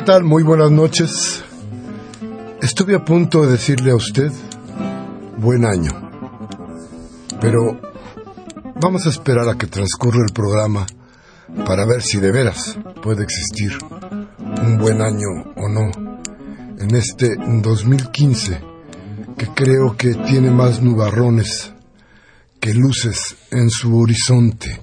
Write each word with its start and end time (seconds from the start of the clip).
Tal? 0.00 0.24
Muy 0.24 0.42
buenas 0.42 0.72
noches. 0.72 1.44
Estuve 2.60 2.96
a 2.96 3.04
punto 3.04 3.42
de 3.42 3.52
decirle 3.52 3.92
a 3.92 3.94
usted 3.94 4.32
buen 5.36 5.64
año, 5.64 5.92
pero 7.40 7.80
vamos 8.80 9.06
a 9.06 9.10
esperar 9.10 9.48
a 9.48 9.56
que 9.56 9.68
transcurra 9.68 10.18
el 10.26 10.32
programa 10.32 10.84
para 11.64 11.84
ver 11.84 12.02
si 12.02 12.18
de 12.18 12.32
veras 12.32 12.76
puede 13.02 13.22
existir 13.22 13.70
un 14.40 14.78
buen 14.78 15.00
año 15.00 15.28
o 15.54 15.68
no 15.68 15.90
en 16.80 16.94
este 16.96 17.36
2015 17.62 18.60
que 19.38 19.46
creo 19.54 19.96
que 19.96 20.14
tiene 20.14 20.50
más 20.50 20.82
nubarrones 20.82 21.72
que 22.58 22.74
luces 22.74 23.36
en 23.52 23.70
su 23.70 23.96
horizonte. 23.96 24.80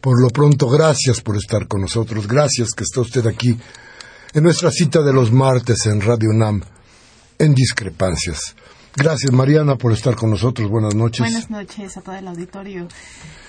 Por 0.00 0.20
lo 0.20 0.30
pronto, 0.30 0.68
gracias 0.68 1.20
por 1.20 1.36
estar 1.36 1.68
con 1.68 1.82
nosotros, 1.82 2.26
gracias 2.26 2.70
que 2.70 2.82
está 2.82 3.02
usted 3.02 3.24
aquí 3.26 3.56
en 4.38 4.44
nuestra 4.44 4.70
cita 4.70 5.02
de 5.02 5.12
los 5.12 5.32
martes 5.32 5.86
en 5.86 6.00
Radio 6.00 6.30
UNAM, 6.30 6.62
en 7.40 7.54
Discrepancias. 7.56 8.54
Gracias, 8.94 9.32
Mariana, 9.32 9.74
por 9.74 9.92
estar 9.92 10.14
con 10.14 10.30
nosotros. 10.30 10.70
Buenas 10.70 10.94
noches. 10.94 11.18
Buenas 11.18 11.50
noches 11.50 11.96
a 11.96 12.02
todo 12.02 12.14
el 12.14 12.28
auditorio. 12.28 12.86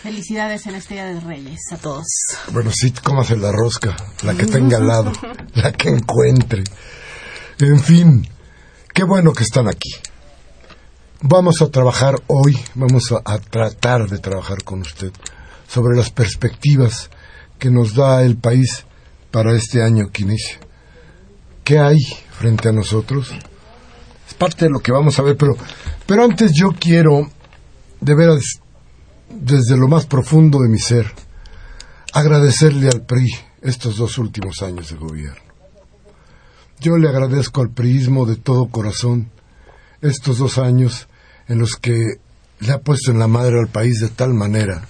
Felicidades 0.02 0.66
en 0.66 0.74
este 0.74 0.96
Día 0.96 1.06
de 1.06 1.20
Reyes 1.20 1.60
a 1.72 1.78
todos. 1.78 2.08
Bueno, 2.52 2.72
sí, 2.74 2.92
cómase 2.92 3.38
la 3.38 3.52
rosca, 3.52 3.96
la 4.24 4.34
que 4.34 4.46
tenga 4.48 4.78
al 4.78 4.88
lado, 4.88 5.12
la 5.54 5.72
que 5.74 5.90
encuentre. 5.90 6.64
En 7.60 7.80
fin, 7.80 8.28
qué 8.92 9.04
bueno 9.04 9.32
que 9.34 9.44
están 9.44 9.68
aquí. 9.68 9.92
Vamos 11.22 11.62
a 11.62 11.70
trabajar 11.70 12.16
hoy, 12.26 12.58
vamos 12.74 13.12
a, 13.12 13.22
a 13.32 13.38
tratar 13.38 14.10
de 14.10 14.18
trabajar 14.18 14.64
con 14.64 14.82
usted 14.82 15.12
sobre 15.68 15.96
las 15.96 16.10
perspectivas 16.10 17.12
que 17.60 17.70
nos 17.70 17.94
da 17.94 18.24
el 18.24 18.38
país 18.38 18.86
para 19.30 19.56
este 19.56 19.84
año 19.84 20.10
que 20.12 20.24
inicia. 20.24 20.60
¿Qué 21.70 21.78
hay 21.78 22.00
frente 22.32 22.68
a 22.68 22.72
nosotros? 22.72 23.32
Es 24.28 24.34
parte 24.34 24.66
de 24.66 24.72
lo 24.72 24.80
que 24.80 24.92
vamos 24.92 25.20
a 25.20 25.22
ver, 25.22 25.38
pero, 25.38 25.56
pero 26.08 26.24
antes 26.24 26.52
yo 26.52 26.72
quiero, 26.72 27.30
de 28.02 28.16
veras, 28.16 28.42
desde 29.30 29.78
lo 29.78 29.88
más 29.88 30.08
profundo 30.08 30.58
de 30.62 30.68
mi 30.68 30.80
ser, 30.80 31.14
agradecerle 32.12 32.88
al 32.88 33.04
PRI 33.04 33.28
estos 33.62 33.98
dos 33.98 34.18
últimos 34.18 34.64
años 34.64 34.90
de 34.90 34.96
gobierno. 34.96 35.44
Yo 36.80 36.98
le 36.98 37.08
agradezco 37.08 37.62
al 37.62 37.70
priismo 37.70 38.26
de 38.26 38.38
todo 38.38 38.70
corazón 38.70 39.30
estos 40.02 40.40
dos 40.40 40.58
años 40.58 41.08
en 41.48 41.60
los 41.60 41.76
que 41.76 42.16
le 42.62 42.72
ha 42.72 42.80
puesto 42.80 43.12
en 43.12 43.20
la 43.20 43.28
madre 43.28 43.60
al 43.60 43.68
país 43.68 44.00
de 44.00 44.10
tal 44.10 44.34
manera 44.34 44.88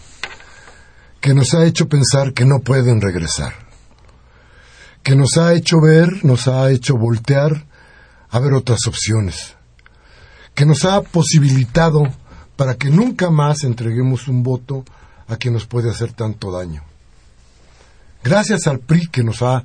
que 1.20 1.34
nos 1.34 1.54
ha 1.56 1.66
hecho 1.66 1.90
pensar 1.90 2.32
que 2.34 2.46
no 2.46 2.62
pueden 2.62 3.02
regresar 3.02 3.69
que 5.04 5.16
nos 5.16 5.38
ha 5.38 5.54
hecho 5.54 5.80
ver, 5.82 6.24
nos 6.24 6.48
ha 6.48 6.70
hecho 6.72 6.98
voltear 6.98 7.66
a 8.30 8.40
ver 8.40 8.54
otras 8.54 8.80
opciones, 8.88 9.56
que 10.54 10.66
nos 10.66 10.86
ha 10.86 11.02
posibilitado 11.02 12.04
para 12.56 12.76
que 12.76 12.90
nunca 12.90 13.30
más 13.30 13.64
entreguemos 13.64 14.28
un 14.28 14.44
voto 14.44 14.84
a 15.28 15.38
quien 15.38 15.54
nos 15.54 15.66
puede 15.66 15.90
hacer 15.90 16.14
tanto 16.14 16.52
daño. 16.52 16.84
Gracias 18.24 18.68
al 18.68 18.80
PRI 18.80 19.08
que 19.08 19.24
nos 19.24 19.42
ha, 19.42 19.64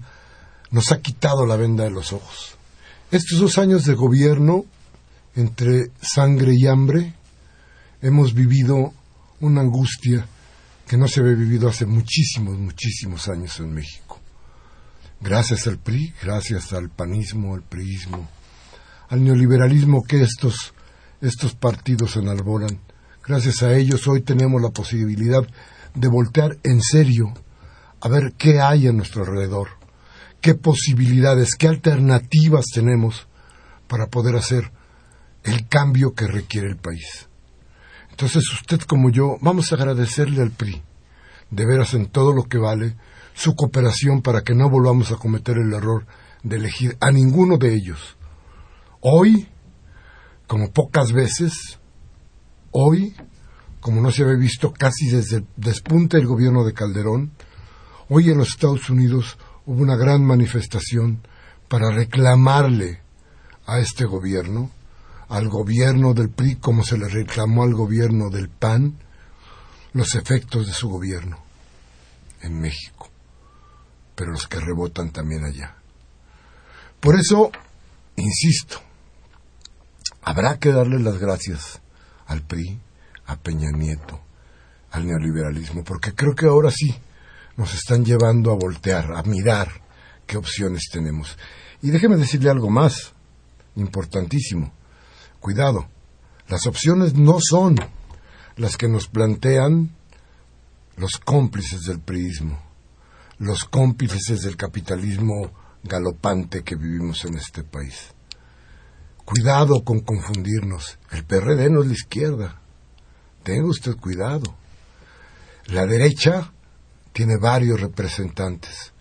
nos 0.70 0.92
ha 0.92 1.00
quitado 1.00 1.46
la 1.46 1.56
venda 1.56 1.84
de 1.84 1.90
los 1.90 2.12
ojos. 2.12 2.56
Estos 3.10 3.40
dos 3.40 3.58
años 3.58 3.84
de 3.84 3.94
gobierno, 3.94 4.64
entre 5.34 5.90
sangre 6.00 6.52
y 6.56 6.66
hambre, 6.66 7.14
hemos 8.00 8.34
vivido 8.34 8.92
una 9.40 9.60
angustia 9.60 10.26
que 10.86 10.96
no 10.96 11.08
se 11.08 11.20
había 11.20 11.34
vivido 11.34 11.68
hace 11.68 11.86
muchísimos, 11.86 12.56
muchísimos 12.58 13.28
años 13.28 13.58
en 13.58 13.72
México 13.72 14.03
gracias 15.20 15.66
al 15.66 15.78
PRI, 15.78 16.12
gracias 16.22 16.72
al 16.72 16.90
panismo, 16.90 17.54
al 17.54 17.62
priismo, 17.62 18.28
al 19.08 19.24
neoliberalismo 19.24 20.02
que 20.02 20.22
estos, 20.22 20.74
estos 21.20 21.54
partidos 21.54 22.16
enarbolan. 22.16 22.80
Gracias 23.26 23.62
a 23.62 23.74
ellos 23.74 24.06
hoy 24.06 24.22
tenemos 24.22 24.60
la 24.60 24.70
posibilidad 24.70 25.46
de 25.94 26.08
voltear 26.08 26.58
en 26.62 26.82
serio 26.82 27.32
a 28.00 28.08
ver 28.08 28.34
qué 28.36 28.60
hay 28.60 28.86
a 28.86 28.92
nuestro 28.92 29.22
alrededor, 29.22 29.68
qué 30.40 30.54
posibilidades, 30.54 31.54
qué 31.54 31.68
alternativas 31.68 32.66
tenemos 32.72 33.26
para 33.88 34.08
poder 34.08 34.36
hacer 34.36 34.70
el 35.42 35.68
cambio 35.68 36.14
que 36.14 36.26
requiere 36.26 36.68
el 36.68 36.76
país. 36.76 37.28
Entonces 38.10 38.44
usted 38.52 38.80
como 38.80 39.10
yo 39.10 39.38
vamos 39.40 39.72
a 39.72 39.76
agradecerle 39.76 40.42
al 40.42 40.50
PRI, 40.50 40.82
de 41.50 41.66
veras 41.66 41.94
en 41.94 42.06
todo 42.06 42.32
lo 42.32 42.44
que 42.44 42.58
vale, 42.58 42.94
su 43.34 43.56
cooperación 43.56 44.22
para 44.22 44.42
que 44.42 44.54
no 44.54 44.70
volvamos 44.70 45.10
a 45.10 45.16
cometer 45.16 45.58
el 45.58 45.72
error 45.72 46.06
de 46.44 46.56
elegir 46.56 46.96
a 47.00 47.10
ninguno 47.10 47.58
de 47.58 47.74
ellos. 47.74 48.16
Hoy, 49.00 49.48
como 50.46 50.70
pocas 50.72 51.12
veces, 51.12 51.52
hoy, 52.70 53.14
como 53.80 54.00
no 54.00 54.12
se 54.12 54.22
había 54.22 54.36
visto 54.36 54.72
casi 54.72 55.10
desde 55.10 55.38
el 55.38 55.46
despunte 55.56 56.16
del 56.16 56.26
gobierno 56.26 56.64
de 56.64 56.72
Calderón, 56.72 57.32
hoy 58.08 58.30
en 58.30 58.38
los 58.38 58.50
Estados 58.50 58.88
Unidos 58.88 59.36
hubo 59.66 59.82
una 59.82 59.96
gran 59.96 60.24
manifestación 60.24 61.26
para 61.68 61.90
reclamarle 61.90 63.00
a 63.66 63.80
este 63.80 64.04
gobierno, 64.04 64.70
al 65.28 65.48
gobierno 65.48 66.14
del 66.14 66.30
PRI 66.30 66.56
como 66.56 66.84
se 66.84 66.98
le 66.98 67.08
reclamó 67.08 67.64
al 67.64 67.74
gobierno 67.74 68.30
del 68.30 68.48
PAN, 68.48 68.96
los 69.92 70.14
efectos 70.14 70.66
de 70.66 70.72
su 70.72 70.88
gobierno 70.88 71.38
en 72.42 72.60
México 72.60 73.13
pero 74.14 74.32
los 74.32 74.46
que 74.46 74.60
rebotan 74.60 75.10
también 75.10 75.44
allá. 75.44 75.76
Por 77.00 77.16
eso, 77.18 77.50
insisto, 78.16 78.80
habrá 80.22 80.58
que 80.58 80.72
darle 80.72 80.98
las 81.00 81.18
gracias 81.18 81.80
al 82.26 82.42
PRI, 82.42 82.80
a 83.26 83.36
Peña 83.36 83.70
Nieto, 83.70 84.20
al 84.90 85.06
neoliberalismo, 85.06 85.84
porque 85.84 86.14
creo 86.14 86.34
que 86.34 86.46
ahora 86.46 86.70
sí 86.70 86.94
nos 87.56 87.74
están 87.74 88.04
llevando 88.04 88.52
a 88.52 88.56
voltear, 88.56 89.12
a 89.12 89.22
mirar 89.22 89.68
qué 90.26 90.36
opciones 90.36 90.88
tenemos. 90.90 91.36
Y 91.82 91.90
déjeme 91.90 92.16
decirle 92.16 92.50
algo 92.50 92.70
más, 92.70 93.12
importantísimo. 93.76 94.72
Cuidado, 95.40 95.88
las 96.48 96.66
opciones 96.66 97.14
no 97.14 97.38
son 97.40 97.76
las 98.56 98.76
que 98.76 98.88
nos 98.88 99.08
plantean 99.08 99.90
los 100.96 101.18
cómplices 101.18 101.82
del 101.82 102.00
priismo 102.00 102.63
los 103.38 103.64
cómplices 103.64 104.42
del 104.42 104.56
capitalismo 104.56 105.52
galopante 105.82 106.62
que 106.62 106.76
vivimos 106.76 107.24
en 107.24 107.34
este 107.34 107.62
país. 107.62 108.14
Cuidado 109.24 109.84
con 109.84 110.00
confundirnos. 110.00 110.98
El 111.10 111.24
PRD 111.24 111.70
no 111.70 111.82
es 111.82 111.86
la 111.86 111.92
izquierda. 111.94 112.60
Tenga 113.42 113.66
usted 113.66 113.96
cuidado. 113.96 114.56
La 115.66 115.86
derecha 115.86 116.52
tiene 117.12 117.36
varios 117.38 117.80
representantes, 117.80 118.92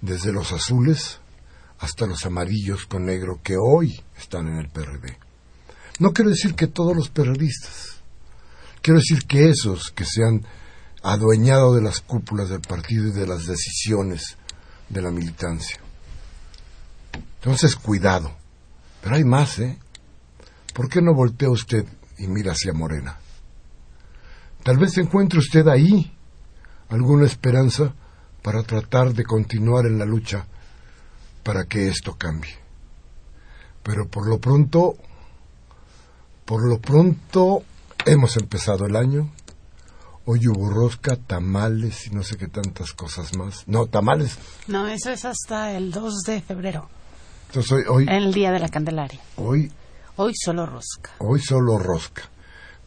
desde 0.00 0.32
los 0.32 0.52
azules 0.52 1.20
hasta 1.78 2.06
los 2.06 2.24
amarillos 2.24 2.86
con 2.86 3.06
negro 3.06 3.40
que 3.42 3.56
hoy 3.56 4.02
están 4.16 4.48
en 4.48 4.58
el 4.58 4.68
PRD. 4.68 5.18
No 5.98 6.12
quiero 6.12 6.30
decir 6.30 6.54
que 6.54 6.66
todos 6.66 6.96
los 6.96 7.10
periodistas, 7.10 8.02
quiero 8.80 9.00
decir 9.00 9.26
que 9.26 9.50
esos 9.50 9.90
que 9.90 10.04
se 10.04 10.22
han 10.22 10.42
adueñado 11.02 11.74
de 11.74 11.82
las 11.82 12.00
cúpulas 12.00 12.48
del 12.48 12.60
partido 12.60 13.08
y 13.08 13.12
de 13.12 13.26
las 13.26 13.46
decisiones 13.46 14.36
de 14.88 15.02
la 15.02 15.10
militancia. 15.10 15.78
Entonces, 17.36 17.76
cuidado. 17.76 18.32
Pero 19.00 19.16
hay 19.16 19.24
más, 19.24 19.58
¿eh? 19.58 19.78
¿Por 20.74 20.88
qué 20.88 21.00
no 21.00 21.14
voltea 21.14 21.50
usted 21.50 21.86
y 22.18 22.26
mira 22.26 22.52
hacia 22.52 22.72
Morena? 22.72 23.18
Tal 24.62 24.76
vez 24.76 24.98
encuentre 24.98 25.38
usted 25.38 25.66
ahí 25.68 26.12
alguna 26.90 27.26
esperanza 27.26 27.94
para 28.42 28.62
tratar 28.62 29.14
de 29.14 29.24
continuar 29.24 29.86
en 29.86 29.98
la 29.98 30.04
lucha 30.04 30.46
para 31.42 31.64
que 31.64 31.88
esto 31.88 32.16
cambie. 32.16 32.54
Pero 33.82 34.08
por 34.08 34.28
lo 34.28 34.38
pronto, 34.38 34.94
por 36.44 36.68
lo 36.68 36.78
pronto 36.78 37.62
hemos 38.04 38.36
empezado 38.36 38.86
el 38.86 38.96
año. 38.96 39.30
Hoy 40.32 40.46
hubo 40.46 40.70
rosca, 40.70 41.16
tamales 41.16 42.06
y 42.06 42.10
no 42.10 42.22
sé 42.22 42.36
qué 42.36 42.46
tantas 42.46 42.92
cosas 42.92 43.36
más. 43.36 43.64
No, 43.66 43.86
tamales. 43.86 44.38
No, 44.68 44.86
eso 44.86 45.10
es 45.10 45.24
hasta 45.24 45.72
el 45.76 45.90
2 45.90 46.20
de 46.24 46.40
febrero. 46.40 46.88
Entonces 47.48 47.72
hoy, 47.72 47.82
hoy, 47.88 48.06
El 48.08 48.32
día 48.32 48.52
de 48.52 48.60
la 48.60 48.68
Candelaria. 48.68 49.18
hoy, 49.34 49.72
Hoy 50.14 50.32
solo 50.36 50.66
rosca. 50.66 51.10
hoy 51.18 51.40
solo 51.40 51.78
rosca. 51.78 52.22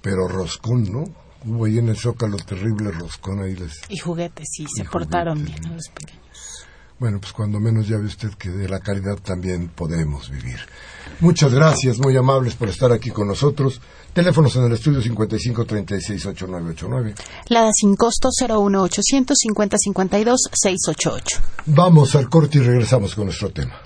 Pero 0.01 0.29
roscón, 0.29 0.83
¿no? 0.89 1.03
Hubo 1.45 1.65
ahí 1.65 1.79
en 1.79 1.89
el 1.89 1.97
Zócalo 1.97 2.37
terrible 2.37 2.91
roscón 2.91 3.41
ahí 3.43 3.57
les... 3.57 3.81
Y 3.89 3.97
juguetes, 3.97 4.47
sí, 4.49 4.65
se 4.73 4.83
Y 4.83 4.87
portaron 4.87 5.39
juguetes, 5.39 5.59
bien 5.59 5.69
¿no? 5.71 5.75
los 5.75 5.89
pequeños. 5.89 6.21
Bueno, 6.97 7.19
pues 7.19 7.33
cuando 7.33 7.59
menos 7.59 7.89
ya 7.89 7.97
ve 7.97 8.05
usted 8.05 8.29
que 8.35 8.51
de 8.51 8.69
la 8.69 8.79
caridad 8.79 9.17
también 9.17 9.67
podemos 9.67 10.29
vivir. 10.29 10.59
Muchas 11.23 11.53
gracias, 11.53 11.99
muy 11.99 12.17
amables 12.17 12.53
por 12.55 12.67
estar 12.67 12.91
aquí 12.91 13.09
con 13.09 13.29
nosotros. 13.29 13.79
Teléfonos 14.11 14.57
en 14.57 14.65
el 14.65 14.73
estudio 14.73 15.01
55 15.01 15.65
36 15.65 16.25
8989. 16.25 17.15
La 17.47 17.69
sin 17.73 17.95
costo 17.95 18.27
01 18.45 18.81
800 18.81 19.37
50 19.37 19.77
52 19.77 20.41
688. 20.51 21.39
Vamos 21.67 22.15
al 22.15 22.29
corte 22.29 22.57
y 22.57 22.61
regresamos 22.61 23.15
con 23.15 23.27
nuestro 23.27 23.51
tema. 23.51 23.79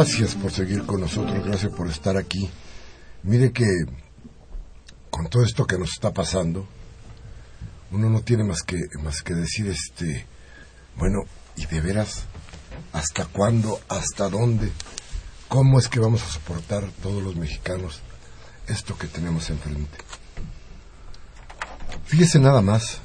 Gracias 0.00 0.34
por 0.34 0.50
seguir 0.50 0.86
con 0.86 1.02
nosotros, 1.02 1.44
gracias 1.44 1.70
por 1.74 1.86
estar 1.86 2.16
aquí. 2.16 2.48
Mire 3.22 3.52
que 3.52 3.66
con 5.10 5.28
todo 5.28 5.42
esto 5.42 5.66
que 5.66 5.76
nos 5.76 5.90
está 5.90 6.10
pasando, 6.10 6.66
uno 7.90 8.08
no 8.08 8.22
tiene 8.22 8.42
más 8.42 8.62
que 8.62 8.78
más 9.02 9.20
que 9.20 9.34
decir 9.34 9.66
este, 9.68 10.24
bueno, 10.96 11.18
y 11.54 11.66
de 11.66 11.82
veras, 11.82 12.24
¿hasta 12.94 13.26
cuándo? 13.26 13.78
¿Hasta 13.90 14.30
dónde? 14.30 14.72
¿Cómo 15.48 15.78
es 15.78 15.88
que 15.88 16.00
vamos 16.00 16.22
a 16.22 16.30
soportar 16.30 16.90
todos 17.02 17.22
los 17.22 17.36
mexicanos 17.36 18.00
esto 18.68 18.96
que 18.96 19.06
tenemos 19.06 19.50
enfrente? 19.50 19.98
Fíjese 22.06 22.38
nada 22.38 22.62
más. 22.62 23.02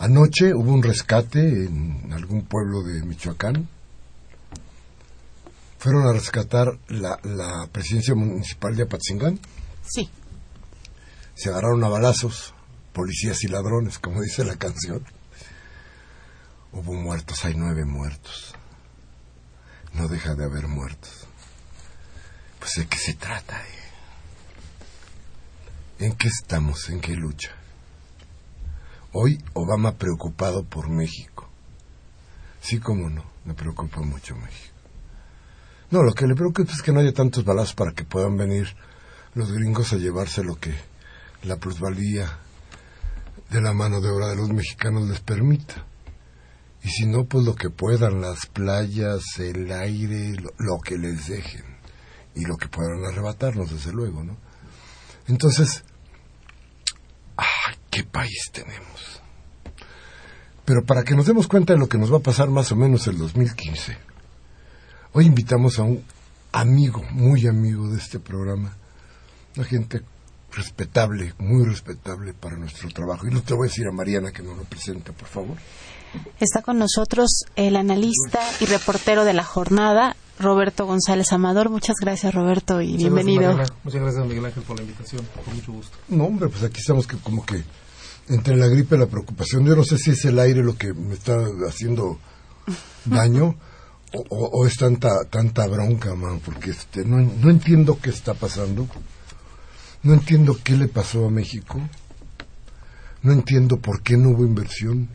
Anoche 0.00 0.52
hubo 0.52 0.72
un 0.72 0.82
rescate 0.82 1.66
en 1.66 2.12
algún 2.12 2.44
pueblo 2.46 2.82
de 2.82 3.04
Michoacán 3.04 3.68
fueron 5.80 6.06
a 6.06 6.12
rescatar 6.12 6.78
la, 6.88 7.18
la 7.24 7.66
presidencia 7.72 8.14
municipal 8.14 8.76
de 8.76 8.82
Apatzingán. 8.82 9.40
Sí, 9.82 10.10
Se 11.34 11.48
agarraron 11.48 11.82
a 11.82 11.88
balazos, 11.88 12.52
policías 12.92 13.42
y 13.44 13.48
ladrones, 13.48 13.98
como 13.98 14.20
dice 14.20 14.44
la 14.44 14.56
canción. 14.56 15.02
Hubo 16.72 16.92
muertos, 16.92 17.46
hay 17.46 17.54
nueve 17.56 17.86
muertos. 17.86 18.54
No 19.94 20.06
deja 20.06 20.34
de 20.34 20.44
haber 20.44 20.68
muertos. 20.68 21.26
Pues 22.58 22.72
de 22.76 22.86
qué 22.86 22.98
se 22.98 23.14
trata, 23.14 23.58
eh? 23.58 23.80
¿En 26.04 26.12
qué 26.12 26.28
estamos? 26.28 26.90
¿En 26.90 27.00
qué 27.00 27.14
lucha? 27.14 27.52
Hoy 29.12 29.42
Obama 29.54 29.96
preocupado 29.96 30.62
por 30.62 30.90
México. 30.90 31.48
Sí, 32.60 32.78
como 32.78 33.08
no, 33.08 33.24
me 33.46 33.54
preocupa 33.54 34.02
mucho 34.02 34.36
México. 34.36 34.69
No, 35.90 36.02
lo 36.02 36.12
que 36.12 36.26
le 36.26 36.34
preocupa 36.34 36.72
es 36.72 36.82
que 36.82 36.92
no 36.92 37.00
haya 37.00 37.12
tantos 37.12 37.44
balazos 37.44 37.74
para 37.74 37.92
que 37.92 38.04
puedan 38.04 38.36
venir 38.36 38.68
los 39.34 39.50
gringos 39.50 39.92
a 39.92 39.96
llevarse 39.96 40.44
lo 40.44 40.54
que 40.56 40.72
la 41.42 41.56
plusvalía 41.56 42.38
de 43.50 43.60
la 43.60 43.72
mano 43.72 44.00
de 44.00 44.08
obra 44.08 44.28
de 44.28 44.36
los 44.36 44.50
mexicanos 44.50 45.08
les 45.08 45.20
permita. 45.20 45.86
Y 46.82 46.88
si 46.88 47.06
no, 47.06 47.24
pues 47.24 47.44
lo 47.44 47.54
que 47.54 47.70
puedan, 47.70 48.20
las 48.20 48.46
playas, 48.46 49.22
el 49.38 49.70
aire, 49.70 50.32
lo, 50.40 50.50
lo 50.58 50.80
que 50.80 50.96
les 50.96 51.26
dejen. 51.26 51.64
Y 52.34 52.46
lo 52.46 52.56
que 52.56 52.68
puedan 52.68 53.04
arrebatarnos, 53.04 53.72
desde 53.72 53.92
luego, 53.92 54.22
¿no? 54.22 54.38
Entonces, 55.26 55.84
¡ay, 57.36 57.76
qué 57.90 58.04
país 58.04 58.50
tenemos! 58.52 59.20
Pero 60.64 60.84
para 60.84 61.02
que 61.02 61.14
nos 61.14 61.26
demos 61.26 61.48
cuenta 61.48 61.72
de 61.72 61.80
lo 61.80 61.88
que 61.88 61.98
nos 61.98 62.12
va 62.12 62.18
a 62.18 62.22
pasar 62.22 62.48
más 62.48 62.70
o 62.70 62.76
menos 62.76 63.06
el 63.08 63.18
2015, 63.18 63.98
hoy 65.12 65.26
invitamos 65.26 65.78
a 65.78 65.82
un 65.82 66.02
amigo, 66.52 67.02
muy 67.12 67.46
amigo 67.46 67.88
de 67.88 67.98
este 67.98 68.18
programa, 68.18 68.76
una 69.56 69.66
gente 69.66 70.02
respetable, 70.52 71.34
muy 71.38 71.64
respetable 71.64 72.34
para 72.34 72.56
nuestro 72.56 72.88
trabajo. 72.90 73.26
Y 73.26 73.30
no 73.30 73.42
te 73.42 73.54
voy 73.54 73.66
a 73.66 73.70
decir 73.70 73.86
a 73.86 73.92
Mariana 73.92 74.32
que 74.32 74.42
nos 74.42 74.56
lo 74.56 74.64
presente, 74.64 75.12
por 75.12 75.28
favor. 75.28 75.56
está 76.40 76.62
con 76.62 76.78
nosotros 76.78 77.44
el 77.56 77.76
analista 77.76 78.40
y 78.60 78.66
reportero 78.66 79.24
de 79.24 79.32
la 79.32 79.44
jornada, 79.44 80.16
Roberto 80.38 80.86
González 80.86 81.32
Amador. 81.32 81.70
Muchas 81.70 81.96
gracias, 82.00 82.34
Roberto, 82.34 82.80
y 82.80 82.92
Muchas 82.92 82.98
bienvenido. 83.02 83.54
Gracias. 83.54 83.76
Muchas 83.84 84.00
gracias, 84.00 84.26
Miguel 84.26 84.46
Ángel, 84.46 84.62
por 84.62 84.76
la 84.76 84.82
invitación. 84.82 85.22
Con 85.44 85.54
mucho 85.54 85.72
gusto. 85.72 85.96
No, 86.08 86.24
hombre, 86.24 86.48
pues 86.48 86.64
aquí 86.64 86.80
estamos 86.80 87.06
que 87.06 87.16
como 87.18 87.44
que 87.44 87.62
entre 88.28 88.56
la 88.56 88.66
gripe 88.66 88.96
y 88.96 88.98
la 88.98 89.06
preocupación. 89.06 89.66
Yo 89.66 89.76
no 89.76 89.84
sé 89.84 89.98
si 89.98 90.10
es 90.10 90.24
el 90.24 90.38
aire 90.38 90.62
lo 90.62 90.76
que 90.76 90.92
me 90.94 91.14
está 91.14 91.36
haciendo 91.68 92.18
daño 93.04 93.56
o, 94.12 94.66
es 94.66 94.76
tanta 94.76 95.24
tanta 95.30 95.66
bronca, 95.66 96.14
man, 96.14 96.40
porque 96.44 96.70
este, 96.70 97.04
no, 97.04 97.18
no 97.18 97.50
entiendo 97.50 97.98
qué 98.00 98.10
está 98.10 98.34
pasando. 98.34 98.86
No 100.02 100.14
entiendo 100.14 100.58
qué 100.62 100.76
le 100.76 100.88
pasó 100.88 101.26
a 101.26 101.30
México. 101.30 101.80
No 103.22 103.32
entiendo 103.32 103.78
por 103.78 104.02
qué 104.02 104.16
no 104.16 104.30
hubo 104.30 104.44
inversión. 104.44 105.10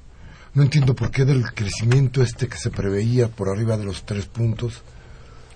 No 0.54 0.64
entiendo 0.64 0.96
por 0.96 1.12
qué 1.12 1.25
del 1.25 1.54
crecimiento 1.54 2.22
este 2.22 2.48
que 2.48 2.58
se 2.58 2.70
preveía 2.70 3.28
por 3.28 3.50
arriba 3.50 3.78
de 3.78 3.86
los 3.86 4.06
tres 4.06 4.25
puntos 4.28 4.84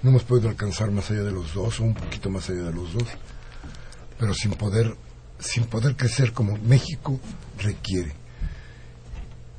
no 0.02 0.12
hemos 0.12 0.24
podido 0.24 0.50
alcanzar 0.50 0.92
más 0.92 1.12
allá 1.12 1.24
de 1.24 1.32
los 1.32 1.54
dos 1.54 1.80
o 1.80 1.84
un 1.84 1.94
poquito 1.94 2.30
más 2.30 2.50
allá 2.50 2.64
de 2.64 2.74
los 2.74 2.94
dos 2.94 3.08
pero 4.18 4.34
sin 4.34 4.52
poder 4.52 4.96
sin 5.40 5.66
poder 5.66 5.96
crecer 5.96 6.34
como 6.34 6.58
México 6.58 7.20
requiere 7.58 8.14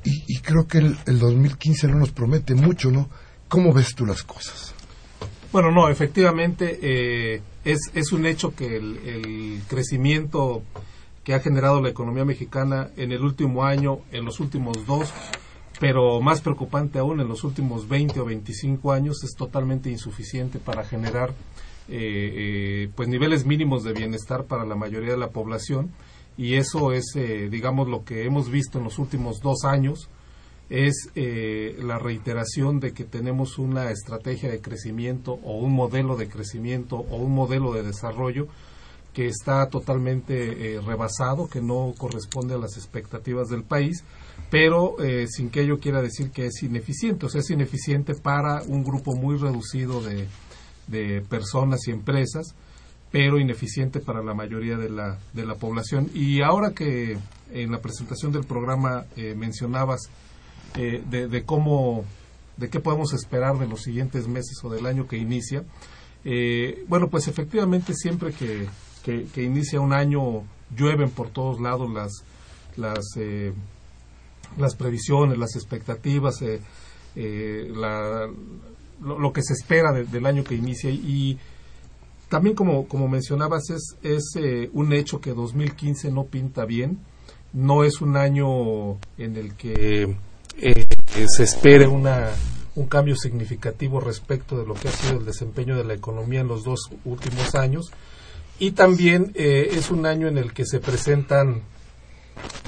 y, 0.03 0.35
y 0.35 0.39
creo 0.39 0.67
que 0.67 0.79
el, 0.79 0.97
el 1.05 1.19
2015 1.19 1.87
no 1.87 1.99
nos 1.99 2.11
promete 2.11 2.55
mucho 2.55 2.91
no 2.91 3.09
cómo 3.51 3.73
ves 3.73 3.93
tú 3.93 4.05
las 4.05 4.23
cosas 4.23 4.73
Bueno, 5.51 5.71
no, 5.71 5.89
efectivamente 5.89 6.79
eh, 6.81 7.41
es, 7.65 7.91
es 7.93 8.13
un 8.13 8.25
hecho 8.25 8.55
que 8.55 8.77
el, 8.77 9.61
crecimiento 9.67 10.63
que 11.25 11.33
ha 11.33 11.41
generado 11.41 11.81
la 11.81 11.89
economía 11.89 12.23
mexicana 12.23 12.89
en 12.95 13.11
el 13.11 13.21
último 13.21 13.65
año, 13.65 13.99
en 14.11 14.23
los 14.23 14.39
últimos 14.39 14.87
dos, 14.87 15.11
pero 15.81 16.21
más 16.21 16.39
preocupante 16.39 16.97
aún, 16.97 17.19
en 17.19 17.27
los 17.27 17.43
últimos 17.43 17.89
20 17.89 18.21
o 18.21 18.25
25 18.25 18.93
años, 18.93 19.21
es 19.23 19.35
totalmente 19.35 19.89
insuficiente 19.89 20.57
para 20.57 20.85
generar 20.85 21.33
eh, 21.89 22.89
pues 22.95 23.09
niveles 23.09 23.45
mínimos 23.45 23.83
de 23.83 23.91
bienestar 23.91 24.45
para 24.45 24.65
la 24.65 24.75
mayoría 24.75 25.11
de 25.11 25.17
la 25.17 25.29
población. 25.29 25.91
Y 26.37 26.55
eso 26.55 26.93
es, 26.93 27.13
digamos, 27.49 27.89
lo 27.89 28.05
que 28.05 28.23
hemos 28.23 28.49
visto 28.49 28.77
en 28.77 28.85
los 28.85 28.97
últimos 28.97 29.41
dos 29.41 29.65
años 29.65 30.09
es 30.71 31.11
la 31.15 31.99
reiteración 31.99 32.79
de 32.79 32.93
que 32.93 33.03
tenemos 33.03 33.59
una 33.59 33.91
estrategia 33.91 34.49
de 34.49 34.61
crecimiento 34.61 35.33
o 35.43 35.57
un 35.57 35.73
modelo 35.73 36.15
de 36.15 36.29
crecimiento 36.29 36.95
o 36.95 37.17
un 37.17 37.33
modelo 37.33 37.73
de 37.73 37.83
desarrollo 37.83 38.47
que 39.13 39.27
está 39.27 39.67
totalmente 39.67 40.79
rebasado, 40.85 41.49
que 41.49 41.59
no 41.59 41.93
corresponde 41.97 42.55
a 42.55 42.57
las 42.57 42.77
expectativas 42.77 43.49
del 43.49 43.63
país 43.63 44.05
pero 44.51 45.01
eh, 45.01 45.27
sin 45.27 45.49
que 45.49 45.61
ello 45.61 45.79
quiera 45.79 46.01
decir 46.01 46.29
que 46.29 46.45
es 46.45 46.61
ineficiente, 46.61 47.25
o 47.25 47.29
sea, 47.29 47.39
es 47.39 47.49
ineficiente 47.49 48.13
para 48.13 48.61
un 48.63 48.83
grupo 48.83 49.15
muy 49.15 49.37
reducido 49.37 50.01
de, 50.01 50.27
personas 51.29 51.87
y 51.87 51.91
empresas, 51.91 52.53
pero 53.11 53.39
ineficiente 53.39 54.01
para 54.01 54.21
la 54.21 54.33
mayoría 54.33 54.75
de 54.75 54.89
la, 54.89 55.19
de 55.31 55.45
la 55.45 55.55
población. 55.55 56.09
Y 56.13 56.41
ahora 56.41 56.71
que 56.71 57.17
en 57.53 57.71
la 57.71 57.79
presentación 57.79 58.33
del 58.33 58.43
programa 58.43 59.05
eh, 59.15 59.33
mencionabas 59.33 60.09
eh, 60.77 61.03
de, 61.09 61.43
cómo, 61.43 62.05
de 62.57 62.69
qué 62.69 62.79
podemos 62.79 63.13
esperar 63.13 63.57
de 63.57 63.67
los 63.67 63.81
siguientes 63.81 64.27
meses 64.27 64.57
o 64.63 64.69
del 64.69 64.85
año 64.85 65.07
que 65.07 65.17
inicia, 65.17 65.63
bueno, 66.87 67.09
pues 67.09 67.27
efectivamente 67.27 67.93
siempre 67.95 68.31
que, 68.31 68.67
que, 69.03 69.43
inicia 69.43 69.79
un 69.79 69.91
año 69.91 70.43
llueven 70.75 71.09
por 71.09 71.29
todos 71.29 71.59
lados 71.59 71.91
las, 71.91 72.23
las 72.77 73.17
las 74.57 74.75
previsiones, 74.75 75.37
las 75.37 75.55
expectativas, 75.55 76.41
eh, 76.41 76.61
eh, 77.15 77.71
lo, 79.01 79.33
que 79.33 79.41
se 79.41 79.53
espera 79.53 79.91
del 79.91 80.25
año 80.25 80.43
que 80.43 80.55
inicia. 80.55 80.89
Y 80.89 81.37
también 82.29 82.55
como, 82.55 82.87
como 82.87 83.07
mencionabas 83.07 83.69
es, 83.69 83.97
es 84.03 84.35
eh, 84.35 84.69
un 84.73 84.93
hecho 84.93 85.21
que 85.21 85.33
2015 85.33 86.11
no 86.11 86.25
pinta 86.25 86.65
bien, 86.65 86.99
no 87.53 87.83
es 87.83 88.01
un 88.01 88.15
año 88.15 88.93
en 89.17 89.35
el 89.35 89.55
que 89.55 90.15
se 90.57 91.43
espere 91.43 91.87
una, 91.87 92.29
un 92.75 92.87
cambio 92.87 93.15
significativo 93.15 93.99
respecto 93.99 94.57
de 94.57 94.65
lo 94.65 94.73
que 94.73 94.87
ha 94.87 94.91
sido 94.91 95.19
el 95.19 95.25
desempeño 95.25 95.75
de 95.77 95.83
la 95.83 95.93
economía 95.93 96.41
en 96.41 96.47
los 96.47 96.63
dos 96.63 96.89
últimos 97.05 97.55
años 97.55 97.91
y 98.59 98.71
también 98.71 99.31
es 99.35 99.89
un 99.89 100.05
año 100.05 100.27
en 100.27 100.37
el 100.37 100.53
que 100.53 100.65
se 100.65 100.79
presentan 100.79 101.63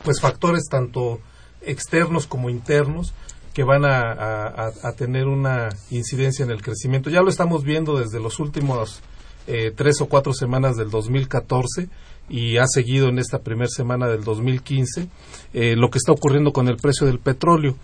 pues 0.04 0.20
factores 0.20 0.64
tanto 0.70 1.20
externos 1.62 2.28
como 2.28 2.50
internos 2.50 3.14
que 3.54 3.64
van 3.64 3.86
a, 3.86 4.72
tener 4.98 5.28
una 5.28 5.70
incidencia 5.92 6.44
en 6.44 6.52
el 6.52 6.62
crecimiento. 6.62 7.10
Ya 7.10 7.22
lo 7.22 7.30
estamos 7.30 7.64
viendo 7.64 8.00
desde 8.00 8.20
los 8.20 8.40
últimos 8.40 9.02
eh, 9.46 9.72
tres 9.76 10.02
o 10.02 10.08
cuatro 10.08 10.34
semanas 10.34 10.76
del 10.76 10.90
2014 10.90 11.88
y 12.30 12.58
ha 12.58 12.66
seguido 12.68 13.10
en 13.10 13.20
esta 13.20 13.40
primera 13.40 13.70
semana 13.70 14.08
del 14.08 14.24
2015 14.24 15.08
eh, 15.54 15.76
lo 15.76 15.90
que 15.90 15.98
está 15.98 16.12
ocurriendo 16.12 16.52
con 16.52 16.68
el 16.68 16.78
precio 16.78 17.06
del 17.06 17.20
petróleo. 17.20 17.76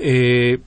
Eh, 0.00 0.60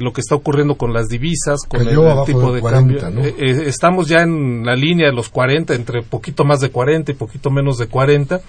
lo 0.00 0.12
que 0.12 0.20
está 0.20 0.34
ocurriendo 0.34 0.74
con 0.74 0.92
las 0.92 1.08
divisas, 1.08 1.60
con 1.66 1.80
el, 1.80 1.96
tipo 2.26 2.52
de 2.52 2.62
cambio. 2.62 3.00
estamos 3.38 4.08
ya 4.08 4.20
en 4.20 4.64
la 4.64 4.76
línea 4.76 5.08
de 5.08 5.14
los 5.14 5.30
40, 5.30 5.74
entre 5.74 6.02
poquito 6.02 6.44
más 6.44 6.60
de 6.60 6.70
40 6.70 7.10
y 7.10 7.14
poquito 7.14 7.50
menos 7.50 7.78
de 7.78 7.86
40. 7.86 8.42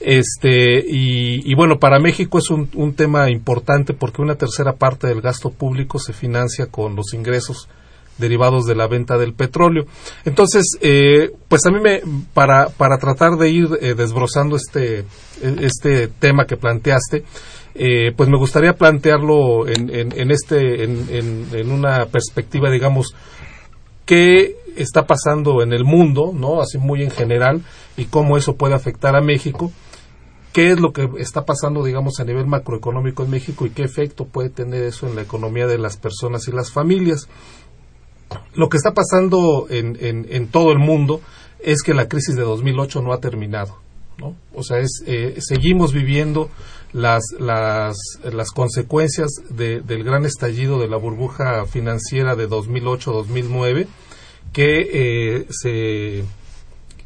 Este, 0.00 0.82
y, 0.86 1.54
bueno, 1.54 1.78
para 1.78 1.98
México 1.98 2.38
es 2.38 2.50
un, 2.50 2.68
un, 2.74 2.94
tema 2.94 3.30
importante 3.30 3.92
porque 3.92 4.22
una 4.22 4.34
tercera 4.36 4.72
parte 4.74 5.06
del 5.06 5.20
gasto 5.20 5.50
público 5.50 5.98
se 5.98 6.12
financia 6.12 6.66
con 6.66 6.96
los 6.96 7.12
ingresos 7.14 7.68
derivados 8.18 8.66
de 8.66 8.74
la 8.74 8.86
venta 8.86 9.18
del 9.18 9.34
petróleo. 9.34 9.86
Entonces, 10.24 10.64
eh, 10.80 11.32
pues 11.48 11.66
a 11.66 11.70
mí 11.70 11.80
me, 11.80 12.02
para, 12.34 12.68
para 12.68 12.98
tratar 12.98 13.36
de 13.36 13.50
ir 13.50 13.68
eh, 13.80 13.94
desbrozando 13.94 14.56
este, 14.56 15.04
este 15.42 16.08
tema 16.08 16.46
que 16.46 16.56
planteaste, 16.56 17.24
eh, 17.74 18.12
pues 18.16 18.28
me 18.28 18.38
gustaría 18.38 18.72
plantearlo 18.72 19.68
en, 19.68 19.90
en, 19.90 20.30
este, 20.30 20.84
en, 20.84 21.46
en, 21.52 21.70
una 21.70 22.06
perspectiva, 22.06 22.70
digamos, 22.70 23.14
qué 24.06 24.56
está 24.76 25.06
pasando 25.06 25.62
en 25.62 25.72
el 25.72 25.84
mundo, 25.84 26.32
¿no? 26.34 26.60
Así 26.60 26.78
muy 26.78 27.02
en 27.02 27.10
general, 27.10 27.62
y 27.96 28.06
cómo 28.06 28.38
eso 28.38 28.56
puede 28.56 28.74
afectar 28.74 29.14
a 29.14 29.20
México 29.20 29.72
qué 30.56 30.70
es 30.70 30.80
lo 30.80 30.94
que 30.94 31.06
está 31.18 31.44
pasando, 31.44 31.84
digamos, 31.84 32.18
a 32.18 32.24
nivel 32.24 32.46
macroeconómico 32.46 33.22
en 33.22 33.30
México 33.30 33.66
y 33.66 33.70
qué 33.70 33.82
efecto 33.82 34.24
puede 34.24 34.48
tener 34.48 34.84
eso 34.84 35.06
en 35.06 35.14
la 35.14 35.20
economía 35.20 35.66
de 35.66 35.76
las 35.76 35.98
personas 35.98 36.48
y 36.48 36.52
las 36.52 36.72
familias. 36.72 37.28
Lo 38.54 38.68
que 38.68 38.76
está 38.76 38.92
pasando 38.92 39.66
en, 39.70 39.96
en, 40.00 40.48
todo 40.48 40.72
el 40.72 40.78
mundo 40.78 41.20
es 41.60 41.82
que 41.82 41.94
la 41.94 42.08
crisis 42.08 42.36
de 42.36 42.42
2008 42.42 43.02
no 43.02 43.12
ha 43.12 43.20
terminado. 43.20 43.78
¿no? 44.18 44.34
O 44.54 44.62
sea, 44.62 44.78
es, 44.78 45.02
eh, 45.06 45.36
seguimos 45.40 45.92
viviendo 45.92 46.48
las, 46.92 47.22
las, 47.38 47.96
las 48.24 48.50
consecuencias 48.50 49.28
del 49.50 50.04
gran 50.04 50.24
estallido 50.24 50.80
de 50.80 50.88
la 50.88 50.96
burbuja 50.96 51.66
financiera 51.66 52.34
de 52.34 52.48
2008-2009 52.48 53.86
que, 54.52 54.88
eh, 54.92 55.46
se, 55.50 56.24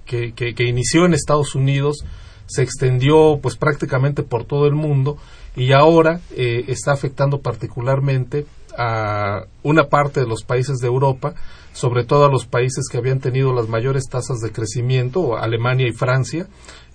que, 0.05 0.33
que, 0.35 0.65
inició 0.65 1.07
en 1.07 1.15
Estados 1.15 1.57
Unidos 1.57 2.05
se 2.47 2.63
extendió 2.63 3.39
pues 3.41 3.57
prácticamente 3.57 4.23
por 4.23 4.45
todo 4.45 4.67
el 4.67 4.75
mundo 4.75 5.17
y 5.57 5.73
ahora 5.73 6.21
eh, 6.37 6.65
está 6.69 6.93
afectando 6.93 7.41
particularmente 7.41 8.47
a 8.77 9.45
una 9.63 9.89
parte 9.89 10.21
de 10.21 10.27
los 10.27 10.45
países 10.45 10.79
de 10.79 10.87
Europa, 10.87 11.35
sobre 11.73 12.05
todo 12.05 12.25
a 12.25 12.31
los 12.31 12.47
países 12.47 12.87
que 12.91 12.99
habían 12.99 13.21
tenido 13.21 13.53
las 13.53 13.69
mayores 13.69 14.05
tasas 14.09 14.41
de 14.41 14.53
crecimiento, 14.53 15.37
Alemania 15.37 15.89
y 15.89 15.93
Francia, 15.93 16.47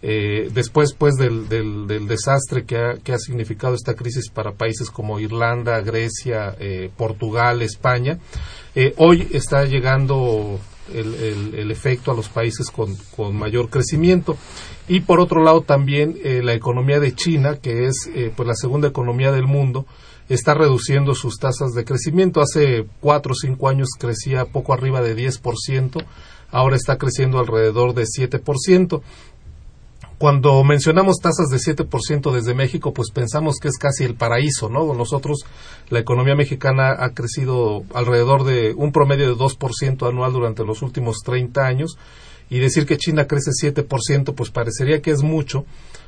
eh, 0.01 0.49
después 0.53 0.93
pues 0.93 1.15
del, 1.15 1.47
del, 1.47 2.07
desastre 2.07 2.65
que 2.65 2.77
ha, 2.77 2.93
que 2.95 3.13
ha, 3.13 3.17
significado 3.17 3.73
esta 3.73 3.95
crisis 3.95 4.29
para 4.29 4.51
países 4.51 4.89
como 4.89 5.19
Irlanda, 5.19 5.79
Grecia, 5.81 6.55
eh, 6.59 6.91
Portugal, 6.95 7.61
España, 7.61 8.19
hoy 8.97 9.27
está 9.31 9.63
llegando 9.63 10.59
el, 10.93 11.71
efecto 11.71 12.11
a 12.11 12.15
los 12.15 12.29
países 12.29 12.69
con, 12.69 12.95
con 13.15 13.35
mayor 13.35 13.69
crecimiento. 13.69 14.37
Y 14.87 15.01
por 15.01 15.19
otro 15.19 15.43
lado 15.43 15.61
también 15.61 16.17
eh, 16.23 16.41
la 16.43 16.53
economía 16.53 16.99
de 16.99 17.13
China, 17.13 17.57
que 17.61 17.85
es 17.85 18.09
eh, 18.13 18.31
pues 18.35 18.47
la 18.47 18.55
segunda 18.55 18.87
economía 18.87 19.31
del 19.31 19.47
mundo, 19.47 19.85
está 20.29 20.53
reduciendo 20.53 21.13
sus 21.13 21.37
tasas 21.37 21.73
de 21.73 21.85
crecimiento. 21.85 22.41
Hace 22.41 22.85
cuatro 22.99 23.33
o 23.33 23.35
cinco 23.35 23.69
años 23.69 23.89
crecía 23.99 24.45
poco 24.45 24.73
arriba 24.73 25.01
de 25.01 25.15
10%, 25.15 26.03
ahora 26.51 26.75
está 26.75 26.97
creciendo 26.97 27.39
alrededor 27.39 27.93
de 27.93 28.03
7%. 28.03 29.01
Cuando 30.17 30.63
mencionamos 30.63 31.17
tasas 31.17 31.49
de 31.49 31.57
7% 31.57 32.31
desde 32.31 32.53
México, 32.53 32.93
pues 32.93 33.11
pensamos 33.11 33.57
que 33.61 33.67
es 33.67 33.77
casi 33.77 34.05
el 34.05 34.15
paraíso, 34.15 34.69
¿no? 34.69 34.93
Nosotros, 34.93 35.45
la 35.89 35.99
economía 35.99 36.35
mexicana 36.35 36.95
ha 36.97 37.09
crecido 37.09 37.83
alrededor 37.93 38.45
de 38.45 38.73
un 38.73 38.93
promedio 38.93 39.27
de 39.27 39.35
2% 39.35 40.07
anual 40.07 40.31
durante 40.31 40.63
los 40.63 40.81
últimos 40.81 41.17
30 41.25 41.65
años 41.65 41.97
y 42.49 42.59
decir 42.59 42.85
que 42.85 42.97
China 42.97 43.27
crece 43.27 43.51
7%, 43.51 44.33
pues 44.35 44.51
parecería 44.51 45.01
que 45.01 45.11
es 45.11 45.21
mucho, 45.21 45.65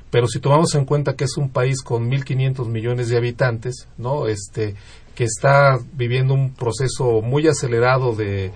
pero 0.09 0.27
si 0.27 0.39
tomamos 0.39 0.73
en 0.75 0.85
cuenta 0.85 1.15
que 1.15 1.25
es 1.25 1.37
un 1.37 1.49
país 1.49 1.81
con 1.81 2.09
1.500 2.09 2.67
millones 2.67 3.09
de 3.09 3.17
habitantes, 3.17 3.87
¿no? 3.97 4.27
Este, 4.27 4.75
que 5.15 5.25
está 5.25 5.79
viviendo 5.93 6.33
un 6.33 6.53
proceso 6.53 7.21
muy 7.21 7.47
acelerado 7.47 8.15
de, 8.15 8.51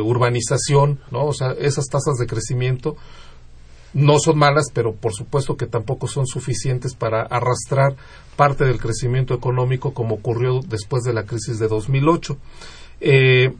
urbanización, 0.00 1.00
¿no? 1.10 1.26
O 1.26 1.32
sea, 1.32 1.52
esas 1.52 1.86
tasas 1.86 2.16
de 2.18 2.26
crecimiento 2.26 2.96
no 3.94 4.18
son 4.18 4.38
malas, 4.38 4.66
pero 4.72 4.94
por 4.94 5.14
supuesto 5.14 5.56
que 5.56 5.66
tampoco 5.66 6.06
son 6.06 6.26
suficientes 6.26 6.94
para 6.94 7.22
arrastrar 7.22 7.96
parte 8.36 8.64
del 8.64 8.78
crecimiento 8.78 9.34
económico 9.34 9.94
como 9.94 10.16
ocurrió 10.16 10.60
después 10.66 11.02
de 11.04 11.14
la 11.14 11.24
crisis 11.24 11.58
de 11.58 11.68
2008. 11.68 12.36
Eh, 13.00 13.54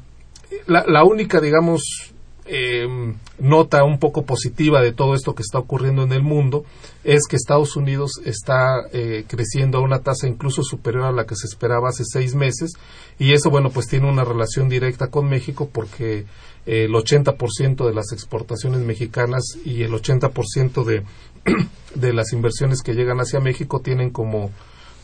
la, 0.66 0.84
la 0.86 1.04
única, 1.04 1.40
digamos, 1.40 2.12
eh, 2.48 3.14
nota 3.38 3.84
un 3.84 3.98
poco 3.98 4.24
positiva 4.24 4.80
de 4.80 4.92
todo 4.92 5.14
esto 5.14 5.34
que 5.34 5.42
está 5.42 5.58
ocurriendo 5.58 6.02
en 6.02 6.12
el 6.12 6.22
mundo 6.22 6.64
es 7.04 7.26
que 7.28 7.36
Estados 7.36 7.76
Unidos 7.76 8.12
está 8.24 8.86
eh, 8.92 9.24
creciendo 9.28 9.78
a 9.78 9.82
una 9.82 10.00
tasa 10.00 10.26
incluso 10.26 10.62
superior 10.62 11.04
a 11.04 11.12
la 11.12 11.26
que 11.26 11.36
se 11.36 11.46
esperaba 11.46 11.90
hace 11.90 12.04
seis 12.04 12.34
meses 12.34 12.72
y 13.18 13.34
eso 13.34 13.50
bueno 13.50 13.70
pues 13.70 13.86
tiene 13.86 14.08
una 14.08 14.24
relación 14.24 14.68
directa 14.68 15.08
con 15.08 15.28
México 15.28 15.68
porque 15.72 16.24
eh, 16.66 16.84
el 16.84 16.92
80% 16.92 17.86
de 17.86 17.94
las 17.94 18.12
exportaciones 18.12 18.80
mexicanas 18.80 19.58
y 19.64 19.82
el 19.82 19.92
80% 19.92 20.84
de, 20.84 21.04
de 21.94 22.12
las 22.12 22.32
inversiones 22.32 22.82
que 22.82 22.94
llegan 22.94 23.20
hacia 23.20 23.40
México 23.40 23.80
tienen 23.80 24.10
como 24.10 24.50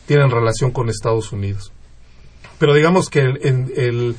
tienen 0.07 0.31
relación 0.31 0.71
con 0.71 0.89
Estados 0.89 1.31
Unidos. 1.31 1.71
Pero 2.59 2.73
digamos 2.73 3.09
que 3.09 3.19
el, 3.19 3.39
el 3.43 3.75
el 3.75 4.15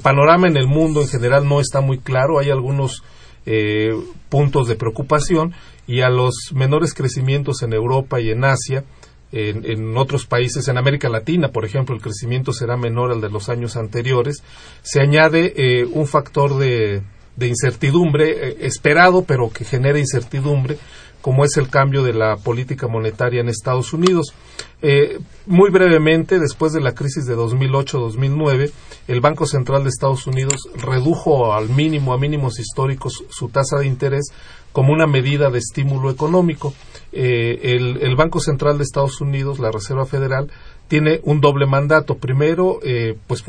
panorama 0.00 0.48
en 0.48 0.56
el 0.56 0.66
mundo 0.66 1.00
en 1.00 1.08
general 1.08 1.48
no 1.48 1.60
está 1.60 1.80
muy 1.80 1.98
claro, 1.98 2.38
hay 2.38 2.50
algunos 2.50 3.02
eh, 3.46 3.94
puntos 4.28 4.68
de 4.68 4.76
preocupación 4.76 5.54
y 5.86 6.02
a 6.02 6.10
los 6.10 6.52
menores 6.52 6.92
crecimientos 6.92 7.62
en 7.62 7.72
Europa 7.72 8.20
y 8.20 8.30
en 8.30 8.44
Asia, 8.44 8.84
en, 9.32 9.96
otros 9.96 10.26
países, 10.26 10.68
en 10.68 10.78
América 10.78 11.08
Latina, 11.08 11.48
por 11.48 11.64
ejemplo, 11.64 11.94
el 11.94 12.00
crecimiento 12.00 12.52
será 12.52 12.76
menor 12.76 13.10
al 13.10 13.20
de 13.20 13.30
los 13.30 13.48
años 13.48 13.76
anteriores, 13.76 14.42
se 14.82 15.00
añade 15.00 15.52
eh, 15.56 15.84
un 15.84 16.06
factor 16.06 16.58
de, 16.58 17.02
incertidumbre 17.40 18.66
esperado, 18.66 19.24
pero 19.24 19.50
que 19.50 19.64
genera 19.64 19.98
incertidumbre 19.98 20.78
como 21.22 21.44
es 21.44 21.56
el 21.56 21.68
cambio 21.68 22.02
de 22.02 22.12
la 22.12 22.36
política 22.36 22.88
monetaria 22.88 23.40
en 23.40 23.48
Estados 23.48 23.92
Unidos. 23.92 24.34
Eh, 24.80 25.18
muy 25.46 25.70
brevemente, 25.70 26.38
después 26.38 26.72
de 26.72 26.80
la 26.80 26.94
crisis 26.94 27.26
de 27.26 27.36
2008-2009, 27.36 28.70
el 29.08 29.20
Banco 29.20 29.46
Central 29.46 29.82
de 29.82 29.90
Estados 29.90 30.26
Unidos 30.26 30.68
redujo 30.76 31.52
al 31.52 31.68
mínimo, 31.68 32.12
a 32.12 32.18
mínimos 32.18 32.60
históricos, 32.60 33.24
su 33.30 33.48
tasa 33.48 33.78
de 33.78 33.86
interés 33.86 34.32
como 34.72 34.92
una 34.92 35.06
medida 35.06 35.50
de 35.50 35.58
estímulo 35.58 36.10
económico. 36.10 36.72
Eh, 37.10 37.76
el, 38.00 38.16
Banco 38.16 38.38
Central 38.38 38.78
de 38.78 38.84
Estados 38.84 39.20
Unidos, 39.20 39.58
la 39.58 39.72
Reserva 39.72 40.06
Federal, 40.06 40.50
tiene 40.86 41.20
un 41.24 41.40
doble 41.40 41.66
mandato. 41.66 42.18
Primero, 42.18 42.78
eh, 42.84 43.16
pues 43.26 43.42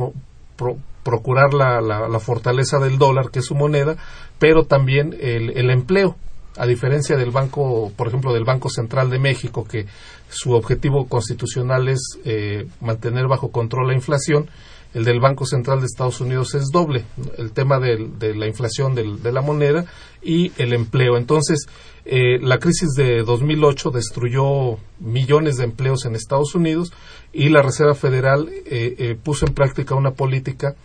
procurar 1.03 1.53
la, 1.53 2.19
fortaleza 2.19 2.79
del 2.79 2.97
dólar, 2.97 3.29
que 3.29 3.39
es 3.39 3.45
su 3.45 3.55
moneda, 3.55 3.97
pero 4.39 4.65
también 4.65 5.15
el 5.19 5.69
empleo 5.69 6.15
a 6.59 6.67
diferencia 6.67 7.15
del 7.15 7.31
banco, 7.31 7.91
por 7.95 8.09
ejemplo, 8.09 8.33
del 8.33 8.43
Banco 8.43 8.69
Central 8.69 9.09
de 9.09 9.17
México, 9.17 9.63
que 9.63 9.85
su 10.29 10.51
objetivo 10.51 11.07
constitucional 11.07 11.87
es 11.87 12.19
eh, 12.25 12.67
mantener 12.81 13.27
bajo 13.27 13.49
control 13.49 13.87
la 13.87 13.95
inflación, 13.95 14.49
el 14.93 15.05
del 15.05 15.19
Banco 15.21 15.45
Central 15.45 15.79
de 15.79 15.85
Estados 15.85 16.19
Unidos 16.19 16.55
es 16.55 16.65
doble, 16.73 17.05
el 17.37 17.51
tema 17.51 17.79
de, 17.79 18.33
la 18.35 18.47
inflación 18.47 18.95
de 18.95 19.31
la 19.31 19.41
moneda 19.41 19.85
y 20.21 20.51
el 20.57 20.73
empleo. 20.73 21.15
Entonces, 21.15 21.67
eh, 22.05 22.39
la 22.41 22.57
crisis 22.57 22.89
de 22.97 23.23
2008 23.23 23.91
destruyó 23.91 24.79
millones 24.99 25.57
de 25.57 25.65
empleos 25.65 26.05
en 26.05 26.15
Estados 26.15 26.55
Unidos 26.55 26.91
y 27.31 27.49
la 27.49 27.61
Reserva 27.61 27.93
Federal 27.93 28.49
eh, 28.65 29.15
puso 29.23 29.45
en 29.45 29.53
práctica 29.53 29.93
una 29.95 30.11
política 30.11 30.75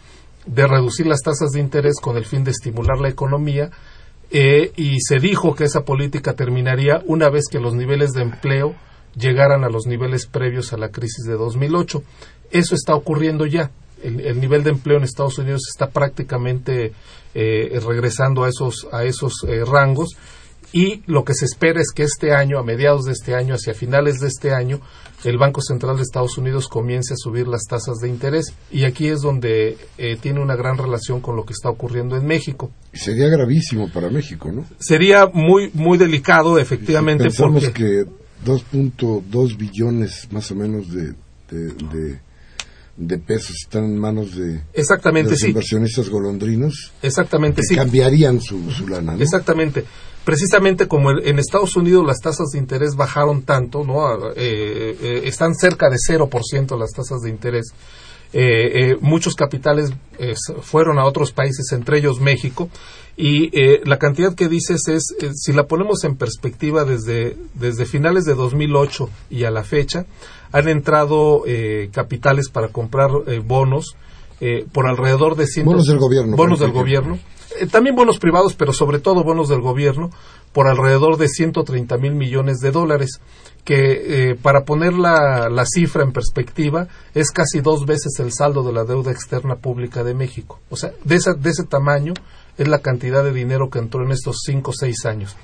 de 0.46 0.66
reducir 0.66 1.06
las 1.06 1.22
tasas 1.22 1.50
de 1.52 1.60
interés 1.60 1.94
con 2.00 2.16
el 2.16 2.26
fin 2.26 2.44
de 2.44 2.50
estimular 2.50 3.00
la 3.00 3.08
economía 3.08 3.70
eh, 4.30 4.72
y 4.76 4.98
se 5.00 5.18
dijo 5.18 5.54
que 5.54 5.64
esa 5.64 5.84
política 5.84 6.34
terminaría 6.34 7.02
una 7.06 7.28
vez 7.30 7.44
que 7.50 7.60
los 7.60 7.74
niveles 7.74 8.12
de 8.12 8.22
empleo 8.22 8.74
llegaran 9.16 9.64
a 9.64 9.68
los 9.68 9.86
niveles 9.86 10.26
previos 10.26 10.72
a 10.72 10.76
la 10.76 10.90
crisis 10.90 11.24
de 11.24 11.34
2008. 11.34 12.02
Eso 12.50 12.74
está 12.74 12.94
ocurriendo 12.94 13.46
ya. 13.46 13.70
El, 14.02 14.38
nivel 14.38 14.62
de 14.64 14.70
empleo 14.70 14.98
en 14.98 15.04
Estados 15.04 15.38
Unidos 15.38 15.62
está 15.66 15.88
prácticamente 15.88 16.92
eh, 17.34 17.80
regresando 17.86 18.44
a 18.44 18.50
esos, 18.50 18.86
a 18.92 19.04
esos 19.04 19.44
eh, 19.48 19.64
rangos 19.64 20.16
y 20.74 21.04
lo 21.06 21.24
que 21.24 21.34
se 21.34 21.44
espera 21.44 21.80
es 21.80 21.92
que 21.94 22.02
este 22.02 22.34
año, 22.34 22.58
a 22.58 22.64
mediados 22.64 23.04
de 23.04 23.12
este 23.12 23.36
año, 23.36 23.54
hacia 23.54 23.74
finales 23.74 24.18
de 24.18 24.26
este 24.26 24.52
año, 24.52 24.80
el 25.22 25.38
Banco 25.38 25.62
Central 25.62 25.94
de 25.94 26.02
Estados 26.02 26.36
Unidos 26.36 26.66
comience 26.66 27.14
a 27.14 27.16
subir 27.16 27.46
las 27.46 27.62
tasas 27.62 27.98
de 27.98 28.08
interés. 28.08 28.52
Y 28.72 28.82
aquí 28.82 29.06
es 29.06 29.20
donde 29.20 29.78
eh, 29.98 30.18
tiene 30.20 30.40
una 30.40 30.56
gran 30.56 30.76
relación 30.76 31.20
con 31.20 31.36
lo 31.36 31.46
que 31.46 31.52
está 31.52 31.70
ocurriendo 31.70 32.16
en 32.16 32.26
México. 32.26 32.72
Sería 32.92 33.28
gravísimo 33.28 33.88
para 33.92 34.10
México, 34.10 34.50
¿no? 34.50 34.66
Sería 34.80 35.30
muy, 35.32 35.70
muy 35.74 35.96
delicado, 35.96 36.58
efectivamente. 36.58 37.22
pensamos 37.22 37.68
que 37.68 38.04
2.2 38.44 39.56
billones 39.56 40.26
más 40.32 40.50
o 40.50 40.56
menos 40.56 40.92
de, 40.92 41.14
de, 42.96 43.18
pesos 43.18 43.54
están 43.62 43.84
en 43.84 43.96
manos 43.96 44.34
de, 44.34 44.60
Exactamente, 44.72 45.30
los 45.30 45.44
inversionistas 45.44 46.08
golondrinos. 46.08 46.92
Exactamente, 47.00 47.62
sí. 47.62 47.76
Cambiarían 47.76 48.40
su, 48.40 48.72
su 48.72 48.88
lana, 48.88 49.14
¿no? 49.14 49.22
Exactamente 49.22 49.84
precisamente 50.24 50.88
como 50.88 51.10
en 51.10 51.38
Estados 51.38 51.76
Unidos 51.76 52.04
las 52.06 52.20
tasas 52.20 52.48
de 52.52 52.58
interés 52.58 52.96
bajaron 52.96 53.42
tanto, 53.42 53.84
¿no? 53.84 54.30
Eh, 54.30 54.96
eh, 55.00 55.22
están 55.24 55.54
cerca 55.54 55.88
de 55.90 55.96
0% 55.96 56.78
las 56.78 56.92
tasas 56.92 57.20
de 57.20 57.30
interés. 57.30 57.74
Eh, 58.36 58.96
muchos 59.00 59.34
capitales 59.36 59.92
fueron 60.60 60.98
a 60.98 61.04
otros 61.04 61.30
países, 61.30 61.70
entre 61.70 61.98
ellos 61.98 62.20
México, 62.20 62.68
y 63.16 63.52
la 63.84 64.00
cantidad 64.00 64.34
que 64.34 64.48
dices 64.48 64.88
es, 64.88 65.14
si 65.34 65.52
la 65.52 65.68
ponemos 65.68 66.02
en 66.02 66.16
perspectiva 66.16 66.84
desde, 66.84 67.36
desde 67.54 67.86
finales 67.86 68.24
de 68.24 68.34
2008 68.34 69.08
y 69.30 69.44
a 69.44 69.52
la 69.52 69.62
fecha, 69.62 70.04
han 70.50 70.68
entrado 70.68 71.44
capitales 71.92 72.48
para 72.48 72.68
comprar 72.68 73.10
bonos 73.44 73.94
por 74.72 74.86
alrededor 74.86 75.36
de 75.36 75.46
100 75.46 75.66
bonos 75.66 75.86
del 75.86 75.98
gobierno 75.98 76.36
bonos 76.36 76.60
del 76.60 76.72
gobierno 76.72 77.18
eh, 77.58 77.66
también 77.66 77.94
bonos 77.94 78.18
privados, 78.18 78.54
pero 78.54 78.72
sobre 78.72 78.98
todo 78.98 79.22
bonos 79.22 79.48
del 79.48 79.60
gobierno, 79.60 80.10
por 80.52 80.66
alrededor 80.66 81.16
de 81.16 81.28
130 81.28 81.96
mil 81.98 82.14
millones 82.14 82.58
de 82.58 82.70
dólares, 82.70 83.20
que 83.64 84.30
eh, 84.30 84.34
para 84.34 84.64
poner 84.64 84.94
la, 84.94 85.48
la, 85.48 85.64
cifra 85.64 86.02
en 86.02 86.12
perspectiva 86.12 86.88
es 87.14 87.30
casi 87.30 87.60
dos 87.60 87.86
veces 87.86 88.18
el 88.18 88.32
saldo 88.32 88.62
de 88.62 88.72
la 88.72 88.84
deuda 88.84 89.10
externa 89.10 89.56
pública 89.56 90.02
de 90.04 90.14
México. 90.14 90.60
O 90.68 90.76
sea, 90.76 90.92
de, 91.04 91.18
de 91.38 91.50
ese 91.50 91.64
tamaño 91.64 92.12
es 92.58 92.68
la 92.68 92.80
cantidad 92.80 93.24
de 93.24 93.32
dinero 93.32 93.70
que 93.70 93.78
entró 93.78 94.04
en 94.04 94.10
estos 94.10 94.42
cinco 94.44 94.70
o 94.70 94.74
seis 94.74 95.04
años. 95.06 95.36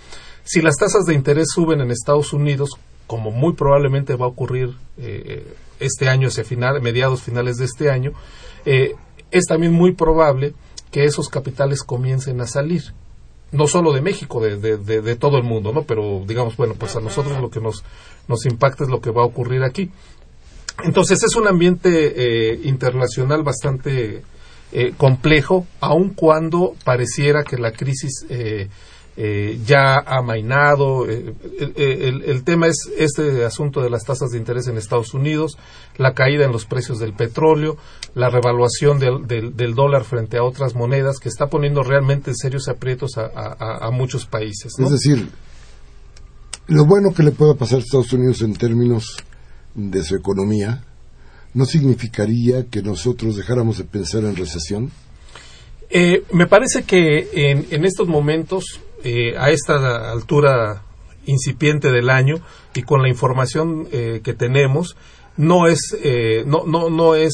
Si 0.42 0.60
las 0.62 0.76
tasas 0.76 1.04
de 1.04 1.14
interés 1.14 1.48
suben 1.54 1.80
en 1.80 1.90
Estados 1.90 2.32
Unidos, 2.32 2.70
como 3.10 3.32
muy 3.32 3.54
probablemente 3.54 4.14
va 4.14 4.26
a 4.26 4.28
ocurrir 4.28 4.70
eh, 4.96 5.44
este 5.80 6.08
año 6.08 6.28
hacia 6.28 6.44
final, 6.44 6.80
mediados 6.80 7.22
finales 7.22 7.56
de 7.56 7.64
este 7.64 7.90
año, 7.90 8.12
es 8.64 9.46
también 9.48 9.72
muy 9.72 9.94
probable 9.96 10.54
que 10.92 11.02
esos 11.02 11.28
capitales 11.28 11.82
comiencen 11.82 12.40
a 12.40 12.46
salir 12.46 12.94
no 13.50 13.66
solo 13.66 13.92
de 13.92 14.00
México, 14.00 14.40
de, 14.40 14.56
de, 14.76 15.16
todo 15.16 15.36
el 15.36 15.42
mundo, 15.42 15.72
¿no? 15.72 15.82
Pero 15.82 16.22
digamos, 16.24 16.56
bueno, 16.56 16.74
pues 16.78 16.94
a 16.94 17.00
nosotros 17.00 17.40
lo 17.40 17.50
que 17.50 17.58
nos, 17.58 17.82
nos 18.28 18.46
impacta 18.46 18.84
es 18.84 18.90
lo 18.90 19.00
que 19.00 19.10
va 19.10 19.22
a 19.22 19.26
ocurrir 19.26 19.64
aquí. 19.64 19.90
Entonces 20.84 21.20
es 21.24 21.34
un 21.34 21.48
ambiente 21.48 22.12
eh, 22.14 22.60
internacional 22.62 23.42
bastante 23.42 24.22
eh, 24.70 24.94
complejo, 24.96 25.66
aun 25.80 26.10
cuando 26.10 26.76
pareciera 26.84 27.42
que 27.42 27.58
la 27.58 27.72
crisis 27.72 28.24
eh, 28.28 28.68
eh, 29.16 29.58
ya 29.66 29.96
ha 29.98 30.22
mainado. 30.22 31.08
Eh, 31.08 31.34
el, 31.76 32.44
tema 32.44 32.68
es 32.68 32.88
este 32.96 33.44
asunto 33.44 33.82
de 33.82 33.90
las 33.90 34.04
tasas 34.04 34.30
de 34.30 34.38
interés 34.38 34.68
en 34.68 34.78
Estados 34.78 35.14
Unidos, 35.14 35.58
la 35.98 36.14
caída 36.14 36.44
en 36.44 36.52
los 36.52 36.64
precios 36.64 36.98
del 36.98 37.12
petróleo, 37.12 37.76
la 38.14 38.30
revaluación 38.30 38.98
del, 38.98 39.74
dólar 39.74 40.04
frente 40.04 40.38
a 40.38 40.44
otras 40.44 40.74
monedas 40.74 41.18
que 41.18 41.28
está 41.28 41.48
poniendo 41.48 41.82
realmente 41.82 42.30
en 42.30 42.36
serios 42.36 42.68
aprietos 42.68 43.18
a, 43.18 43.90
muchos 43.92 44.26
países. 44.26 44.72
Es 44.78 44.90
decir, 44.90 45.28
lo 46.68 46.86
bueno 46.86 47.12
que 47.12 47.22
le 47.22 47.32
pueda 47.32 47.54
pasar 47.54 47.78
a 47.78 47.82
Estados 47.82 48.12
Unidos 48.12 48.42
en 48.42 48.54
términos 48.54 49.16
de 49.74 50.02
su 50.02 50.16
economía 50.16 50.84
no 51.52 51.64
significaría 51.64 52.66
que 52.66 52.80
nosotros 52.80 53.36
dejáramos 53.36 53.78
de 53.78 53.84
pensar 53.84 54.24
en 54.24 54.36
recesión. 54.36 54.90
Eh, 55.90 56.22
me 56.32 56.46
parece 56.46 56.84
que 56.84 57.28
en, 57.32 57.66
en 57.70 57.84
estos 57.84 58.06
momentos 58.06 58.80
eh, 59.02 59.34
a 59.38 59.50
esta 59.50 60.10
altura 60.10 60.82
incipiente 61.24 61.90
del 61.90 62.10
año 62.10 62.36
y 62.74 62.82
con 62.82 63.02
la 63.02 63.08
información 63.08 63.88
eh, 63.92 64.20
que 64.22 64.34
tenemos 64.34 64.96
no 65.36 65.66
es 65.66 65.96
eh, 66.02 66.44
no 66.46 66.64
no 66.66 66.90
no 66.90 67.14
es 67.14 67.32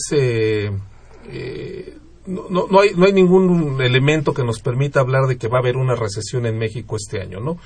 no, 2.26 2.66
no, 2.70 2.80
hay, 2.80 2.90
no 2.96 3.06
hay 3.06 3.12
ningún 3.12 3.80
elemento 3.80 4.32
que 4.32 4.44
nos 4.44 4.60
permita 4.60 5.00
hablar 5.00 5.26
de 5.26 5.38
que 5.38 5.48
va 5.48 5.58
a 5.58 5.60
haber 5.60 5.76
una 5.76 5.94
recesión 5.94 6.46
en 6.46 6.58
México 6.58 6.96
este 6.96 7.20
año, 7.20 7.40
¿no? 7.40 7.58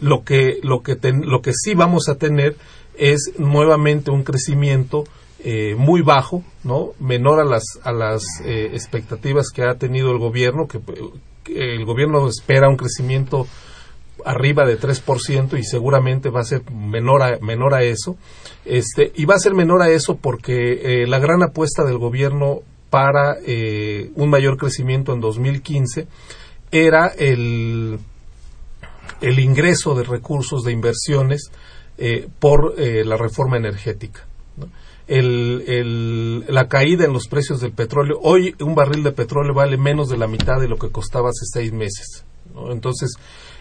Lo 0.00 0.24
que, 0.24 0.58
lo 0.62 0.82
que, 0.82 0.96
lo 1.12 1.42
que 1.42 1.52
sí 1.52 1.74
vamos 1.74 2.08
a 2.08 2.16
tener 2.16 2.56
es 2.96 3.32
nuevamente 3.38 4.10
un 4.10 4.24
crecimiento 4.24 5.04
muy 5.76 6.02
bajo, 6.02 6.42
¿no? 6.64 6.90
Menor 6.98 7.40
a 7.40 7.44
las, 7.44 7.64
a 7.84 7.92
las 7.92 8.24
expectativas 8.44 9.50
que 9.54 9.62
ha 9.62 9.76
tenido 9.76 10.10
el 10.10 10.18
gobierno, 10.18 10.66
que 10.66 10.80
el 11.56 11.84
gobierno 11.84 12.26
espera 12.28 12.68
un 12.68 12.76
crecimiento 12.76 13.46
arriba 14.24 14.64
de 14.66 14.78
3% 14.78 15.58
y 15.58 15.64
seguramente 15.64 16.30
va 16.30 16.40
a 16.40 16.44
ser 16.44 16.70
menor 16.70 17.22
a, 17.22 17.38
menor 17.40 17.74
a 17.74 17.82
eso. 17.82 18.16
Este, 18.64 19.12
y 19.14 19.24
va 19.24 19.34
a 19.34 19.38
ser 19.38 19.54
menor 19.54 19.82
a 19.82 19.90
eso 19.90 20.16
porque 20.16 21.02
eh, 21.02 21.06
la 21.06 21.18
gran 21.18 21.42
apuesta 21.42 21.84
del 21.84 21.98
gobierno 21.98 22.60
para 22.90 23.36
eh, 23.46 24.10
un 24.16 24.30
mayor 24.30 24.56
crecimiento 24.56 25.12
en 25.12 25.20
2015 25.20 26.06
era 26.72 27.08
el, 27.08 27.98
el 29.20 29.38
ingreso 29.38 29.94
de 29.94 30.04
recursos 30.04 30.64
de 30.64 30.72
inversiones 30.72 31.50
eh, 31.98 32.28
por 32.38 32.78
la 32.78 33.16
reforma 33.16 33.56
energética 33.56 34.26
el, 35.10 36.44
la 36.48 36.68
caída 36.68 37.04
en 37.04 37.12
los 37.12 37.26
precios 37.26 37.60
del 37.60 37.72
petróleo. 37.72 38.18
Hoy 38.22 38.54
un 38.60 38.74
barril 38.74 39.02
de 39.02 39.12
petróleo 39.12 39.52
vale 39.52 39.76
menos 39.76 40.08
de 40.08 40.16
la 40.16 40.28
mitad 40.28 40.60
de 40.60 40.68
lo 40.68 40.76
que 40.76 40.90
costaba 40.90 41.30
hace 41.30 41.46
seis 41.52 41.72
meses. 41.72 42.24
Entonces, 42.70 43.14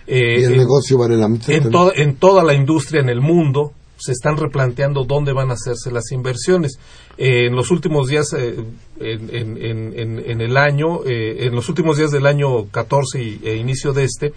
eh, 0.06 0.44
el 0.44 0.58
negocio 0.58 0.98
vale 0.98 1.18
la 1.18 1.28
mitad. 1.28 1.50
En, 1.50 1.72
en 1.96 2.16
toda 2.16 2.44
la 2.44 2.54
industria 2.54 3.02
en 3.02 3.10
el 3.10 3.22
mundo 3.22 3.74
se 3.98 4.12
están 4.12 4.38
replanteando 4.38 5.04
dónde 5.06 5.34
van 5.34 5.50
a 5.50 5.54
hacerse 5.54 5.92
las 5.92 6.12
inversiones. 6.12 6.80
Eh, 7.18 7.48
en 7.48 7.56
los 7.56 7.72
últimos 7.72 8.08
días, 8.08 8.32
eh, 8.34 8.64
en, 9.00 9.58
en, 9.58 10.24
en, 10.26 10.42
el 10.42 10.56
año, 10.56 11.02
en 11.06 11.54
los 11.54 11.68
últimos 11.68 11.98
días 11.98 12.12
del 12.12 12.28
año 12.28 12.68
14 12.70 13.22
y, 13.22 13.40
e 13.44 13.56
inicio 13.58 13.92
de 13.92 14.04
este, 14.04 14.34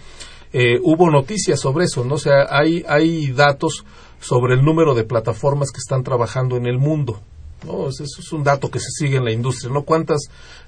hubo 0.83 1.09
noticias 1.09 1.59
sobre 1.59 1.85
eso, 1.85 2.03
¿no? 2.03 2.15
O 2.15 2.19
sea, 2.19 2.47
hay, 2.49 2.83
hay 2.87 3.31
datos 3.31 3.85
sobre 4.23 4.55
el 4.55 4.63
número 4.63 4.95
de 4.95 5.03
plataformas 5.03 5.71
que 5.71 5.79
están 5.79 6.03
trabajando 6.03 6.55
en 6.55 6.65
el 6.65 6.77
mundo. 6.77 7.19
¿no? 7.65 7.87
Eso 7.87 8.03
es 8.03 8.31
un 8.33 8.43
dato 8.43 8.69
que 8.69 8.79
se 8.79 8.89
sigue 8.91 9.17
en 9.17 9.25
la 9.25 9.31
industria, 9.31 9.71
¿no? 9.71 9.83
¿Cuántas 9.83 10.23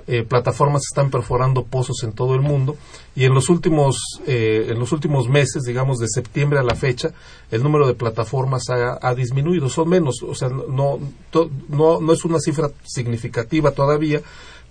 eh, 0.08 0.24
plataformas 0.24 0.84
están 0.90 1.10
perforando 1.10 1.64
pozos 1.64 2.04
en 2.04 2.14
todo 2.14 2.36
el 2.36 2.42
mundo? 2.42 2.78
Y 3.16 3.26
en 3.26 3.34
los 3.34 3.50
últimos, 3.50 3.98
eh, 4.26 4.68
en 4.70 4.80
los 4.80 4.92
últimos 4.92 5.28
meses, 5.28 5.64
digamos 5.64 5.98
de 6.00 6.08
septiembre 6.08 6.60
a 6.60 6.64
la 6.64 6.76
fecha, 6.76 7.12
el 7.52 7.64
número 7.64 7.88
de 7.88 7.96
plataformas 7.96 8.64
ha, 8.70 9.16
disminuido, 9.16 9.70
son 9.70 9.90
menos, 9.90 10.24
o 10.24 10.36
sea, 10.36 10.50
no, 10.50 11.00
no, 11.70 12.00
no 12.02 12.14
es 12.14 12.26
una 12.26 12.40
cifra 12.40 12.70
significativa 12.84 13.72
todavía, 13.72 14.22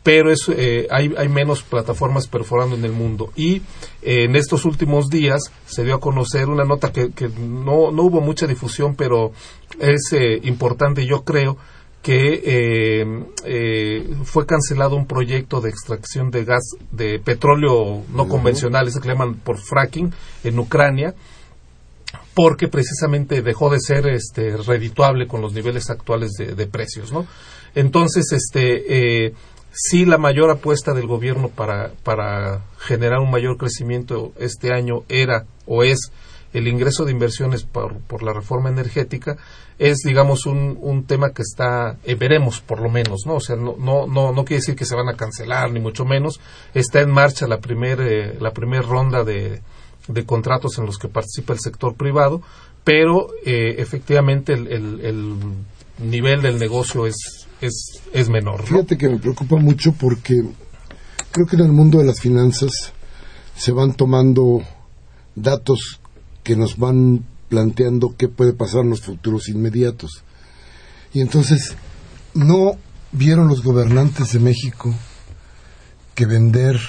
pero 0.04 0.30
es, 0.30 0.50
eh, 0.50 0.86
hay, 0.90 1.12
hay, 1.16 1.28
menos 1.30 1.62
plataformas 1.62 2.28
perforando 2.28 2.76
en 2.76 2.84
el 2.84 2.92
mundo. 2.92 3.32
Y 3.36 3.62
eh, 4.02 4.24
en 4.24 4.36
estos 4.36 4.66
últimos 4.66 5.08
días 5.08 5.50
se 5.64 5.82
dio 5.82 5.94
a 5.94 6.00
conocer 6.00 6.50
una 6.50 6.64
nota 6.64 6.92
que, 6.92 7.10
que 7.12 7.28
no, 7.28 7.90
no, 7.90 8.02
hubo 8.02 8.20
mucha 8.20 8.46
difusión, 8.46 8.96
pero 8.96 9.32
es 9.80 10.12
eh, 10.12 10.40
importante, 10.44 11.06
yo 11.06 11.24
creo, 11.24 11.56
que 12.02 13.06
fue 14.24 14.44
cancelado 14.44 14.94
un 14.94 15.06
proyecto 15.06 15.62
de 15.62 15.70
extracción 15.70 16.30
de 16.30 16.44
gas 16.44 16.62
de 16.92 17.18
petróleo 17.18 18.02
no 18.12 18.28
convencional, 18.28 18.86
ese 18.86 19.00
que 19.00 19.08
le 19.08 19.14
llaman 19.14 19.36
por 19.36 19.56
fracking, 19.56 20.12
en 20.44 20.58
Ucrania 20.58 21.14
porque 22.34 22.68
precisamente 22.68 23.40
dejó 23.40 23.70
de 23.70 23.80
ser 23.80 24.06
este 24.08 24.56
redituable 24.58 25.26
con 25.26 25.40
los 25.40 25.54
niveles 25.54 25.88
actuales 25.88 26.32
de, 26.32 26.54
de 26.54 26.66
precios, 26.66 27.10
¿no? 27.10 27.26
Entonces, 27.74 28.30
este 28.32 29.32
sí 29.74 30.04
la 30.04 30.18
mayor 30.18 30.50
apuesta 30.50 30.94
del 30.94 31.06
gobierno 31.06 31.48
para, 31.48 31.92
para 32.04 32.62
generar 32.78 33.18
un 33.18 33.30
mayor 33.30 33.56
crecimiento 33.56 34.32
este 34.38 34.72
año 34.72 35.02
era 35.08 35.46
o 35.66 35.82
es 35.82 36.12
el 36.52 36.68
ingreso 36.68 37.04
de 37.04 37.10
inversiones 37.10 37.64
por, 37.64 37.98
por 37.98 38.22
la 38.22 38.32
reforma 38.32 38.70
energética 38.70 39.36
es 39.78 39.98
digamos 40.04 40.46
un, 40.46 40.78
un 40.80 41.04
tema 41.04 41.32
que 41.32 41.42
está 41.42 41.98
eh, 42.04 42.14
veremos 42.14 42.60
por 42.60 42.80
lo 42.80 42.88
menos 42.88 43.22
no 43.26 43.34
o 43.34 43.40
sea 43.40 43.56
no, 43.56 43.74
no 43.76 44.06
no 44.06 44.32
no 44.32 44.44
quiere 44.44 44.60
decir 44.60 44.76
que 44.76 44.84
se 44.84 44.94
van 44.94 45.08
a 45.08 45.16
cancelar 45.16 45.72
ni 45.72 45.80
mucho 45.80 46.04
menos. 46.04 46.40
Está 46.74 47.00
en 47.00 47.10
marcha 47.10 47.48
la 47.48 47.58
primera 47.58 48.06
eh, 48.06 48.36
la 48.40 48.52
primera 48.52 48.82
ronda 48.82 49.24
de, 49.24 49.60
de 50.06 50.24
contratos 50.24 50.78
en 50.78 50.86
los 50.86 50.98
que 50.98 51.08
participa 51.08 51.52
el 51.52 51.58
sector 51.58 51.96
privado 51.96 52.40
pero 52.84 53.28
eh, 53.44 53.76
efectivamente 53.78 54.52
el, 54.52 54.68
el 54.68 55.34
nivel 55.98 56.42
del 56.42 56.58
negocio 56.58 57.06
es 57.06 57.44
es, 57.60 58.02
es 58.12 58.28
menor. 58.28 58.64
Fíjate 58.64 58.96
que 58.96 59.08
me 59.08 59.18
preocupa 59.18 59.56
mucho 59.56 59.92
porque 59.92 60.42
creo 61.30 61.46
que 61.46 61.56
en 61.56 61.62
el 61.62 61.72
mundo 61.72 61.98
de 61.98 62.04
las 62.04 62.20
finanzas 62.20 62.92
se 63.56 63.72
van 63.72 63.94
tomando 63.94 64.62
datos 65.34 66.00
que 66.42 66.56
nos 66.56 66.76
van 66.76 67.24
planteando 67.48 68.14
qué 68.16 68.28
puede 68.28 68.52
pasar 68.52 68.82
en 68.82 68.90
los 68.90 69.02
futuros 69.02 69.48
inmediatos. 69.48 70.24
Y 71.12 71.20
entonces, 71.20 71.76
¿no 72.34 72.72
vieron 73.12 73.48
los 73.48 73.62
gobernantes 73.62 74.32
de 74.32 74.40
México 74.40 74.94
que 76.14 76.26
vender, 76.26 76.80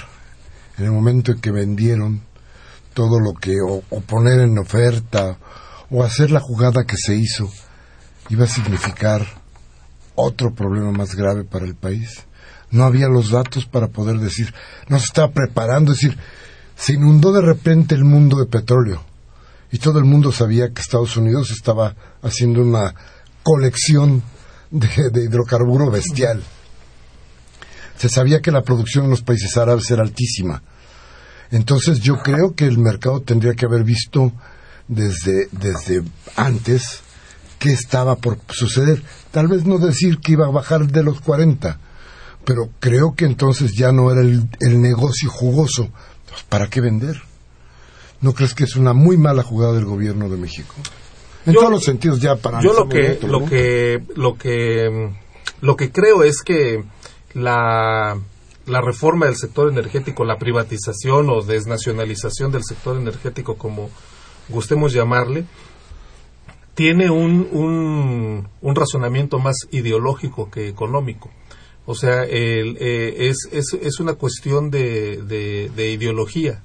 en 0.78 0.84
el 0.84 0.92
momento 0.92 1.32
en 1.32 1.40
que 1.40 1.50
vendieron 1.50 2.22
todo 2.94 3.20
lo 3.20 3.34
que, 3.34 3.56
o, 3.60 3.82
o 3.88 4.00
poner 4.00 4.40
en 4.40 4.58
oferta, 4.58 5.38
o 5.90 6.02
hacer 6.02 6.30
la 6.30 6.40
jugada 6.40 6.84
que 6.84 6.96
se 6.96 7.14
hizo, 7.14 7.48
iba 8.28 8.44
a 8.44 8.48
significar 8.48 9.26
otro 10.14 10.54
problema 10.54 10.92
más 10.92 11.14
grave 11.14 11.44
para 11.44 11.66
el 11.66 11.74
país. 11.74 12.24
No 12.70 12.84
había 12.84 13.08
los 13.08 13.30
datos 13.30 13.66
para 13.66 13.88
poder 13.88 14.18
decir, 14.18 14.52
no 14.88 14.98
se 14.98 15.04
estaba 15.04 15.32
preparando, 15.32 15.92
es 15.92 16.00
decir, 16.00 16.18
se 16.76 16.94
inundó 16.94 17.32
de 17.32 17.42
repente 17.42 17.94
el 17.94 18.04
mundo 18.04 18.38
de 18.38 18.46
petróleo 18.46 19.02
y 19.70 19.78
todo 19.78 19.98
el 19.98 20.04
mundo 20.04 20.32
sabía 20.32 20.72
que 20.72 20.80
Estados 20.80 21.16
Unidos 21.16 21.50
estaba 21.50 21.94
haciendo 22.22 22.62
una 22.62 22.94
colección 23.42 24.22
de, 24.70 24.88
hidrocarburo 25.22 25.90
bestial. 25.90 26.42
Se 27.96 28.08
sabía 28.08 28.40
que 28.40 28.50
la 28.50 28.62
producción 28.62 29.04
en 29.04 29.10
los 29.10 29.22
países 29.22 29.56
árabes 29.56 29.90
era 29.90 30.02
altísima. 30.02 30.62
Entonces 31.50 32.00
yo 32.00 32.18
creo 32.18 32.54
que 32.54 32.66
el 32.66 32.78
mercado 32.78 33.20
tendría 33.20 33.54
que 33.54 33.66
haber 33.66 33.84
visto 33.84 34.32
desde, 34.88 35.48
desde 35.52 36.02
antes 36.36 37.02
qué 37.58 37.72
estaba 37.72 38.16
por 38.16 38.38
suceder. 38.48 39.02
Tal 39.30 39.48
vez 39.48 39.64
no 39.64 39.78
decir 39.78 40.18
que 40.18 40.32
iba 40.32 40.46
a 40.46 40.50
bajar 40.50 40.86
de 40.86 41.02
los 41.02 41.20
40, 41.20 41.78
pero 42.44 42.70
creo 42.80 43.14
que 43.16 43.24
entonces 43.24 43.72
ya 43.74 43.92
no 43.92 44.10
era 44.10 44.20
el, 44.20 44.80
negocio 44.80 45.30
jugoso. 45.30 45.90
¿Para 46.48 46.68
qué 46.68 46.80
vender? 46.80 47.16
¿No 48.20 48.34
crees 48.34 48.54
que 48.54 48.64
es 48.64 48.76
una 48.76 48.92
muy 48.92 49.16
mala 49.16 49.42
jugada 49.42 49.74
del 49.74 49.84
gobierno 49.84 50.28
de 50.28 50.36
México? 50.36 50.74
En 51.44 51.54
todos 51.54 51.70
los 51.70 51.84
sentidos 51.84 52.20
ya 52.20 52.36
para 52.36 52.60
Yo 52.60 52.72
lo 52.72 52.88
que 52.88 53.18
lo 53.22 53.44
que 53.44 54.02
lo 54.16 54.36
que 54.36 55.12
lo 55.60 55.76
que 55.76 55.92
creo 55.92 56.24
es 56.24 56.42
que 56.42 56.84
la 57.34 58.18
la 58.66 58.80
reforma 58.80 59.26
del 59.26 59.36
sector 59.36 59.70
energético, 59.70 60.24
la 60.24 60.38
privatización 60.38 61.30
o 61.30 61.42
desnacionalización 61.42 62.50
del 62.50 62.64
sector 62.64 62.96
energético 62.96 63.56
como 63.56 63.90
gustemos 64.48 64.92
llamarle, 64.92 65.44
tiene 66.76 67.10
un, 67.10 67.48
un, 67.52 68.48
un 68.60 68.74
razonamiento 68.76 69.38
más 69.38 69.56
ideológico 69.70 70.50
que 70.50 70.68
económico. 70.68 71.30
O 71.86 71.94
sea, 71.94 72.24
el, 72.24 72.76
eh, 72.78 73.28
es, 73.30 73.48
es, 73.50 73.72
es, 73.80 73.98
una 73.98 74.14
cuestión 74.14 74.70
de, 74.70 75.22
de, 75.74 75.90
ideología. 75.90 76.62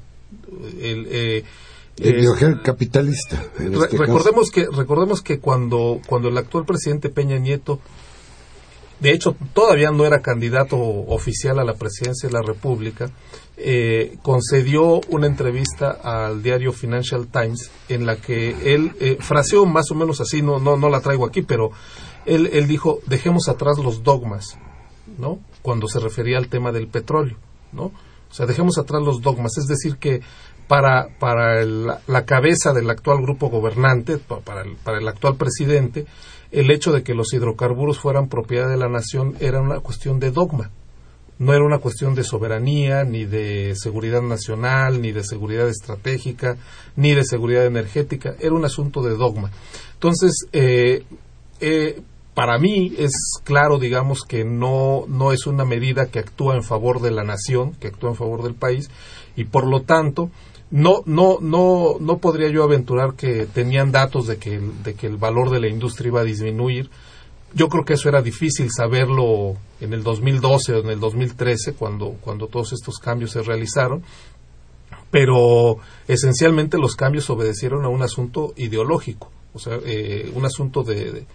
El, 0.81 1.07
eh, 1.09 1.43
ideología 1.97 2.61
capitalista. 2.61 3.41
Este 3.57 3.97
recordemos 3.97 4.51
que 4.51 4.67
recordemos 4.69 5.21
que 5.21 5.39
cuando 5.39 6.01
cuando 6.07 6.27
el 6.27 6.37
actual 6.37 6.65
presidente 6.65 7.09
Peña 7.09 7.37
Nieto 7.37 7.79
de 9.01 9.11
hecho 9.11 9.35
todavía 9.53 9.91
no 9.91 10.05
era 10.05 10.21
candidato 10.21 10.77
oficial 10.77 11.59
a 11.59 11.65
la 11.65 11.73
presidencia 11.73 12.29
de 12.29 12.33
la 12.33 12.41
República, 12.41 13.11
eh, 13.57 14.17
concedió 14.21 15.01
una 15.09 15.27
entrevista 15.27 15.91
al 16.03 16.41
diario 16.41 16.71
Financial 16.71 17.27
Times 17.27 17.71
en 17.89 18.05
la 18.05 18.15
que 18.15 18.73
él 18.73 18.93
eh, 18.99 19.17
fraseó 19.19 19.65
más 19.65 19.91
o 19.91 19.95
menos 19.95 20.21
así, 20.21 20.41
no, 20.41 20.59
no, 20.59 20.77
no 20.77 20.89
la 20.89 21.01
traigo 21.01 21.25
aquí, 21.25 21.41
pero 21.41 21.71
él, 22.25 22.49
él 22.53 22.67
dijo, 22.67 22.99
dejemos 23.07 23.49
atrás 23.49 23.77
los 23.79 24.03
dogmas, 24.03 24.57
¿no? 25.17 25.39
Cuando 25.61 25.87
se 25.87 25.99
refería 25.99 26.37
al 26.37 26.47
tema 26.47 26.71
del 26.71 26.87
petróleo, 26.87 27.37
¿no? 27.71 27.85
O 27.85 28.33
sea, 28.33 28.45
dejemos 28.45 28.77
atrás 28.77 29.01
los 29.03 29.21
dogmas, 29.21 29.57
es 29.57 29.65
decir, 29.65 29.97
que 29.97 30.21
para, 30.67 31.09
para 31.19 31.65
la 31.65 32.25
cabeza 32.25 32.71
del 32.71 32.89
actual 32.89 33.21
grupo 33.21 33.49
gobernante, 33.49 34.17
para 34.19 34.61
el, 34.61 34.77
para 34.77 34.99
el 34.99 35.07
actual 35.07 35.35
presidente, 35.35 36.05
el 36.51 36.71
hecho 36.71 36.91
de 36.91 37.03
que 37.03 37.13
los 37.13 37.33
hidrocarburos 37.33 37.99
fueran 37.99 38.27
propiedad 38.27 38.69
de 38.69 38.77
la 38.77 38.89
nación 38.89 39.35
era 39.39 39.61
una 39.61 39.79
cuestión 39.79 40.19
de 40.19 40.31
dogma. 40.31 40.71
No 41.39 41.53
era 41.53 41.65
una 41.65 41.79
cuestión 41.79 42.13
de 42.13 42.23
soberanía, 42.23 43.03
ni 43.03 43.25
de 43.25 43.73
seguridad 43.75 44.21
nacional, 44.21 45.01
ni 45.01 45.11
de 45.11 45.23
seguridad 45.23 45.67
estratégica, 45.67 46.57
ni 46.95 47.15
de 47.15 47.23
seguridad 47.23 47.65
energética. 47.65 48.35
Era 48.39 48.53
un 48.53 48.63
asunto 48.63 49.01
de 49.01 49.15
dogma. 49.15 49.49
Entonces, 49.93 50.45
eh, 50.51 51.03
eh, 51.59 52.01
para 52.35 52.59
mí 52.59 52.93
es 52.97 53.11
claro, 53.43 53.79
digamos, 53.79 54.21
que 54.21 54.45
no, 54.45 55.05
no 55.07 55.31
es 55.31 55.47
una 55.47 55.65
medida 55.65 56.11
que 56.11 56.19
actúa 56.19 56.55
en 56.55 56.63
favor 56.63 57.01
de 57.01 57.11
la 57.11 57.23
nación, 57.23 57.73
que 57.73 57.87
actúa 57.87 58.11
en 58.11 58.15
favor 58.15 58.43
del 58.43 58.53
país, 58.53 58.91
y 59.35 59.45
por 59.45 59.67
lo 59.67 59.81
tanto, 59.81 60.29
no, 60.71 61.03
no, 61.05 61.39
no, 61.41 61.97
no 61.99 62.17
podría 62.19 62.49
yo 62.49 62.63
aventurar 62.63 63.15
que 63.15 63.45
tenían 63.45 63.91
datos 63.91 64.27
de 64.27 64.37
que, 64.37 64.59
de 64.59 64.93
que 64.93 65.07
el 65.07 65.17
valor 65.17 65.49
de 65.49 65.59
la 65.59 65.67
industria 65.67 66.07
iba 66.07 66.21
a 66.21 66.25
disminuir. 66.25 66.89
Yo 67.53 67.67
creo 67.67 67.83
que 67.83 67.93
eso 67.93 68.07
era 68.07 68.21
difícil 68.21 68.71
saberlo 68.71 69.57
en 69.81 69.91
el 69.91 70.01
2012 70.01 70.73
o 70.73 70.79
en 70.79 70.89
el 70.89 70.99
2013, 71.01 71.73
cuando, 71.73 72.15
cuando 72.21 72.47
todos 72.47 72.71
estos 72.71 72.99
cambios 72.99 73.31
se 73.31 73.41
realizaron, 73.41 74.01
pero 75.11 75.77
esencialmente 76.07 76.77
los 76.77 76.95
cambios 76.95 77.29
obedecieron 77.29 77.83
a 77.83 77.89
un 77.89 78.01
asunto 78.01 78.53
ideológico, 78.55 79.29
o 79.53 79.59
sea, 79.59 79.77
eh, 79.85 80.31
un 80.33 80.45
asunto 80.45 80.83
de, 80.83 81.25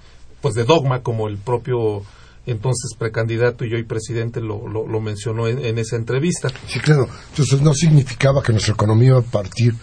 pues 0.41 0.55
de 0.55 0.65
dogma, 0.65 1.03
como 1.03 1.29
el 1.29 1.37
propio 1.37 2.03
entonces 2.47 2.93
precandidato 2.97 3.65
y 3.65 3.75
hoy 3.75 3.83
presidente 3.83 4.41
lo, 4.41 4.69
lo, 4.69 5.01
mencionó 5.01 5.49
en, 5.49 5.79
esa 5.79 5.97
entrevista. 5.97 6.49
Sí, 6.69 6.79
claro. 6.79 7.09
Entonces 7.31 7.61
no 7.61 7.75
significaba 7.75 8.43
que 8.43 8.53
nuestra 8.53 8.75
economía 8.75 9.09
iba 9.09 9.19
a 9.19 9.23
partir 9.23 9.75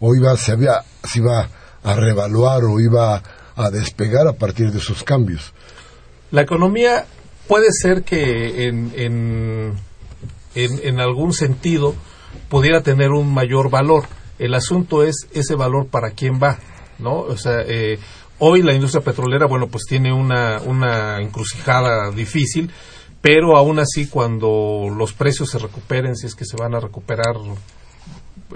o 0.00 0.14
iba, 0.14 0.36
se, 0.36 0.52
había, 0.52 0.82
se 1.04 1.20
iba 1.20 1.48
a 1.82 1.94
revaluar 1.94 2.64
o 2.64 2.80
iba 2.80 3.22
a 3.54 3.70
despegar 3.70 4.26
a 4.26 4.32
partir 4.32 4.72
de 4.72 4.78
esos 4.78 5.04
cambios. 5.04 5.52
La 6.32 6.42
economía 6.42 7.06
puede 7.46 7.68
ser 7.70 8.02
que 8.02 8.66
en, 8.66 8.92
en, 8.96 9.74
en, 10.54 11.00
algún 11.00 11.32
sentido 11.32 11.94
pudiera 12.48 12.82
tener 12.82 13.10
un 13.10 13.32
mayor 13.32 13.70
valor. 13.70 14.04
El 14.38 14.54
asunto 14.54 15.04
es 15.04 15.28
ese 15.32 15.54
valor 15.54 15.88
para 15.88 16.10
quién 16.10 16.40
va, 16.42 16.58
¿no? 16.98 17.18
O 17.18 17.36
sea, 17.36 17.60
eh, 17.66 17.98
Hoy 18.40 18.62
la 18.62 18.74
industria 18.74 19.04
petrolera, 19.04 19.46
bueno, 19.46 19.68
pues 19.68 19.84
tiene 19.88 20.12
una, 20.12 20.60
una 20.62 21.18
encrucijada 21.20 22.10
difícil, 22.10 22.70
pero 23.20 23.56
aún 23.56 23.78
así 23.78 24.08
cuando 24.08 24.88
los 24.96 25.12
precios 25.12 25.50
se 25.50 25.58
recuperen, 25.58 26.16
si 26.16 26.26
es 26.26 26.34
que 26.34 26.44
se 26.44 26.56
van 26.56 26.74
a 26.74 26.80
recuperar 26.80 27.36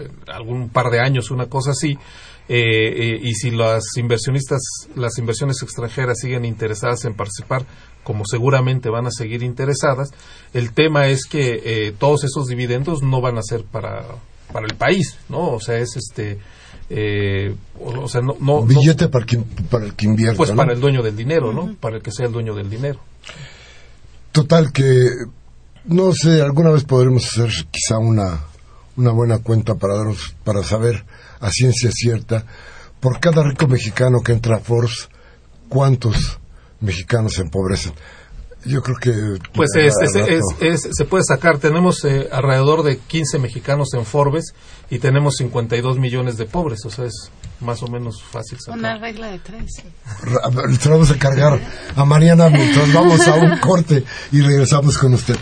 eh, 0.00 0.08
algún 0.26 0.70
par 0.70 0.90
de 0.90 1.00
años, 1.00 1.30
una 1.30 1.46
cosa 1.46 1.72
así, 1.72 1.98
eh, 2.46 2.58
eh, 2.58 3.20
y 3.22 3.34
si 3.34 3.50
las 3.50 3.84
inversionistas, 3.96 4.60
las 4.94 5.16
inversiones 5.18 5.62
extranjeras 5.62 6.18
siguen 6.20 6.44
interesadas 6.44 7.04
en 7.06 7.14
participar, 7.14 7.64
como 8.02 8.24
seguramente 8.26 8.90
van 8.90 9.06
a 9.06 9.10
seguir 9.10 9.42
interesadas. 9.42 10.10
El 10.52 10.72
tema 10.72 11.08
es 11.08 11.24
que 11.24 11.62
eh, 11.64 11.94
todos 11.98 12.24
esos 12.24 12.46
dividendos 12.46 13.02
no 13.02 13.22
van 13.22 13.38
a 13.38 13.42
ser 13.42 13.64
para, 13.64 14.04
para 14.52 14.66
el 14.66 14.76
país, 14.76 15.18
¿no? 15.28 15.52
O 15.52 15.60
sea, 15.60 15.78
es 15.78 15.96
este... 15.96 16.38
Eh, 16.90 17.54
o, 17.80 18.08
sea, 18.08 18.20
no, 18.20 18.36
no, 18.40 18.62
billete 18.62 19.08
para, 19.08 19.24
el 19.24 19.44
para 19.70 19.86
el 19.86 19.94
que 19.94 20.06
invierte. 20.06 20.36
Pues 20.36 20.52
para 20.52 20.72
el 20.72 20.80
dueño 20.80 21.02
del 21.02 21.16
dinero, 21.16 21.52
¿no? 21.52 21.74
Para 21.80 21.96
el 21.96 22.02
que 22.02 22.12
sea 22.12 22.26
el 22.26 22.32
dueño 22.32 22.54
del 22.54 22.68
dinero. 22.68 23.00
Total, 24.32 24.72
que 24.72 25.10
no 25.84 26.12
sé, 26.12 26.40
alguna 26.40 26.70
vez 26.70 26.84
podremos 26.84 27.26
hacer 27.26 27.50
quizá 27.70 27.98
una, 27.98 28.40
una 28.96 29.12
buena 29.12 29.38
cuenta 29.38 29.74
para, 29.74 29.96
daros, 29.96 30.34
para 30.44 30.62
saber 30.62 31.04
a 31.40 31.50
ciencia 31.50 31.90
cierta, 31.92 32.46
por 33.00 33.20
cada 33.20 33.42
rico 33.42 33.68
mexicano 33.68 34.20
que 34.22 34.32
entra 34.32 34.56
a 34.56 34.60
Force, 34.60 35.08
cuántos 35.68 36.38
mexicanos 36.80 37.34
se 37.34 37.42
empobrecen. 37.42 37.92
Yo 38.64 38.82
creo 38.82 38.96
que... 38.96 39.38
Pues 39.52 39.70
es, 39.76 40.88
se 40.90 41.04
puede 41.04 41.24
sacar, 41.24 41.58
tenemos 41.58 42.04
eh, 42.04 42.28
alrededor 42.32 42.82
de 42.82 42.98
15 42.98 43.38
mexicanos 43.38 43.92
en 43.94 44.04
Forbes 44.04 44.54
y 44.90 44.98
tenemos 44.98 45.36
52 45.36 45.98
millones 45.98 46.36
de 46.36 46.46
pobres, 46.46 46.84
o 46.84 46.90
sea, 46.90 47.04
es 47.04 47.30
más 47.60 47.82
o 47.82 47.88
menos 47.88 48.22
fácil 48.22 48.58
sacar. 48.58 48.78
Una 48.78 48.98
regla 48.98 49.28
de 49.28 49.38
tres. 49.38 49.82
Se 50.80 50.88
vamos 50.88 51.10
a 51.10 51.18
cargar 51.18 51.60
a 51.94 52.04
Mariana 52.04 52.48
mientras 52.48 52.92
vamos 52.92 53.26
a 53.26 53.34
un 53.34 53.58
corte 53.58 54.04
y 54.32 54.40
regresamos 54.40 54.98
con 54.98 55.14
usted. 55.14 55.36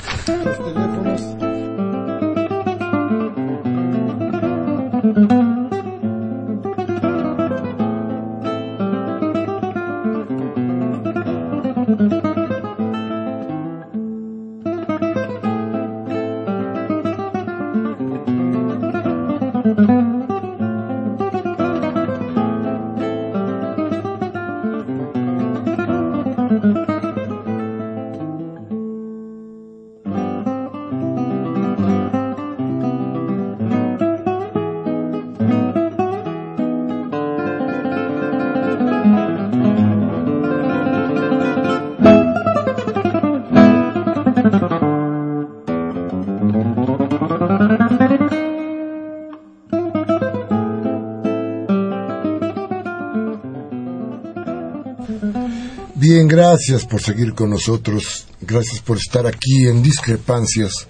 Bien, 55.94 56.26
gracias 56.26 56.84
por 56.84 57.00
seguir 57.00 57.34
con 57.34 57.50
nosotros, 57.50 58.26
gracias 58.40 58.80
por 58.80 58.96
estar 58.96 59.24
aquí 59.28 59.68
en 59.68 59.80
Discrepancias, 59.80 60.88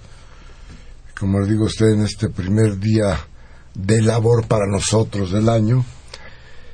como 1.19 1.39
le 1.39 1.47
digo 1.47 1.65
a 1.65 1.67
usted, 1.67 1.89
en 1.89 2.01
este 2.01 2.29
primer 2.29 2.79
día 2.79 3.19
de 3.75 4.01
labor 4.01 4.47
para 4.47 4.65
nosotros 4.65 5.31
del 5.31 5.49
año, 5.49 5.85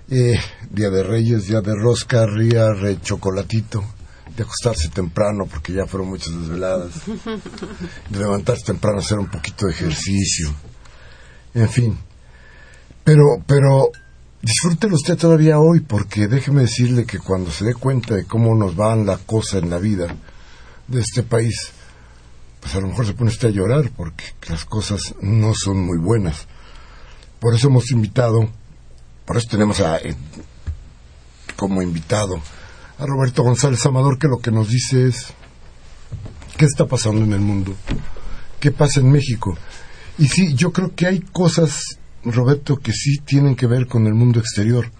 eh, 0.09 0.39
día 0.71 0.89
de 0.89 1.03
Reyes, 1.03 1.47
día 1.47 1.59
de 1.59 1.75
rosca, 1.75 2.25
ría, 2.25 2.71
re 2.71 3.01
chocolatito, 3.01 3.83
de 4.39 4.45
acostarse 4.45 4.87
temprano 4.87 5.45
porque 5.51 5.73
ya 5.73 5.85
fueron 5.85 6.07
muchas 6.07 6.33
desveladas, 6.33 6.93
de 8.09 8.19
levantarse 8.19 8.63
temprano, 8.63 8.99
hacer 8.99 9.19
un 9.19 9.29
poquito 9.29 9.65
de 9.65 9.73
ejercicio, 9.73 10.53
en 11.53 11.67
fin, 11.67 11.97
pero, 13.03 13.43
pero 13.45 13.89
disfrútelo 14.41 14.95
usted 14.95 15.17
todavía 15.17 15.59
hoy, 15.59 15.81
porque 15.81 16.29
déjeme 16.29 16.61
decirle 16.61 17.05
que 17.05 17.19
cuando 17.19 17.51
se 17.51 17.65
dé 17.65 17.73
cuenta 17.73 18.15
de 18.15 18.23
cómo 18.23 18.55
nos 18.55 18.77
van 18.77 19.05
la 19.05 19.17
cosa 19.17 19.57
en 19.57 19.69
la 19.69 19.77
vida 19.77 20.15
de 20.87 21.01
este 21.01 21.23
país, 21.23 21.73
pues 22.61 22.73
a 22.75 22.79
lo 22.79 22.87
mejor 22.87 23.07
se 23.07 23.13
pone 23.13 23.31
usted 23.31 23.49
a 23.49 23.51
llorar, 23.51 23.91
porque 23.91 24.23
las 24.47 24.63
cosas 24.63 25.15
no 25.21 25.53
son 25.53 25.85
muy 25.85 25.97
buenas. 25.97 26.47
Por 27.41 27.53
eso 27.53 27.67
hemos 27.67 27.91
invitado, 27.91 28.49
por 29.25 29.35
eso 29.35 29.47
tenemos 29.49 29.81
a, 29.81 29.97
eh, 29.97 30.15
como 31.57 31.81
invitado 31.81 32.41
a 32.99 33.05
Roberto 33.05 33.43
González 33.43 33.85
Amador, 33.85 34.19
que 34.19 34.27
lo 34.27 34.39
que 34.39 34.51
nos 34.51 34.69
dice 34.69 35.07
es 35.07 35.27
qué 36.57 36.65
está 36.65 36.85
pasando 36.85 37.23
en 37.23 37.33
el 37.33 37.39
mundo, 37.39 37.73
qué 38.59 38.71
pasa 38.71 38.99
en 38.99 39.11
México. 39.11 39.57
Y 40.17 40.27
sí, 40.27 40.53
yo 40.53 40.73
creo 40.73 40.93
que 40.93 41.07
hay 41.07 41.19
cosas 41.21 41.99
Roberto, 42.23 42.77
que 42.77 42.91
sí 42.91 43.19
tienen 43.19 43.55
que 43.55 43.67
ver 43.67 43.87
con 43.87 44.05
el 44.07 44.13
mundo 44.13 44.39
exterior, 44.39 44.91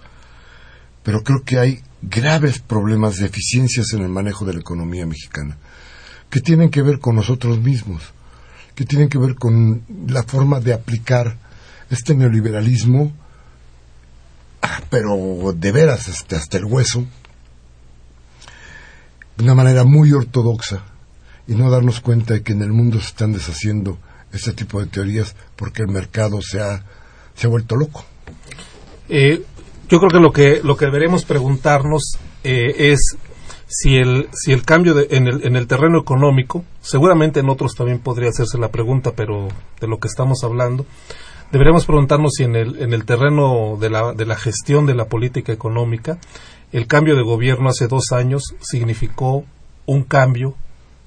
pero 1.04 1.22
creo 1.22 1.44
que 1.44 1.60
hay 1.60 1.84
graves 2.02 2.60
problemas 2.60 3.18
de 3.18 3.26
eficiencias 3.26 3.88
en 3.94 4.04
el 4.04 4.10
manejo 4.10 4.46
de 4.46 4.54
la 4.54 4.60
economía 4.60 5.06
mexicana, 5.06 5.58
que 6.30 6.40
tienen 6.40 6.70
que 6.70 6.82
ver 6.82 7.00
con 7.00 7.16
nosotros 7.16 7.60
mismos, 7.60 8.04
que 8.76 8.86
tienen 8.86 9.10
que 9.10 9.18
ver 9.18 9.36
con 9.36 9.84
la 10.08 10.24
forma 10.24 10.62
de 10.62 10.74
aplicar 10.74 11.38
este 11.90 12.16
neoliberalismo, 12.16 13.12
ah, 14.62 14.82
pero 14.90 15.54
de 15.54 15.72
veras 15.72 16.08
este, 16.08 16.38
hasta 16.38 16.58
el 16.58 16.66
hueso, 16.66 17.06
de 19.40 19.46
una 19.46 19.56
manera 19.56 19.86
muy 19.86 20.12
ortodoxa, 20.12 20.84
y 21.48 21.56
no 21.56 21.72
darnos 21.72 22.02
cuenta 22.02 22.34
de 22.34 22.44
que 22.44 22.52
en 22.52 22.62
el 22.62 22.74
mundo 22.74 23.00
se 23.00 23.08
están 23.08 23.32
deshaciendo 23.32 23.98
este 24.34 24.52
tipo 24.52 24.82
de 24.82 24.88
teorías 24.88 25.34
porque 25.56 25.82
el 25.82 25.88
mercado 25.88 26.42
se 26.42 26.60
ha 26.60 26.84
se 27.34 27.48
ha 27.48 27.50
vuelto 27.50 27.78
loco. 27.78 28.04
Eh, 29.08 29.42
yo 29.88 30.00
creo 30.00 30.10
que 30.12 30.20
lo 30.20 30.32
que 30.34 30.62
lo 30.62 30.76
que 30.76 30.86
deberemos 30.86 31.24
preguntarnos 31.24 32.18
eh, 32.44 32.92
es 32.92 33.16
si 33.66 33.96
el 33.96 34.28
si 34.34 34.52
el 34.52 34.64
cambio 34.64 34.94
en, 35.10 35.28
el, 35.28 35.48
en 35.48 35.56
el 35.56 35.68
terreno 35.68 36.02
económico, 36.02 36.66
seguramente 36.82 37.40
en 37.40 37.50
otros 37.50 37.76
también 37.76 38.00
podría 38.00 38.30
hacerse 38.30 38.58
la 38.58 38.72
pregunta, 38.72 39.14
pero 39.16 39.48
de 39.80 39.88
lo 39.88 40.00
que 40.00 40.10
estamos 40.10 40.44
hablando, 40.44 40.86
deberíamos 41.54 41.86
preguntarnos 41.86 42.34
si 42.36 42.44
en 42.44 42.58
el 42.58 42.82
en 42.82 42.92
el 42.94 43.06
terreno 43.06 43.78
de 43.80 43.90
la 43.90 44.12
de 44.12 44.26
la 44.26 44.36
gestión 44.36 44.86
de 44.86 44.96
la 44.96 45.06
política 45.06 45.54
económica, 45.54 46.20
el 46.72 46.88
cambio 46.88 47.16
de 47.16 47.24
gobierno 47.24 47.70
hace 47.70 47.88
dos 47.88 48.12
años 48.12 48.56
significó 48.62 49.44
un 49.86 50.04
cambio 50.04 50.56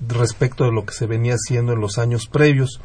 respecto 0.07 0.65
de 0.65 0.73
lo 0.73 0.85
que 0.85 0.95
se 0.95 1.07
venía 1.07 1.35
haciendo 1.35 1.73
en 1.73 1.81
los 1.81 1.99
años 1.99 2.27
previos. 2.27 2.81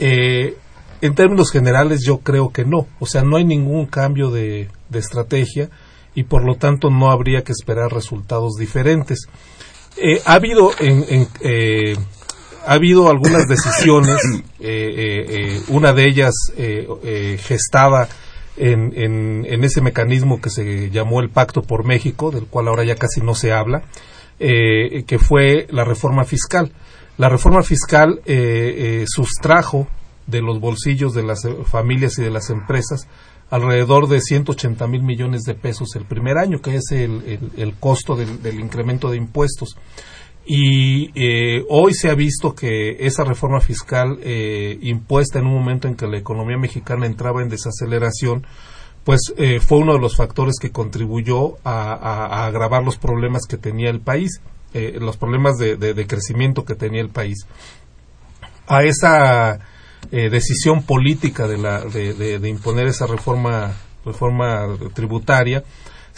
Eh, 0.00 0.56
en 1.00 1.14
términos 1.14 1.50
generales 1.50 2.00
yo 2.04 2.18
creo 2.18 2.50
que 2.52 2.64
no, 2.64 2.86
o 2.98 3.06
sea, 3.06 3.22
no 3.22 3.36
hay 3.36 3.44
ningún 3.44 3.86
cambio 3.86 4.30
de, 4.30 4.68
estrategia 4.92 5.70
y 6.14 6.24
por 6.24 6.44
lo 6.44 6.56
tanto 6.56 6.90
no 6.90 7.10
habría 7.10 7.42
que 7.42 7.52
esperar 7.52 7.92
resultados 7.92 8.54
diferentes. 8.58 9.28
Eh, 9.96 10.20
ha 10.24 10.34
habido 10.34 10.70
en, 10.80 11.28
eh, 11.40 11.96
ha 12.66 12.72
habido 12.72 13.08
algunas 13.08 13.46
decisiones, 13.48 14.20
una 15.68 15.92
de 15.92 16.04
ellas 16.06 16.34
gestada 17.38 18.08
en, 18.58 18.92
en, 18.94 19.64
ese 19.64 19.80
mecanismo 19.80 20.40
que 20.40 20.50
se 20.50 20.90
llamó 20.90 21.20
el 21.20 21.30
Pacto 21.30 21.62
por 21.62 21.84
México, 21.84 22.30
del 22.30 22.46
cual 22.46 22.68
ahora 22.68 22.84
ya 22.84 22.96
casi 22.96 23.20
no 23.20 23.34
se 23.34 23.52
habla, 23.52 23.82
que 24.38 25.18
fue 25.18 25.66
la 25.70 25.84
reforma 25.84 26.24
fiscal. 26.24 26.72
La 27.16 27.28
reforma 27.28 27.62
fiscal 27.62 28.20
sustrajo 29.06 29.88
de 30.26 30.42
los 30.42 30.60
bolsillos 30.60 31.14
de 31.14 31.24
las 31.24 31.42
familias 31.66 32.18
y 32.18 32.22
de 32.22 32.30
las 32.30 32.50
empresas 32.50 33.08
alrededor 33.50 34.08
de 34.08 34.20
180 34.20 34.86
mil 34.86 35.02
millones 35.02 35.42
de 35.42 35.54
pesos 35.54 35.96
el 35.96 36.04
primer 36.04 36.38
año, 36.38 36.60
que 36.60 36.76
es 36.76 36.90
el, 36.92 37.74
costo 37.80 38.14
del, 38.14 38.60
incremento 38.60 39.10
de 39.10 39.16
impuestos. 39.16 39.76
Y 40.50 41.10
eh, 41.14 41.62
hoy 41.68 41.92
se 41.92 42.08
ha 42.08 42.14
visto 42.14 42.54
que 42.54 42.96
esa 43.00 43.22
reforma 43.22 43.60
fiscal 43.60 44.18
eh, 44.22 44.78
impuesta 44.80 45.38
en 45.38 45.46
un 45.46 45.52
momento 45.52 45.88
en 45.88 45.94
que 45.94 46.06
la 46.06 46.16
economía 46.16 46.56
mexicana 46.56 47.04
entraba 47.04 47.42
en 47.42 47.50
desaceleración, 47.50 48.46
pues 49.04 49.20
eh, 49.36 49.60
fue 49.60 49.76
uno 49.76 49.92
de 49.92 50.00
los 50.00 50.16
factores 50.16 50.54
que 50.58 50.70
contribuyó 50.70 51.58
a, 51.64 52.46
agravar 52.46 52.82
los 52.82 52.96
problemas 52.96 53.42
que 53.46 53.58
tenía 53.58 53.90
el 53.90 54.00
país, 54.00 54.40
los 54.72 55.16
problemas 55.16 55.58
de, 55.58 55.76
de, 55.76 56.06
crecimiento 56.06 56.64
que 56.64 56.74
tenía 56.74 57.02
el 57.02 57.10
país. 57.10 57.46
A 58.66 58.84
esa 58.84 59.60
eh, 60.10 60.30
decisión 60.30 60.84
política 60.84 61.46
de, 61.46 61.58
la, 61.58 61.80
de, 61.80 62.48
imponer 62.48 62.86
esa 62.86 63.06
reforma, 63.06 63.74
reforma 64.06 64.66
tributaria, 64.94 65.62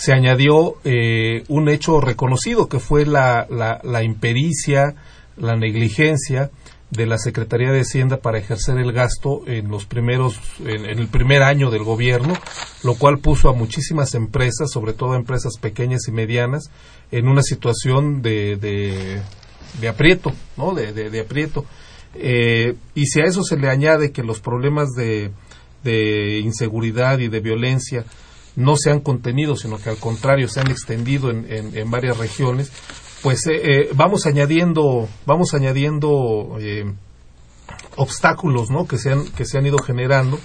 se 0.01 0.15
añadió 0.15 0.77
eh, 0.85 1.45
un 1.49 1.69
hecho 1.69 2.01
reconocido 2.01 2.71
que 2.71 2.79
fue 2.79 3.05
la, 3.05 3.47
la, 3.51 4.03
impericia, 4.03 4.95
la 5.37 5.57
negligencia 5.57 6.51
de 6.89 7.05
la 7.05 7.19
Secretaría 7.19 7.71
de 7.71 7.83
Hacienda 7.83 8.17
para 8.17 8.39
ejercer 8.39 8.79
el 8.79 8.93
gasto 8.93 9.43
en 9.47 9.69
los 9.69 9.85
primeros 9.85 10.41
en, 10.61 10.87
el 10.87 11.07
primer 11.09 11.43
año 11.43 11.71
del 11.71 11.85
gobierno, 11.85 12.33
lo 12.83 12.95
cual 12.95 13.19
puso 13.19 13.51
a 13.51 13.53
muchísimas 13.53 14.15
empresas, 14.15 14.71
sobre 14.73 14.95
todo 14.95 15.17
empresas 15.17 15.59
pequeñas 15.61 16.09
y 16.09 16.13
medianas, 16.13 16.71
en 17.13 17.29
una 17.29 17.43
situación 17.43 18.23
de, 18.23 18.57
de, 18.57 19.87
aprieto, 19.87 20.33
¿no? 20.57 20.75
De, 20.75 20.95
de, 20.95 21.21
aprieto. 21.21 21.67
Eh, 22.15 22.75
y 22.95 23.05
si 23.05 23.21
a 23.21 23.25
eso 23.25 23.43
se 23.43 23.59
le 23.59 23.69
añade 23.69 24.13
que 24.13 24.23
los 24.23 24.41
problemas 24.41 24.93
de, 24.97 25.31
de 25.85 26.39
inseguridad 26.39 27.19
y 27.19 27.29
de 27.29 27.41
violencia 27.41 28.07
no 28.61 28.77
se 28.77 28.91
han 28.91 29.01
contenido, 29.01 29.57
sino 29.57 29.79
que 29.79 29.91
al 29.91 29.99
contrario 29.99 30.49
se 30.49 30.61
han 30.61 30.71
extendido 30.71 31.31
en, 31.31 31.47
en 31.49 31.91
varias 31.91 32.19
regiones, 32.19 32.71
pues 33.23 33.47
eh, 33.47 33.61
eh, 33.63 33.91
vamos 33.95 34.27
añadiendo 34.27 35.09
vamos 35.27 35.53
añadiendo 35.55 36.57
eh, 36.59 36.91
obstáculos 37.97 38.71
¿no? 38.71 38.87
que 38.87 38.99
se 38.99 39.13
han 39.13 39.27
que 39.27 39.45
se 39.45 39.59
han 39.59 39.67
ido 39.67 39.79
generando 39.79 40.39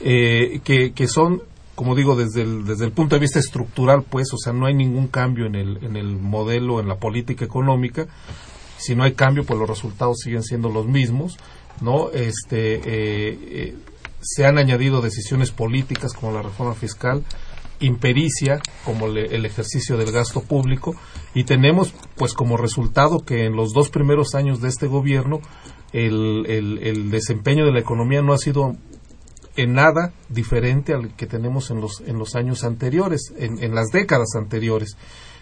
que, 0.00 0.92
que 0.94 1.06
son 1.06 1.42
como 1.76 1.94
digo 1.94 2.16
desde 2.16 2.42
el, 2.42 2.64
desde 2.64 2.84
el 2.84 2.92
punto 2.92 3.14
de 3.16 3.20
vista 3.20 3.38
estructural 3.38 4.02
pues 4.02 4.32
o 4.32 4.36
sea 4.36 4.52
no 4.52 4.66
hay 4.66 4.74
ningún 4.74 5.08
cambio 5.08 5.46
en 5.46 5.54
el 5.54 5.84
en 5.84 5.96
el 5.96 6.16
modelo 6.16 6.80
en 6.80 6.88
la 6.88 6.96
política 6.96 7.44
económica 7.44 8.06
si 8.78 8.96
no 8.96 9.04
hay 9.04 9.12
cambio 9.12 9.44
pues 9.44 9.58
los 9.58 9.68
resultados 9.68 10.18
siguen 10.18 10.42
siendo 10.42 10.68
los 10.68 10.86
mismos 10.86 11.38
no 11.80 12.10
este 12.10 13.76
se 14.20 14.44
han 14.44 14.58
añadido 14.58 15.00
decisiones 15.02 15.52
políticas 15.52 16.12
como 16.12 16.32
la 16.32 16.42
reforma 16.42 16.74
fiscal 16.74 17.22
impericia 17.82 18.60
como 18.84 19.06
el 19.06 19.44
ejercicio 19.44 19.96
del 19.96 20.12
gasto 20.12 20.42
público 20.42 20.94
y 21.34 21.44
tenemos 21.44 21.94
pues 22.16 22.32
como 22.32 22.56
resultado 22.56 23.20
que 23.20 23.44
en 23.44 23.56
los 23.56 23.72
dos 23.72 23.90
primeros 23.90 24.34
años 24.34 24.60
de 24.60 24.68
este 24.68 24.86
gobierno 24.86 25.40
el, 25.92 26.46
el, 26.46 27.10
desempeño 27.10 27.66
de 27.66 27.72
la 27.72 27.80
economía 27.80 28.22
no 28.22 28.32
ha 28.32 28.38
sido 28.38 28.76
en 29.56 29.74
nada 29.74 30.12
diferente 30.28 30.94
al 30.94 31.14
que 31.14 31.26
tenemos 31.26 31.70
en 31.70 31.80
los, 31.80 32.00
en 32.00 32.18
los 32.18 32.34
años 32.34 32.64
anteriores, 32.64 33.32
en, 33.36 33.62
en 33.62 33.74
las 33.74 33.88
décadas 33.88 34.34
anteriores. 34.34 34.96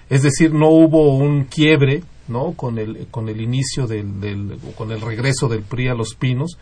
Es 0.09 0.23
decir, 0.23 0.53
no 0.53 0.69
hubo 0.71 1.15
un 1.15 1.45
quiebre 1.45 2.03
¿no? 2.27 2.53
con, 2.53 2.79
el, 2.79 3.07
con 3.13 3.29
el 3.29 3.41
inicio 3.41 3.87
del, 3.87 4.21
del, 4.21 4.59
con 4.77 4.91
el 4.91 5.01
regreso 5.01 5.49
del 5.49 5.63
PRI 5.63 5.89
a 5.89 5.95
los 5.95 6.17
pinos. 6.17 6.59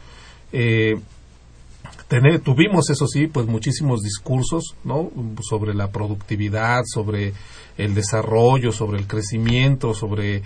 Eh, 0.53 0.97
tuvimos, 2.43 2.91
eso 2.91 3.07
sí, 3.07 3.27
pues 3.27 3.47
muchísimos 3.47 4.01
discursos, 4.03 4.75
¿no? 4.85 5.11
Sobre 5.43 5.75
la 5.75 5.91
productividad, 5.91 6.83
sobre 6.87 7.35
el 7.77 7.95
desarrollo, 7.95 8.73
sobre 8.73 8.99
el 8.99 9.07
crecimiento, 9.07 9.95
sobre, 9.95 10.43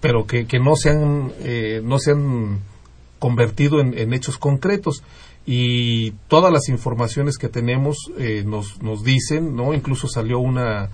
pero 0.00 0.26
que, 0.26 0.46
que 0.46 0.58
no 0.58 0.76
se 0.76 0.90
han, 0.90 1.32
eh, 1.40 1.80
no 1.84 1.98
se 1.98 2.12
han 2.12 2.60
convertido 3.18 3.80
en, 3.80 4.12
hechos 4.14 4.38
concretos 4.38 5.02
y 5.44 6.12
todas 6.28 6.52
las 6.52 6.68
informaciones 6.68 7.38
que 7.38 7.48
tenemos 7.48 7.96
eh, 8.18 8.44
nos, 8.46 8.80
nos 8.82 9.02
dicen, 9.02 9.56
¿no? 9.56 9.74
Incluso 9.74 10.06
salió 10.06 10.38
una 10.38 10.90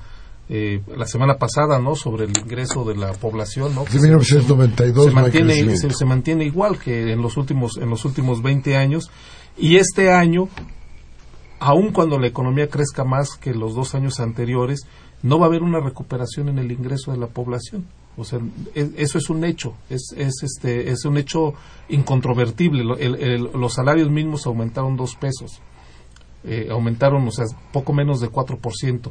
eh, 0.49 0.83
la 0.97 1.07
semana 1.07 1.37
pasada, 1.39 1.79
¿no? 1.79 1.97
Sobre 1.97 2.25
el 2.25 2.39
ingreso 2.39 2.85
de 2.85 2.95
la 2.95 3.13
población, 3.13 3.75
¿no? 3.75 3.85
De 3.85 3.99
1992 3.99 5.07
se 5.07 5.11
mantiene, 5.11 5.77
se, 5.77 5.91
se, 5.91 6.05
mantiene 6.05 6.45
igual 6.45 6.79
que 6.79 7.13
en 7.13 7.23
los 7.23 7.37
últimos 7.37 7.79
en 7.79 7.89
los 7.89 8.05
últimos 8.05 8.43
20 8.43 8.77
años 8.77 9.11
y 9.57 9.77
este 9.77 10.13
año, 10.13 10.49
aun 11.61 11.93
cuando 11.93 12.19
la 12.19 12.27
economía 12.27 12.69
crezca 12.69 13.05
más 13.05 13.37
que 13.37 13.55
los 13.55 13.75
dos 13.75 13.95
años 13.95 14.21
anteriores, 14.21 14.87
no 15.23 15.39
va 15.39 15.47
a 15.47 15.49
haber 15.49 15.63
una 15.63 15.81
recuperación 15.81 16.49
en 16.49 16.59
el 16.59 16.71
ingreso 16.71 17.13
de 17.13 17.19
la 17.19 17.29
población. 17.29 17.87
O 18.17 18.25
sea, 18.25 18.39
eso 18.75 19.19
es 19.19 19.29
un 19.29 19.45
hecho, 19.45 19.75
es, 19.91 20.15
es, 20.17 20.43
este, 20.43 20.91
es 20.91 21.05
un 21.05 21.17
hecho 21.17 21.55
incontrovertible. 21.89 22.85
los 22.85 23.75
salarios 23.75 24.09
mínimos 24.09 24.47
aumentaron 24.47 24.97
dos 24.97 25.17
pesos, 25.17 25.61
eh, 26.45 26.69
aumentaron, 26.71 27.27
o 27.27 27.33
sea, 27.33 27.47
poco 27.73 27.93
menos 27.93 28.21
de 28.21 28.31
4%. 28.31 29.11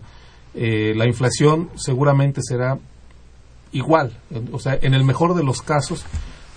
Eh, 0.55 0.93
la 0.95 1.05
inflación 1.05 1.69
seguramente 1.75 2.41
será 2.43 2.79
igual, 3.73 4.17
o 4.51 4.59
sea, 4.59 4.77
en 4.81 4.93
el 4.93 5.03
mejor 5.03 5.33
de 5.33 5.43
los 5.43 5.61
casos, 5.61 6.05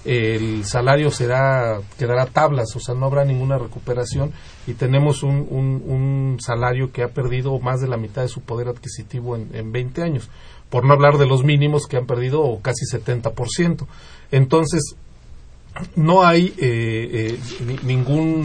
el 0.07 0.65
salario 0.65 1.11
será 1.11 1.81
quedará 1.99 2.27
tablas, 2.27 2.75
o 2.77 2.81
sea, 2.81 2.95
no 2.95 3.07
habrá 3.07 3.25
ninguna 3.25 3.59
recuperación 3.59 4.33
y 4.67 4.75
tenemos 4.75 5.23
un, 5.23 5.49
un, 5.51 6.39
salario 6.41 6.93
que 6.93 7.03
ha 7.03 7.09
perdido 7.09 7.59
más 7.59 7.81
de 7.81 7.89
la 7.89 7.97
mitad 7.97 8.23
de 8.23 8.29
su 8.29 8.41
poder 8.41 8.69
adquisitivo 8.69 9.37
en, 9.37 9.51
en 9.55 9.73
20 9.73 10.03
años, 10.03 10.29
por 10.71 10.85
no 10.85 10.93
hablar 10.93 11.19
de 11.19 11.27
los 11.27 11.45
mínimos 11.45 11.87
que 11.87 11.97
han 11.97 12.07
perdido 12.07 12.59
casi 12.63 12.85
70%. 12.85 13.87
Entonces, 14.31 14.97
no 15.95 16.25
hay 16.25 16.55
eh, 16.59 17.39
eh, 17.39 17.79
ningún 17.83 18.45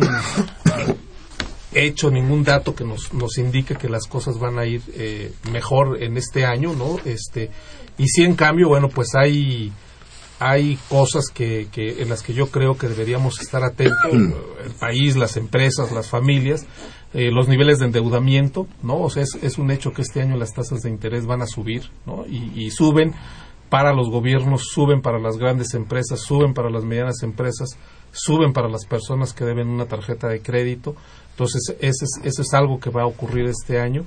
hecho, 1.74 2.12
ningún 2.12 2.44
dato 2.44 2.76
que 2.76 2.84
nos, 2.84 3.14
nos 3.14 3.38
indique 3.38 3.76
que 3.76 3.90
las 3.90 4.06
cosas 4.08 4.38
van 4.40 4.60
a 4.60 4.66
ir 4.66 4.82
eh, 4.94 5.34
mejor 5.52 6.02
en 6.02 6.18
este 6.18 6.46
año, 6.46 6.74
¿no? 6.74 6.98
Este, 7.06 7.50
y 7.98 8.08
si 8.08 8.24
en 8.24 8.36
cambio, 8.36 8.70
bueno, 8.70 8.90
pues 8.90 9.10
hay 9.16 9.72
hay 10.42 10.80
cosas 10.90 11.26
que, 11.32 11.68
que, 11.72 12.02
en 12.02 12.10
las 12.10 12.24
que 12.24 12.34
yo 12.34 12.48
creo 12.48 12.76
que 12.76 12.88
deberíamos 12.88 13.40
estar 13.40 13.64
atentos, 13.64 14.12
el 14.12 14.72
país, 14.80 15.16
las 15.16 15.38
empresas, 15.38 15.92
las 15.92 16.10
familias, 16.10 16.66
eh, 17.14 17.30
los 17.32 17.48
niveles 17.48 17.78
de 17.78 17.86
endeudamiento, 17.86 18.66
¿no? 18.82 19.02
O 19.02 19.10
sea, 19.12 19.22
es, 19.22 19.58
un 19.60 19.70
hecho 19.70 19.92
que 19.92 20.02
este 20.02 20.20
año 20.20 20.36
las 20.38 20.52
tasas 20.52 20.82
de 20.82 20.90
interés 20.90 21.28
van 21.28 21.44
a 21.44 21.46
subir, 21.46 21.84
¿no? 22.08 22.26
Y, 22.26 22.72
suben 22.72 23.14
para 23.70 23.94
los 23.94 24.10
gobiernos, 24.10 24.64
suben 24.74 25.04
para 25.04 25.20
las 25.20 25.38
grandes 25.38 25.76
empresas, 25.76 26.22
suben 26.22 26.56
para 26.56 26.72
las 26.72 26.86
medianas 26.86 27.22
empresas, 27.22 27.78
suben 28.12 28.52
para 28.52 28.68
las 28.68 28.88
personas 28.88 29.34
que 29.34 29.46
deben 29.46 29.68
una 29.68 29.86
tarjeta 29.86 30.28
de 30.28 30.42
crédito. 30.42 30.96
Entonces, 31.30 31.76
eso 31.80 32.06
es, 32.06 32.26
eso 32.26 32.42
es 32.42 32.54
algo 32.56 32.80
que 32.80 32.90
va 32.90 33.04
a 33.04 33.08
ocurrir 33.08 33.46
este 33.46 33.80
año. 33.80 34.06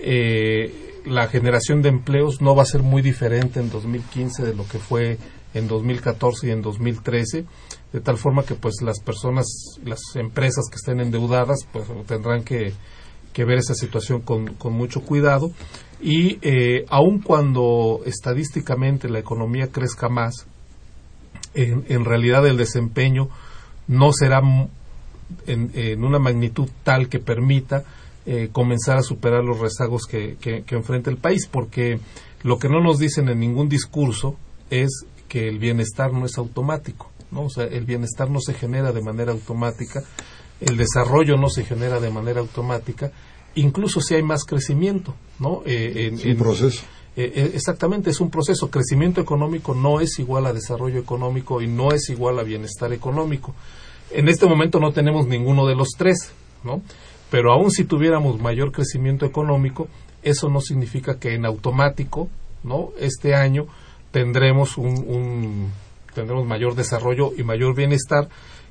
Eh, 0.00 1.02
la 1.04 1.28
generación 1.28 1.80
de 1.80 1.90
empleos 1.90 2.42
no 2.42 2.56
va 2.56 2.64
a 2.64 2.66
ser 2.66 2.82
muy 2.82 3.00
diferente 3.00 3.60
en 3.60 3.70
2015 3.70 4.44
de 4.44 4.54
lo 4.54 4.66
que 4.66 4.78
fue 4.78 5.18
en 5.56 5.68
2014 5.68 6.48
y 6.48 6.50
en 6.50 6.62
2013, 6.62 7.44
de 7.92 8.00
tal 8.00 8.18
forma 8.18 8.44
que 8.44 8.54
pues 8.54 8.82
las 8.82 9.00
personas, 9.00 9.46
las 9.84 10.00
empresas 10.14 10.66
que 10.70 10.76
estén 10.76 11.00
endeudadas, 11.00 11.66
pues 11.72 11.86
tendrán 12.06 12.44
que, 12.44 12.74
ver 13.38 13.58
esa 13.58 13.74
situación 13.74 14.22
con, 14.22 14.54
con 14.54 14.72
mucho 14.72 15.02
cuidado. 15.02 15.50
Y 16.00 16.38
eh, 16.42 16.84
aun 16.88 17.20
cuando 17.20 18.00
estadísticamente 18.06 19.08
la 19.08 19.18
economía 19.18 19.68
crezca 19.68 20.08
más, 20.08 20.46
en, 21.54 21.84
en 21.88 22.04
realidad 22.04 22.46
el 22.46 22.56
desempeño 22.56 23.28
no 23.88 24.12
será 24.12 24.40
en, 25.46 25.70
en 25.74 26.04
una 26.04 26.18
magnitud 26.18 26.68
tal 26.82 27.08
que 27.08 27.18
permita 27.18 27.84
eh, 28.26 28.48
comenzar 28.52 28.98
a 28.98 29.02
superar 29.02 29.44
los 29.44 29.60
rezagos 29.60 30.02
que, 30.06 30.36
que, 30.40 30.64
que, 30.64 30.74
enfrenta 30.74 31.10
el 31.10 31.16
país, 31.16 31.46
porque 31.50 32.00
lo 32.42 32.58
que 32.58 32.68
no 32.68 32.80
nos 32.80 32.98
dicen 32.98 33.28
en 33.28 33.38
ningún 33.38 33.68
discurso 33.68 34.36
es 34.70 35.06
que 35.28 35.48
el 35.48 35.58
bienestar 35.58 36.12
no 36.12 36.26
es 36.26 36.38
automático, 36.38 37.10
¿no? 37.30 37.42
O 37.42 37.50
sea, 37.50 37.64
el 37.64 37.84
bienestar 37.84 38.30
no 38.30 38.40
se 38.40 38.54
genera 38.54 38.92
de 38.92 39.02
manera 39.02 39.32
automática, 39.32 40.02
el 40.60 40.76
desarrollo 40.76 41.36
no 41.36 41.48
se 41.48 41.64
genera 41.64 42.00
de 42.00 42.10
manera 42.10 42.40
automática, 42.40 43.12
incluso 43.54 44.00
si 44.00 44.14
hay 44.14 44.22
más 44.22 44.44
crecimiento, 44.44 45.14
¿no? 45.38 45.62
Eh, 45.66 46.12
es 46.14 46.24
un 46.24 46.36
proceso. 46.36 46.82
Eh, 47.16 47.32
eh, 47.34 47.50
exactamente, 47.54 48.10
es 48.10 48.20
un 48.20 48.30
proceso. 48.30 48.70
Crecimiento 48.70 49.20
económico 49.20 49.74
no 49.74 50.00
es 50.00 50.18
igual 50.18 50.46
a 50.46 50.52
desarrollo 50.52 51.00
económico 51.00 51.62
y 51.62 51.66
no 51.66 51.92
es 51.92 52.10
igual 52.10 52.38
a 52.38 52.42
bienestar 52.42 52.92
económico. 52.92 53.54
En 54.10 54.28
este 54.28 54.46
momento 54.46 54.78
no 54.78 54.92
tenemos 54.92 55.26
ninguno 55.26 55.66
de 55.66 55.74
los 55.74 55.88
tres, 55.96 56.32
¿no? 56.62 56.82
Pero 57.30 57.52
aún 57.52 57.70
si 57.70 57.84
tuviéramos 57.84 58.40
mayor 58.40 58.70
crecimiento 58.70 59.24
económico, 59.24 59.88
eso 60.22 60.48
no 60.48 60.60
significa 60.60 61.18
que 61.18 61.34
en 61.34 61.46
automático, 61.46 62.28
¿no? 62.62 62.90
Este 63.00 63.34
año 63.34 63.66
tendremos 64.16 64.78
un, 64.78 65.70
tendremos 66.14 66.46
mayor 66.46 66.74
desarrollo 66.74 67.32
y 67.36 67.42
mayor 67.42 67.74
bienestar 67.74 68.30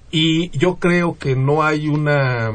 y 0.10 0.50
yo 0.58 0.78
creo 0.78 1.20
que 1.20 1.36
no 1.36 1.62
hay 1.62 1.88
una, 1.88 2.50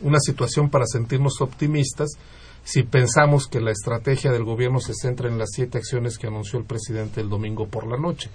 una 0.00 0.18
situación 0.18 0.68
para 0.68 0.86
sentirnos 0.86 1.40
optimistas 1.40 2.18
si 2.64 2.82
pensamos 2.82 3.46
que 3.46 3.60
la 3.60 3.70
estrategia 3.70 4.32
del 4.32 4.42
gobierno 4.42 4.80
se 4.80 4.94
centra 4.94 5.28
en 5.28 5.38
las 5.38 5.50
siete 5.52 5.78
acciones 5.78 6.18
que 6.18 6.26
anunció 6.26 6.58
el 6.58 6.64
presidente 6.64 7.20
el 7.20 7.28
domingo 7.28 7.68
por 7.68 7.86
la 7.86 7.96
noche. 7.96 8.28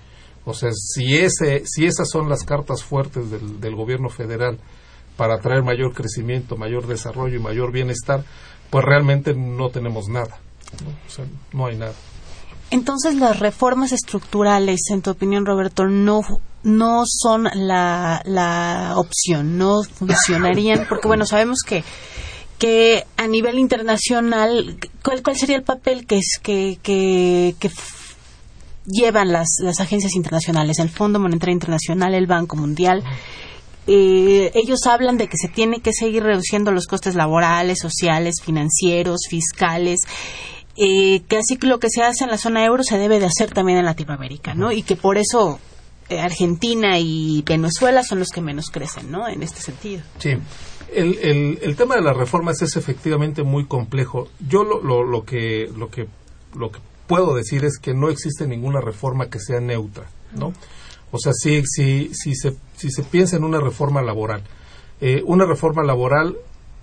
O 0.45 0.53
sea, 0.53 0.69
si, 0.71 1.17
ese, 1.17 1.63
si 1.65 1.85
esas 1.85 2.09
son 2.09 2.29
las 2.29 2.45
cartas 2.45 2.85
fuertes 2.85 3.29
del, 3.29 3.59
del 3.59 3.75
gobierno 3.75 4.07
federal 4.07 4.57
para 5.17 5.37
traer 5.41 5.63
mayor 5.63 5.93
crecimiento, 5.93 6.55
mayor 6.55 6.87
desarrollo 6.87 7.35
y 7.35 7.43
mayor 7.43 7.73
bienestar, 7.73 8.23
pues 8.69 8.85
realmente 8.85 9.33
no 9.33 9.69
tenemos 9.69 10.07
nada. 10.07 10.39
No 11.51 11.65
hay 11.65 11.75
nada. 11.77 11.95
Entonces, 12.71 13.15
las 13.15 13.39
reformas 13.39 13.91
estructurales, 13.91 14.89
en 14.89 15.01
tu 15.01 15.11
opinión, 15.11 15.45
Roberto, 15.45 15.85
no 15.85 16.21
no 16.63 17.03
son 17.07 17.49
la, 17.53 18.21
la 18.23 18.93
opción, 18.95 19.57
no 19.57 19.83
funcionarían, 19.83 20.85
porque 20.89 21.07
bueno, 21.07 21.25
sabemos 21.25 21.59
que 21.65 21.83
que 22.61 23.05
a 23.17 23.25
nivel 23.25 23.57
internacional, 23.57 24.77
¿cuál, 25.03 25.23
cuál 25.23 25.35
sería 25.35 25.55
el 25.55 25.63
papel 25.63 26.05
que 26.05 26.17
es 26.17 26.37
que, 26.43 26.77
que, 26.83 27.55
llevan 28.85 29.31
las, 29.31 29.47
las 29.63 29.79
agencias 29.79 30.13
internacionales, 30.13 30.77
el 30.77 30.89
Fondo 30.89 31.19
Monetario 31.19 31.53
Internacional, 31.53 32.13
el 32.13 32.27
Banco 32.27 32.55
Mundial. 32.55 33.03
Eh, 33.87 34.51
ellos 34.53 34.85
hablan 34.85 35.17
de 35.17 35.27
que 35.27 35.37
se 35.37 35.47
tiene 35.47 35.81
que 35.81 35.91
seguir 35.91 36.21
reduciendo 36.21 36.71
los 36.71 36.85
costes 36.85 37.15
laborales, 37.15 37.79
sociales, 37.79 38.35
financieros, 38.43 39.21
fiscales. 39.27 40.01
Eh, 40.83 41.21
que 41.27 41.37
así 41.37 41.59
lo 41.61 41.79
que 41.79 41.91
se 41.91 42.01
hace 42.01 42.23
en 42.23 42.31
la 42.31 42.39
zona 42.39 42.65
euro 42.65 42.81
se 42.81 42.97
debe 42.97 43.19
de 43.19 43.27
hacer 43.27 43.51
también 43.51 43.77
en 43.77 43.85
Latinoamérica, 43.85 44.55
¿no? 44.55 44.71
Y 44.71 44.81
que 44.81 44.95
por 44.95 45.19
eso 45.19 45.59
eh, 46.09 46.19
Argentina 46.19 46.97
y 46.97 47.43
Venezuela 47.45 48.01
son 48.01 48.17
los 48.17 48.29
que 48.29 48.41
menos 48.41 48.71
crecen, 48.71 49.11
¿no? 49.11 49.27
En 49.27 49.43
este 49.43 49.61
sentido. 49.61 50.01
Sí. 50.17 50.31
El, 50.91 51.19
el, 51.19 51.59
el 51.61 51.75
tema 51.75 51.93
de 51.97 52.01
las 52.01 52.17
reformas 52.17 52.63
es 52.63 52.75
efectivamente 52.77 53.43
muy 53.43 53.67
complejo. 53.67 54.29
Yo 54.49 54.63
lo, 54.63 54.81
lo, 54.81 55.03
lo, 55.03 55.23
que, 55.23 55.69
lo, 55.77 55.91
que, 55.91 56.07
lo 56.55 56.71
que 56.71 56.79
puedo 57.05 57.35
decir 57.35 57.63
es 57.63 57.77
que 57.77 57.93
no 57.93 58.09
existe 58.09 58.47
ninguna 58.47 58.81
reforma 58.81 59.29
que 59.29 59.39
sea 59.39 59.59
neutra, 59.59 60.09
¿no? 60.35 60.51
O 61.11 61.19
sea, 61.19 61.33
si, 61.33 61.61
si, 61.63 62.09
si, 62.15 62.33
se, 62.33 62.55
si 62.75 62.89
se 62.89 63.03
piensa 63.03 63.35
en 63.37 63.43
una 63.43 63.59
reforma 63.59 64.01
laboral, 64.01 64.41
eh, 64.99 65.21
una 65.27 65.45
reforma 65.45 65.83
laboral 65.83 66.37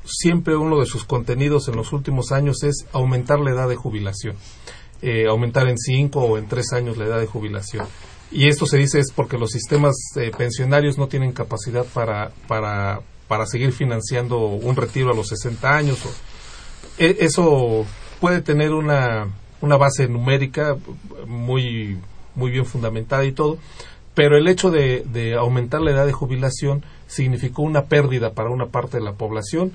siempre 0.05 0.57
uno 0.57 0.81
de 0.81 0.87
sus 0.87 1.05
contenidos 1.05 1.69
en 1.69 1.77
los 1.77 1.93
últimos 1.93 2.33
años 2.33 2.63
es 2.63 2.87
aumentar 2.93 3.41
la 3.41 3.51
edad 3.51 3.69
de 3.69 3.77
jubilación, 3.77 4.37
eh, 5.03 5.27
aumentar 5.29 5.69
en 5.69 5.79
cinco 5.79 6.21
o 6.21 6.39
en 6.39 6.49
tres 6.49 6.73
años 6.73 6.97
la 6.97 7.07
edad 7.07 7.21
de 7.21 7.27
jubilación. 7.27 7.87
Y 8.31 8.49
esto 8.49 8.67
se 8.67 8.77
dice 8.77 8.99
es 8.99 9.11
porque 9.13 9.39
los 9.39 9.51
sistemas 9.51 9.95
eh, 10.17 10.31
pensionarios 10.37 10.99
no 10.99 11.09
tienen 11.09 11.33
capacidad 11.33 11.85
para, 11.87 12.31
para, 12.47 13.01
para 13.27 13.47
seguir 13.47 13.73
financiando 13.73 14.39
un 14.47 14.77
retiro 14.77 15.11
a 15.11 15.15
los 15.15 15.29
60 15.29 15.77
años. 15.77 16.05
O, 16.05 16.11
e, 16.99 17.17
eso 17.21 17.87
puede 18.21 18.43
tener 18.43 18.73
una, 18.73 19.29
una 19.61 19.77
base 19.77 20.09
numérica 20.09 20.77
muy, 21.27 21.99
muy 22.35 22.51
bien 22.51 22.67
fundamentada 22.67 23.25
y 23.25 23.33
todo, 23.33 23.59
pero 24.15 24.37
el 24.37 24.49
hecho 24.49 24.71
de, 24.71 25.05
de, 25.07 25.35
aumentar 25.35 25.81
la 25.81 25.93
edad 25.93 26.07
de 26.07 26.13
jubilación 26.13 26.85
significó 27.07 27.63
una 27.63 27.85
pérdida 27.87 28.33
para 28.33 28.51
una 28.51 28.67
parte 28.67 28.99
de 28.99 29.05
la 29.05 29.13
población 29.13 29.73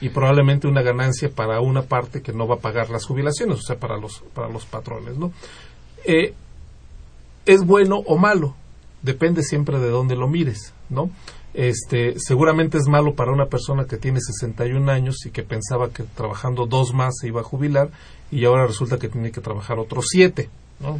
y 0.00 0.08
probablemente 0.10 0.66
una 0.66 0.82
ganancia 0.82 1.30
para 1.30 1.60
una 1.60 1.82
parte 1.82 2.22
que 2.22 2.32
no 2.32 2.46
va 2.46 2.56
a 2.56 2.60
pagar 2.60 2.90
las 2.90 3.06
jubilaciones, 3.06 3.58
o 3.58 3.62
sea, 3.62 3.78
para 3.78 3.96
los, 3.96 4.22
para 4.34 4.48
los 4.48 4.66
patrones, 4.66 5.16
¿no? 5.16 5.32
Eh, 6.04 6.34
es 7.46 7.64
bueno 7.64 7.96
o 8.06 8.16
malo, 8.16 8.54
depende 9.02 9.42
siempre 9.42 9.78
de 9.78 9.90
dónde 9.90 10.16
lo 10.16 10.28
mires, 10.28 10.74
¿no? 10.88 11.10
Este, 11.54 12.18
seguramente 12.18 12.78
es 12.78 12.88
malo 12.88 13.14
para 13.14 13.32
una 13.32 13.46
persona 13.46 13.84
que 13.84 13.96
tiene 13.96 14.18
61 14.20 14.90
años 14.90 15.24
y 15.24 15.30
que 15.30 15.44
pensaba 15.44 15.90
que 15.90 16.02
trabajando 16.02 16.66
dos 16.66 16.92
más 16.92 17.14
se 17.20 17.28
iba 17.28 17.42
a 17.42 17.44
jubilar 17.44 17.90
y 18.32 18.44
ahora 18.44 18.66
resulta 18.66 18.98
que 18.98 19.08
tiene 19.08 19.30
que 19.30 19.40
trabajar 19.40 19.78
otros 19.78 20.06
siete, 20.08 20.50
¿no? 20.80 20.98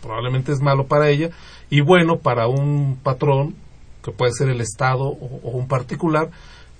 Probablemente 0.00 0.52
es 0.52 0.60
malo 0.60 0.86
para 0.86 1.08
ella 1.08 1.30
y 1.68 1.80
bueno 1.80 2.18
para 2.18 2.46
un 2.46 2.96
patrón 3.02 3.56
que 4.04 4.12
puede 4.12 4.30
ser 4.32 4.48
el 4.50 4.60
Estado 4.60 5.04
o, 5.04 5.40
o 5.42 5.50
un 5.50 5.66
particular 5.66 6.30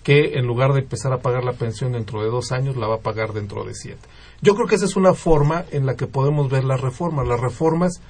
que 0.07 0.39
en 0.39 0.47
lugar 0.47 0.73
de 0.73 0.83
empezar 0.83 1.13
a 1.13 1.19
pagar 1.19 1.43
la 1.43 1.55
pensión 1.55 1.91
dentro 1.91 2.23
de 2.23 2.31
dos 2.31 2.53
años 2.53 2.77
la 2.77 2.87
va 2.87 2.95
a 2.95 3.01
pagar 3.01 3.33
dentro 3.33 3.65
de 3.65 3.75
siete. 3.75 4.07
Yo 4.41 4.55
creo 4.55 4.69
que 4.69 4.77
esa 4.77 4.85
es 4.85 4.95
una 4.95 5.15
forma 5.15 5.65
en 5.73 5.85
la 5.85 5.97
que 5.97 6.07
podemos 6.07 6.49
ver 6.49 6.63
las 6.63 6.81
reformas. 6.81 7.27
Las 7.27 7.41
reformas 7.41 8.01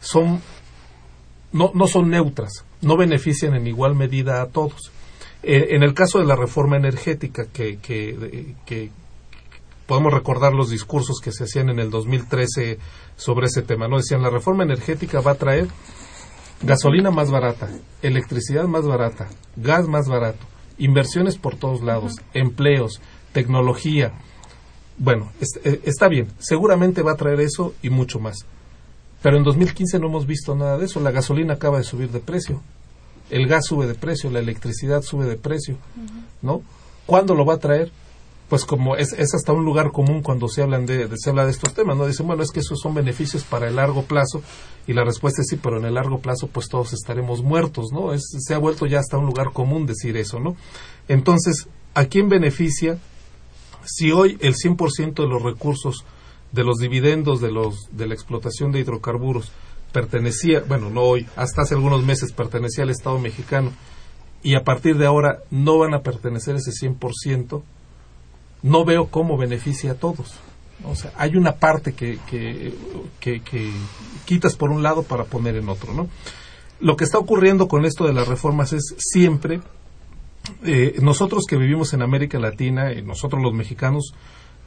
son 0.00 0.40
no, 1.52 1.70
no 1.74 1.86
son 1.88 2.08
neutras, 2.08 2.64
no 2.80 2.96
benefician 2.96 3.54
en 3.54 3.66
igual 3.66 3.94
medida 3.94 4.40
a 4.40 4.46
todos. 4.46 4.92
Eh, 5.42 5.76
en 5.76 5.82
el 5.82 5.92
caso 5.92 6.20
de 6.20 6.24
la 6.24 6.36
reforma 6.36 6.78
energética, 6.78 7.44
que, 7.44 7.76
que, 7.76 8.54
que, 8.64 8.90
podemos 9.86 10.14
recordar 10.14 10.54
los 10.54 10.70
discursos 10.70 11.20
que 11.22 11.32
se 11.32 11.44
hacían 11.44 11.68
en 11.68 11.80
el 11.80 11.90
2013 11.90 12.78
sobre 13.16 13.48
ese 13.48 13.60
tema, 13.60 13.88
¿no? 13.88 13.98
Decían, 13.98 14.22
la 14.22 14.30
reforma 14.30 14.62
energética 14.62 15.20
va 15.20 15.32
a 15.32 15.34
traer 15.34 15.68
gasolina 16.62 17.10
más 17.10 17.30
barata, 17.30 17.68
electricidad 18.00 18.64
más 18.64 18.86
barata, 18.86 19.28
gas 19.56 19.86
más 19.86 20.08
barato, 20.08 20.46
inversiones 20.84 21.36
por 21.36 21.56
todos 21.56 21.82
lados, 21.82 22.14
empleos, 22.34 23.00
tecnología. 23.32 24.12
Bueno, 24.98 25.30
es, 25.40 25.58
está 25.84 26.08
bien, 26.08 26.28
seguramente 26.38 27.02
va 27.02 27.12
a 27.12 27.16
traer 27.16 27.40
eso 27.40 27.74
y 27.82 27.90
mucho 27.90 28.20
más. 28.20 28.46
Pero 29.22 29.36
en 29.36 29.44
2015 29.44 29.98
no 29.98 30.08
hemos 30.08 30.26
visto 30.26 30.54
nada 30.54 30.76
de 30.78 30.86
eso. 30.86 31.00
La 31.00 31.12
gasolina 31.12 31.54
acaba 31.54 31.78
de 31.78 31.84
subir 31.84 32.10
de 32.10 32.20
precio. 32.20 32.60
El 33.30 33.46
gas 33.46 33.66
sube 33.66 33.86
de 33.86 33.94
precio, 33.94 34.30
la 34.30 34.40
electricidad 34.40 35.02
sube 35.02 35.26
de 35.26 35.36
precio, 35.36 35.76
¿no? 36.42 36.62
¿Cuándo 37.06 37.34
lo 37.34 37.46
va 37.46 37.54
a 37.54 37.58
traer? 37.58 37.90
Pues 38.52 38.66
como 38.66 38.96
es, 38.96 39.14
es 39.14 39.32
hasta 39.32 39.54
un 39.54 39.64
lugar 39.64 39.92
común 39.92 40.20
cuando 40.20 40.46
se 40.46 40.60
hablan 40.60 40.84
de, 40.84 41.08
de, 41.08 41.16
se 41.16 41.30
habla 41.30 41.46
de 41.46 41.52
estos 41.52 41.72
temas, 41.72 41.96
¿no? 41.96 42.06
Dicen, 42.06 42.26
bueno, 42.26 42.42
es 42.42 42.50
que 42.50 42.60
esos 42.60 42.80
son 42.80 42.92
beneficios 42.92 43.44
para 43.44 43.66
el 43.66 43.76
largo 43.76 44.02
plazo 44.02 44.42
y 44.86 44.92
la 44.92 45.04
respuesta 45.04 45.40
es 45.40 45.48
sí, 45.48 45.56
pero 45.56 45.78
en 45.78 45.86
el 45.86 45.94
largo 45.94 46.18
plazo 46.18 46.48
pues 46.48 46.68
todos 46.68 46.92
estaremos 46.92 47.42
muertos, 47.42 47.92
¿no? 47.94 48.12
Es, 48.12 48.24
se 48.40 48.52
ha 48.52 48.58
vuelto 48.58 48.84
ya 48.84 48.98
hasta 48.98 49.16
un 49.16 49.24
lugar 49.24 49.54
común 49.54 49.86
decir 49.86 50.18
eso, 50.18 50.38
¿no? 50.38 50.54
Entonces, 51.08 51.66
¿a 51.94 52.04
quién 52.04 52.28
beneficia 52.28 52.98
si 53.86 54.12
hoy 54.12 54.36
el 54.42 54.54
100% 54.54 55.14
de 55.14 55.28
los 55.28 55.42
recursos 55.42 56.04
de 56.52 56.62
los 56.62 56.76
dividendos 56.76 57.40
de, 57.40 57.52
los, 57.52 57.88
de 57.92 58.06
la 58.06 58.12
explotación 58.12 58.70
de 58.70 58.80
hidrocarburos 58.80 59.50
pertenecía, 59.92 60.60
bueno, 60.68 60.90
no 60.90 61.00
hoy, 61.04 61.26
hasta 61.36 61.62
hace 61.62 61.74
algunos 61.74 62.04
meses 62.04 62.32
pertenecía 62.32 62.84
al 62.84 62.90
Estado 62.90 63.18
mexicano 63.18 63.72
y 64.42 64.56
a 64.56 64.62
partir 64.62 64.98
de 64.98 65.06
ahora 65.06 65.38
no 65.50 65.78
van 65.78 65.94
a 65.94 66.02
pertenecer 66.02 66.56
ese 66.56 66.72
100%, 66.72 67.62
no 68.62 68.84
veo 68.84 69.06
cómo 69.06 69.36
beneficia 69.36 69.92
a 69.92 69.94
todos. 69.94 70.34
O 70.84 70.96
sea, 70.96 71.12
hay 71.16 71.36
una 71.36 71.56
parte 71.56 71.92
que, 71.92 72.18
que, 72.28 73.72
quitas 74.24 74.56
por 74.56 74.70
un 74.70 74.82
lado 74.82 75.02
para 75.02 75.24
poner 75.24 75.56
en 75.56 75.68
otro, 75.68 75.94
¿no? 75.94 76.08
Lo 76.80 76.96
que 76.96 77.04
está 77.04 77.18
ocurriendo 77.18 77.68
con 77.68 77.84
esto 77.84 78.06
de 78.06 78.12
las 78.12 78.26
reformas 78.26 78.72
es 78.72 78.94
siempre, 78.98 79.60
eh, 80.64 80.96
nosotros 81.00 81.44
que 81.48 81.56
vivimos 81.56 81.92
en 81.92 82.02
América 82.02 82.38
Latina, 82.40 82.92
y 82.92 83.02
nosotros 83.02 83.40
los 83.40 83.52
mexicanos, 83.52 84.14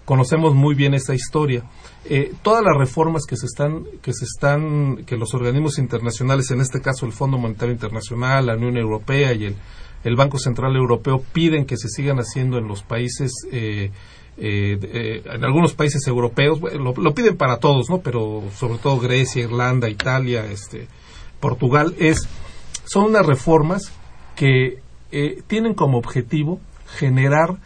conocemos 0.06 0.54
muy 0.54 0.76
bien 0.76 0.94
esa 0.94 1.14
historia. 1.14 1.64
Eh, 2.06 2.34
todas 2.42 2.64
las 2.64 2.78
reformas 2.78 3.24
que 3.26 3.36
se 3.36 3.48
están, 3.48 3.84
que 4.02 4.14
se 4.14 4.24
están, 4.24 5.04
que 5.06 5.18
los 5.18 5.34
organismos 5.34 5.78
internacionales, 5.78 6.52
en 6.52 6.62
este 6.62 6.80
caso 6.80 7.06
el 7.06 7.12
Fondo 7.12 7.38
Monetario 7.38 7.74
Internacional, 7.74 8.46
la 8.46 8.56
Unión 8.56 8.78
Europea 8.78 9.34
y 9.34 9.46
el, 9.46 9.56
el 10.06 10.16
Banco 10.16 10.38
Central 10.40 10.76
Europeo 10.76 11.22
piden 11.34 11.66
que 11.66 11.76
se 11.76 11.90
sigan 11.90 12.18
haciendo 12.20 12.58
en 12.58 12.68
los 12.68 12.84
países, 12.84 13.32
eh, 13.52 13.92
eh, 14.38 15.22
en 15.26 15.44
algunos 15.44 15.74
países 15.74 16.08
europeos, 16.08 16.62
lo, 16.62 16.94
lo, 16.94 17.14
piden 17.14 17.36
para 17.36 17.58
todos, 17.58 17.90
¿no? 17.90 18.00
Pero 18.00 18.44
sobre 18.56 18.78
todo 18.78 19.00
Grecia, 19.00 19.44
Irlanda, 19.44 19.90
Italia, 19.90 20.46
este, 20.46 20.88
Portugal, 21.40 21.96
es, 22.00 22.30
son 22.86 23.06
unas 23.06 23.26
reformas 23.26 23.92
que 24.36 24.80
tienen 25.48 25.76
como 25.76 25.98
objetivo 25.98 26.60
generar 26.98 27.58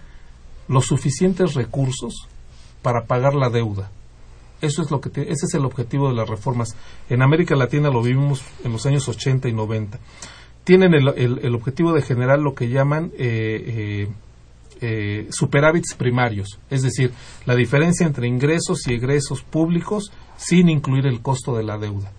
los 0.68 0.86
suficientes 0.86 1.56
recursos 1.56 2.28
para 2.82 3.06
pagar 3.06 3.34
la 3.34 3.50
deuda. 3.50 3.92
Eso 4.62 4.82
es 4.82 4.92
lo 4.92 5.00
que 5.00 5.10
ese 5.22 5.46
es 5.46 5.54
el 5.54 5.66
objetivo 5.66 6.10
de 6.10 6.16
las 6.16 6.30
reformas. 6.30 6.76
En 7.10 7.22
América 7.22 7.56
Latina 7.56 7.90
lo 7.90 8.02
vivimos 8.02 8.44
en 8.64 8.74
los 8.74 8.86
años 8.86 9.08
80 9.08 9.48
y 9.48 9.54
90. 9.54 10.00
Tienen 10.70 10.94
el, 10.94 11.08
el, 11.18 11.40
el 11.42 11.56
objetivo 11.56 11.94
de 11.94 12.04
generar 12.04 12.38
lo 12.38 12.54
que 12.54 12.70
llaman 12.70 13.12
eh, 13.18 14.06
eh, 14.08 14.08
eh, 14.82 15.28
superávits 15.32 15.96
primarios, 15.96 16.60
es 16.70 16.84
decir, 16.84 17.12
la 17.48 17.56
diferencia 17.56 18.06
entre 18.06 18.28
ingresos 18.28 18.88
y 18.88 18.94
egresos 18.94 19.42
públicos 19.42 20.12
sin 20.38 20.70
incluir 20.70 21.08
el 21.08 21.22
costo 21.22 21.58
de 21.58 21.64
la 21.64 21.80
deuda. 21.80 22.12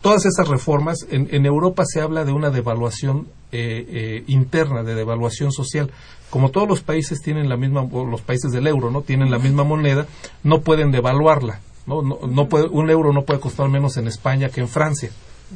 Todas 0.00 0.26
esas 0.26 0.46
reformas, 0.46 1.08
en, 1.10 1.26
en 1.32 1.44
Europa 1.44 1.82
se 1.84 2.00
habla 2.00 2.24
de 2.24 2.30
una 2.30 2.50
devaluación 2.50 3.26
eh, 3.50 3.84
eh, 3.88 4.24
interna, 4.28 4.84
de 4.84 4.94
devaluación 4.94 5.50
social. 5.50 5.90
Como 6.30 6.52
todos 6.52 6.68
los 6.68 6.82
países 6.82 7.20
tienen 7.20 7.48
la 7.48 7.56
misma, 7.56 7.82
los 7.82 8.20
países 8.20 8.52
del 8.52 8.68
euro, 8.68 8.92
¿no? 8.92 9.02
Tienen 9.02 9.32
la 9.32 9.40
misma 9.40 9.64
moneda, 9.64 10.06
no 10.44 10.60
pueden 10.60 10.92
devaluarla. 10.92 11.58
¿no? 11.88 12.00
No, 12.00 12.28
no 12.28 12.48
puede, 12.48 12.66
un 12.66 12.90
euro 12.90 13.12
no 13.12 13.22
puede 13.22 13.40
costar 13.40 13.68
menos 13.68 13.96
en 13.96 14.06
España 14.06 14.50
que 14.50 14.60
en 14.60 14.68
Francia. 14.68 15.10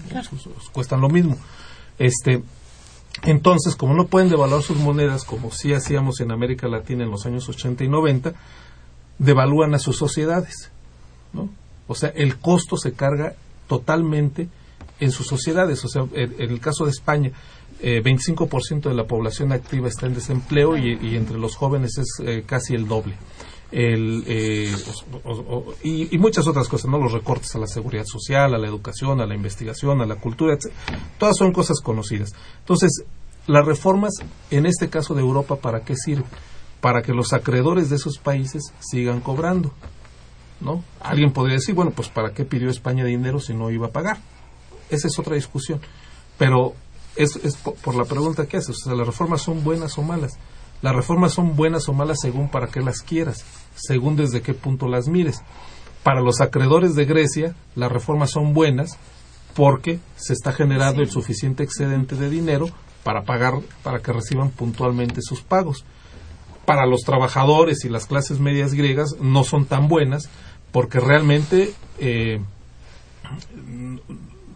Claro. 0.08 0.28
Cuestan 0.72 1.00
lo 1.00 1.08
mismo. 1.08 1.36
Este, 1.98 2.42
entonces, 3.24 3.76
como 3.76 3.94
no 3.94 4.06
pueden 4.06 4.28
devaluar 4.28 4.62
sus 4.62 4.76
monedas, 4.78 5.24
como 5.24 5.50
sí 5.50 5.72
hacíamos 5.72 6.20
en 6.20 6.30
América 6.30 6.68
Latina 6.68 7.04
en 7.04 7.10
los 7.10 7.26
años 7.26 7.48
80 7.48 7.84
y 7.84 7.88
90, 7.88 8.34
devalúan 9.18 9.74
a 9.74 9.78
sus 9.78 9.96
sociedades. 9.96 10.70
¿no? 11.32 11.48
O 11.86 11.94
sea, 11.94 12.10
el 12.10 12.38
costo 12.38 12.76
se 12.76 12.92
carga 12.92 13.34
totalmente 13.66 14.48
en 15.00 15.10
sus 15.10 15.26
sociedades. 15.26 15.84
O 15.84 15.88
sea, 15.88 16.06
en, 16.12 16.34
el 16.38 16.60
caso 16.60 16.84
de 16.84 16.90
España, 16.90 17.32
eh, 17.80 18.02
25% 18.02 18.88
de 18.88 18.94
la 18.94 19.06
población 19.06 19.52
activa 19.52 19.88
está 19.88 20.06
en 20.06 20.14
desempleo 20.14 20.76
y, 20.76 20.98
y 21.00 21.16
entre 21.16 21.38
los 21.38 21.56
jóvenes 21.56 21.98
es 21.98 22.08
eh, 22.24 22.44
casi 22.46 22.74
el 22.74 22.86
doble. 22.86 23.14
El, 23.70 24.24
eh, 24.26 24.74
y, 25.82 26.14
y, 26.14 26.18
muchas 26.18 26.46
otras 26.46 26.68
cosas, 26.68 26.90
¿no? 26.90 26.98
Los 26.98 27.12
recortes 27.12 27.54
a 27.54 27.58
la 27.58 27.66
seguridad 27.66 28.04
social, 28.06 28.54
a 28.54 28.58
la 28.58 28.66
educación, 28.66 29.20
a 29.20 29.26
la 29.26 29.34
investigación, 29.34 30.00
a 30.00 30.06
la 30.06 30.16
cultura, 30.16 30.54
etc. 30.54 30.72
Todas 31.18 31.36
son 31.36 31.52
cosas 31.52 31.80
conocidas. 31.82 32.32
Entonces, 32.60 33.04
las 33.46 33.66
reformas, 33.66 34.14
en 34.50 34.66
este 34.66 34.88
caso 34.88 35.14
de 35.14 35.20
Europa, 35.20 35.56
¿para 35.56 35.80
qué 35.80 35.96
sirven? 35.96 36.24
Para 36.80 37.02
que 37.02 37.12
los 37.12 37.32
acreedores 37.32 37.90
de 37.90 37.96
esos 37.96 38.18
países 38.18 38.72
sigan 38.78 39.20
cobrando. 39.20 39.72
¿no? 40.60 40.82
Alguien 41.00 41.32
podría 41.32 41.56
decir, 41.56 41.74
bueno, 41.74 41.92
pues 41.92 42.08
¿para 42.08 42.32
qué 42.32 42.44
pidió 42.44 42.70
España 42.70 43.04
dinero 43.04 43.40
si 43.40 43.54
no 43.54 43.70
iba 43.70 43.88
a 43.88 43.92
pagar? 43.92 44.18
Esa 44.90 45.08
es 45.08 45.18
otra 45.18 45.34
discusión. 45.34 45.80
Pero 46.36 46.74
es, 47.16 47.36
es 47.36 47.56
por, 47.56 47.94
la 47.94 48.04
pregunta 48.04 48.46
que 48.46 48.56
haces, 48.56 48.76
o 48.76 48.84
sea, 48.84 48.94
las 48.94 49.06
reformas 49.06 49.42
son 49.42 49.62
buenas 49.64 49.96
o 49.98 50.02
malas. 50.02 50.38
Las 50.82 50.94
reformas 50.94 51.32
son 51.32 51.56
buenas 51.56 51.88
o 51.88 51.92
malas 51.92 52.18
según 52.20 52.48
para 52.50 52.68
qué 52.68 52.80
las 52.80 53.02
quieras, 53.02 53.44
según 53.74 54.16
desde 54.16 54.42
qué 54.42 54.54
punto 54.54 54.88
las 54.88 55.08
mires. 55.08 55.42
Para 56.02 56.20
los 56.20 56.40
acreedores 56.40 56.94
de 56.94 57.04
Grecia, 57.04 57.54
las 57.74 57.90
reformas 57.90 58.30
son 58.30 58.54
buenas 58.54 58.98
porque 59.54 59.98
se 60.16 60.32
está 60.32 60.52
generando 60.52 61.02
el 61.02 61.10
suficiente 61.10 61.64
excedente 61.64 62.14
de 62.14 62.30
dinero 62.30 62.66
para 63.02 63.22
pagar, 63.22 63.54
para 63.82 64.00
que 64.00 64.12
reciban 64.12 64.50
puntualmente 64.50 65.20
sus 65.20 65.42
pagos. 65.42 65.84
Para 66.64 66.86
los 66.86 67.00
trabajadores 67.00 67.84
y 67.84 67.88
las 67.88 68.06
clases 68.06 68.38
medias 68.38 68.74
griegas 68.74 69.16
no 69.20 69.42
son 69.42 69.66
tan 69.66 69.88
buenas 69.88 70.28
porque 70.70 71.00
realmente 71.00 71.72
eh, 71.98 72.40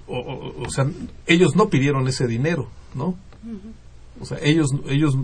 o, 0.06 0.70
sea, 0.70 0.86
ellos 1.26 1.56
no 1.56 1.68
pidieron 1.68 2.06
ese 2.06 2.26
dinero, 2.26 2.68
¿no? 2.94 3.16
O 4.20 4.26
sea, 4.26 4.38
ellos, 4.42 4.68
ellos 4.86 5.16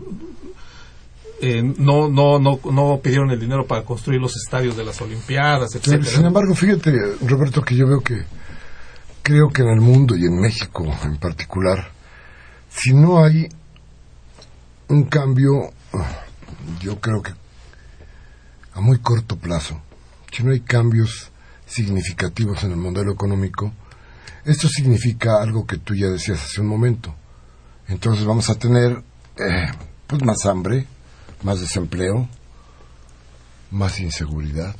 eh, 1.40 1.62
no, 1.62 2.08
no, 2.08 2.38
no, 2.38 2.58
no 2.70 3.00
pidieron 3.02 3.30
el 3.30 3.38
dinero 3.38 3.66
para 3.66 3.84
construir 3.84 4.20
los 4.20 4.36
estadios 4.36 4.76
de 4.76 4.84
las 4.84 5.00
Olimpiadas, 5.00 5.74
etc. 5.74 6.02
Sin 6.04 6.26
embargo, 6.26 6.54
fíjate, 6.54 6.92
Roberto, 7.22 7.62
que 7.62 7.76
yo 7.76 7.86
veo 7.86 8.00
que 8.00 8.24
creo 9.22 9.48
que 9.48 9.62
en 9.62 9.68
el 9.68 9.80
mundo 9.80 10.16
y 10.16 10.24
en 10.24 10.40
México 10.40 10.84
en 11.04 11.16
particular, 11.18 11.90
si 12.68 12.92
no 12.92 13.22
hay 13.22 13.48
un 14.88 15.04
cambio, 15.04 15.70
yo 16.80 16.98
creo 17.00 17.22
que 17.22 17.32
a 18.74 18.80
muy 18.80 18.98
corto 18.98 19.36
plazo, 19.36 19.80
si 20.32 20.42
no 20.42 20.52
hay 20.52 20.60
cambios 20.60 21.30
significativos 21.66 22.64
en 22.64 22.72
el 22.72 22.78
modelo 22.78 23.12
económico, 23.12 23.72
esto 24.44 24.68
significa 24.68 25.42
algo 25.42 25.66
que 25.66 25.78
tú 25.78 25.94
ya 25.94 26.08
decías 26.08 26.42
hace 26.42 26.60
un 26.60 26.68
momento. 26.68 27.14
Entonces 27.86 28.24
vamos 28.24 28.48
a 28.50 28.54
tener 28.54 29.02
eh, 29.36 29.66
pues 30.06 30.22
más 30.22 30.46
hambre, 30.46 30.86
más 31.42 31.60
desempleo, 31.60 32.28
más 33.70 34.00
inseguridad, 34.00 34.74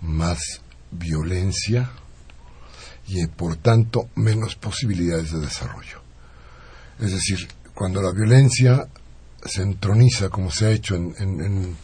más 0.00 0.38
violencia 0.90 1.90
y 3.06 3.26
por 3.26 3.56
tanto 3.56 4.08
menos 4.14 4.56
posibilidades 4.56 5.32
de 5.32 5.40
desarrollo. 5.40 6.00
Es 6.98 7.12
decir, 7.12 7.48
cuando 7.74 8.02
la 8.02 8.12
violencia 8.12 8.88
se 9.44 9.62
entroniza, 9.62 10.28
como 10.28 10.50
se 10.50 10.66
ha 10.66 10.70
hecho 10.70 10.94
en, 10.94 11.14
en 11.18 11.76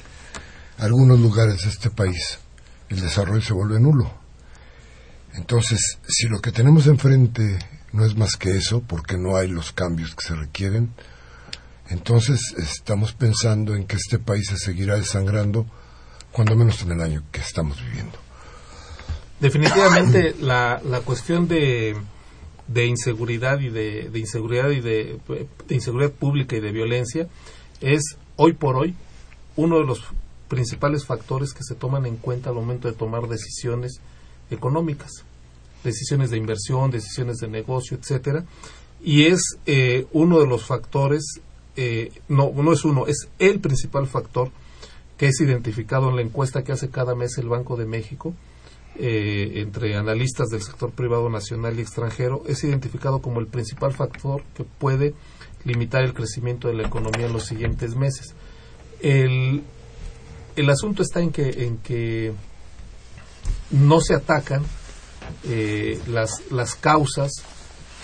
algunos 0.79 1.19
lugares 1.19 1.63
de 1.63 1.71
este 1.71 1.91
país, 1.91 2.39
el 2.89 3.01
desarrollo 3.01 3.43
se 3.43 3.53
vuelve 3.53 3.81
nulo. 3.81 4.13
Entonces, 5.35 5.99
si 6.09 6.29
lo 6.29 6.41
que 6.41 6.53
tenemos 6.53 6.87
enfrente 6.87 7.59
no 7.93 8.05
es 8.05 8.17
más 8.17 8.37
que 8.37 8.57
eso, 8.57 8.81
porque 8.81 9.17
no 9.17 9.37
hay 9.37 9.49
los 9.49 9.73
cambios 9.73 10.15
que 10.15 10.27
se 10.27 10.35
requieren, 10.35 10.93
entonces 11.91 12.55
estamos 12.59 13.13
pensando 13.13 13.75
en 13.75 13.87
que 13.87 13.97
este 13.97 14.19
país 14.19 14.49
se 14.49 14.57
seguirá 14.57 14.97
desangrando, 14.97 15.67
cuando 16.33 16.57
menos 16.57 16.83
en 16.83 16.93
el 16.93 17.01
año 17.01 17.23
que 17.33 17.41
estamos 17.41 17.81
viviendo. 17.83 18.19
Definitivamente 19.41 20.35
la, 20.41 20.81
la 20.85 21.01
cuestión 21.01 21.49
de, 21.49 21.97
de 22.67 22.87
inseguridad 22.87 23.61
y 23.61 23.71
de, 23.71 24.11
de 24.11 24.19
inseguridad 24.19 24.71
y 24.71 24.81
de, 24.81 25.19
de 25.67 25.75
inseguridad 25.75 26.13
pública 26.13 26.57
y 26.57 26.61
de 26.61 26.73
violencia 26.73 27.29
es 27.81 28.17
hoy 28.37 28.53
por 28.53 28.77
hoy 28.77 28.95
uno 29.57 29.79
de 29.79 29.85
los 29.85 30.03
principales 30.49 31.05
factores 31.05 31.53
que 31.53 31.63
se 31.63 31.75
toman 31.75 32.07
en 32.07 32.17
cuenta 32.17 32.51
al 32.51 32.57
momento 32.57 32.89
de 32.89 32.95
tomar 32.95 33.29
decisiones 33.29 34.01
económicas, 34.51 35.25
decisiones 35.85 36.31
de 36.31 36.39
inversión, 36.39 36.91
decisiones 36.91 37.37
de 37.39 37.49
negocio, 37.49 37.97
etcétera, 37.97 38.45
y 39.03 39.25
es 39.27 39.59
eh, 39.67 40.07
uno 40.13 40.41
de 40.41 40.47
los 40.47 40.65
factores, 40.65 41.41
eh, 41.81 42.11
no, 42.27 42.51
no 42.53 42.73
es 42.73 42.85
uno, 42.85 43.07
es 43.07 43.29
el 43.39 43.61
principal 43.61 44.09
factor 44.09 44.51
que 45.17 45.29
es 45.29 45.41
identificado 45.41 46.11
en 46.11 46.17
la 46.17 46.23
encuesta 46.23 46.65
que 46.65 46.73
hace 46.73 46.91
cada 46.91 47.15
mes 47.15 47.39
el 47.39 47.49
Banco 47.49 47.77
de 47.77 47.87
México 47.87 48.35
eh, 48.97 49.61
entre 49.61 49.97
analistas 49.97 50.49
del 50.49 50.61
sector 50.61 50.91
privado 50.91 51.31
nacional 51.31 51.79
y 51.79 51.83
extranjero, 51.83 52.43
es 52.49 52.65
identificado 52.65 53.23
como 53.23 53.39
el 53.39 53.47
principal 53.47 53.93
factor 53.93 54.43
que 54.57 54.65
puede 54.65 55.15
limitar 55.63 56.03
el 56.03 56.15
crecimiento 56.15 56.67
de 56.67 56.75
la 56.75 56.89
economía 56.89 57.27
en 57.27 57.33
los 57.33 57.45
siguientes 57.45 57.95
meses. 57.95 58.35
El, 59.01 59.63
el 60.57 60.71
asunto 60.71 61.05
está 61.05 61.21
en 61.21 61.31
que, 61.31 61.65
en 61.65 61.79
que 61.79 62.33
no 63.71 64.01
se 64.01 64.15
atacan 64.15 64.65
eh, 65.45 66.01
las, 66.09 66.51
las 66.51 66.75
causas 66.75 67.31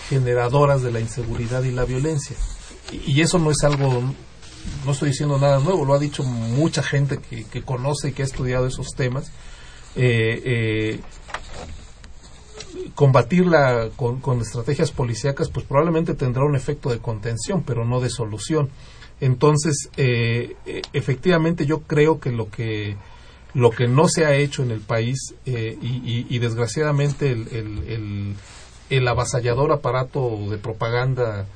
generadoras 0.09 0.83
de 0.83 0.93
la 0.93 1.01
inseguridad 1.01 1.65
y 1.65 1.73
la 1.73 1.85
violencia. 1.85 2.37
Y, 2.93 3.21
eso 3.21 3.39
no 3.39 3.51
es 3.51 3.63
algo, 3.65 4.03
no 4.85 4.93
estoy 4.93 5.11
diciendo 5.11 5.39
nada 5.39 5.59
nuevo, 5.59 5.85
lo 5.85 5.95
ha 5.95 5.99
dicho 5.99 6.23
mucha 6.23 6.83
gente 6.83 7.19
que, 7.19 7.63
conoce 7.63 8.09
y 8.09 8.13
que 8.13 8.23
ha 8.23 8.27
estudiado 8.27 8.67
esos 8.67 8.89
temas. 8.95 9.31
Eh, 9.97 10.43
eh, 10.45 11.01
combatirla 12.95 13.91
con, 13.97 14.21
con, 14.21 14.41
estrategias 14.41 14.93
policíacas, 14.93 15.49
pues 15.49 15.67
probablemente 15.67 16.15
tendrá 16.15 16.45
un 16.45 16.55
efecto 16.55 16.91
de 16.91 16.99
contención, 16.99 17.63
pero 17.63 17.85
no 17.85 18.01
de 18.01 18.11
solución. 18.11 18.71
Entonces, 19.21 19.89
efectivamente, 19.97 21.67
yo 21.67 21.83
creo 21.83 22.21
que 22.21 22.31
lo 22.31 22.51
que 22.51 22.97
lo 23.55 23.71
que 23.71 23.87
no 23.87 24.09
se 24.09 24.27
ha 24.27 24.35
hecho 24.35 24.63
en 24.63 24.73
el 24.73 24.81
país 24.81 25.35
eh, 25.47 25.79
y, 25.81 26.39
desgraciadamente 26.39 27.31
el, 27.31 28.37
el, 28.91 29.09
avasallador 29.09 29.73
aparato 29.73 30.51
de 30.51 30.59
propaganda 30.59 31.47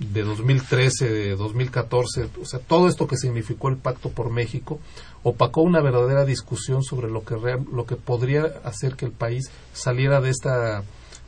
de 0.00 0.22
2013, 0.22 1.08
de 1.10 1.36
2014, 1.36 2.30
o 2.40 2.46
sea, 2.46 2.58
todo 2.58 2.88
esto 2.88 3.06
que 3.06 3.18
significó 3.18 3.68
el 3.68 3.76
Pacto 3.76 4.08
por 4.08 4.30
México, 4.30 4.80
opacó 5.22 5.60
una 5.60 5.82
verdadera 5.82 6.24
discusión 6.24 6.82
sobre 6.82 7.10
lo 7.10 7.22
que, 7.22 7.36
lo 7.70 7.84
que 7.84 7.96
podría 7.96 8.44
hacer 8.64 8.96
que 8.96 9.04
el 9.04 9.12
país 9.12 9.50
saliera 9.74 10.22
de 10.22 10.30
esta, 10.30 10.82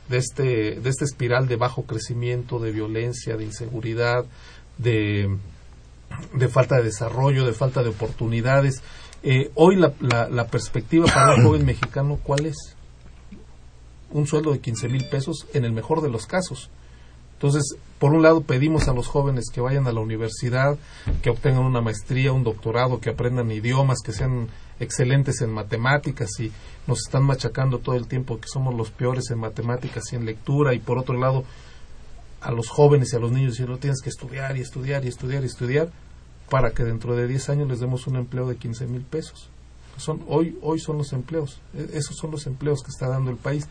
de, 0.09 0.17
este, 0.17 0.79
de 0.81 0.89
esta 0.89 1.05
espiral 1.05 1.47
de 1.47 1.55
bajo 1.55 1.83
crecimiento, 1.83 2.57
de 2.57 2.71
violencia, 2.71 3.37
de 3.37 3.45
inseguridad, 3.45 4.25
de, 4.79 5.37
de 6.33 6.47
falta 6.47 6.77
de 6.77 6.83
desarrollo, 6.83 7.45
de 7.45 7.53
falta 7.53 7.83
de 7.83 7.89
oportunidades. 7.89 8.81
Eh, 9.21 9.51
hoy 9.53 9.75
la, 9.75 9.93
la, 10.29 10.47
perspectiva 10.47 11.05
para 11.05 11.35
un 11.35 11.43
joven 11.43 11.65
mexicano, 11.65 12.19
¿cuál 12.23 12.47
es? 12.47 12.75
Un 14.09 14.25
sueldo 14.25 14.51
de 14.51 14.59
15 14.59 14.89
mil 14.89 15.07
pesos 15.09 15.47
en 15.53 15.63
el 15.63 15.73
mejor 15.73 16.01
de 16.01 16.09
los 16.09 16.25
casos. 16.25 16.71
Entonces, 17.43 17.75
por 17.99 18.13
un 18.13 18.21
lado 18.21 18.39
pedimos 18.39 18.87
a 18.87 18.93
los 18.93 19.07
jóvenes 19.07 19.49
que 19.53 19.59
vayan 19.59 19.85
a 19.85 19.91
la 19.91 19.99
universidad, 19.99 20.77
que 21.21 21.29
obtengan 21.29 21.65
una 21.65 21.81
maestría, 21.81 22.31
un 22.31 22.45
doctorado, 22.45 23.01
que 23.01 23.09
aprendan 23.09 23.51
idiomas, 23.51 23.99
que 24.01 24.13
sean 24.13 24.47
excelentes 24.79 25.41
en 25.41 25.51
matemáticas 25.51 26.29
y 26.39 26.53
nos 26.87 26.99
están 26.99 27.23
machacando 27.23 27.79
todo 27.79 27.95
el 27.95 28.07
tiempo 28.07 28.39
que 28.39 28.47
somos 28.47 28.73
los 28.73 28.91
peores 28.91 29.29
en 29.29 29.39
matemáticas 29.39 30.05
y 30.13 30.15
en 30.15 30.25
lectura 30.25 30.73
y 30.73 30.79
por 30.79 30.97
otro 30.97 31.19
lado 31.19 31.43
a 32.39 32.53
los 32.53 32.69
jóvenes 32.69 33.11
y 33.11 33.17
a 33.17 33.19
los 33.19 33.33
niños 33.33 33.59
no 33.59 33.77
tienes 33.77 33.99
que 34.01 34.09
estudiar 34.09 34.55
y 34.55 34.61
estudiar 34.61 35.03
y 35.03 35.09
estudiar 35.09 35.43
y 35.43 35.47
estudiar 35.47 35.89
para 36.49 36.71
que 36.71 36.85
dentro 36.85 37.13
de 37.13 37.27
10 37.27 37.49
años 37.49 37.67
les 37.67 37.81
demos 37.81 38.07
un 38.07 38.15
empleo 38.15 38.47
de 38.47 38.55
15 38.55 38.87
mil 38.87 39.01
pesos. 39.01 39.49
Son, 39.97 40.23
hoy, 40.29 40.57
hoy 40.61 40.79
son 40.79 40.97
los 40.97 41.11
empleos, 41.11 41.59
e, 41.73 41.89
esos 41.97 42.15
son 42.15 42.31
los 42.31 42.47
empleos 42.47 42.81
que 42.83 42.89
está 42.89 43.09
dando 43.09 43.31
el 43.31 43.37
país. 43.37 43.67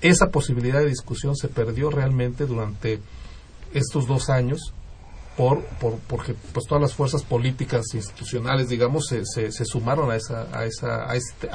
Esa 0.00 0.30
posibilidad 0.30 0.80
de 0.80 0.86
discusión 0.86 1.36
se 1.36 1.48
perdió 1.48 1.90
realmente 1.90 2.46
durante 2.46 3.00
estos 3.72 4.06
dos 4.06 4.30
años 4.30 4.72
por, 5.36 5.62
por, 5.80 5.98
porque 6.08 6.34
pues 6.52 6.66
todas 6.66 6.82
las 6.82 6.94
fuerzas 6.94 7.22
políticas 7.22 7.86
institucionales 7.94 8.68
digamos 8.68 9.06
se, 9.06 9.24
se, 9.24 9.64
sumaron 9.64 10.10
a 10.10 10.16
esa 10.16 10.48
a 10.52 10.64
esa 10.64 11.08
a 11.08 11.14
este, 11.14 11.48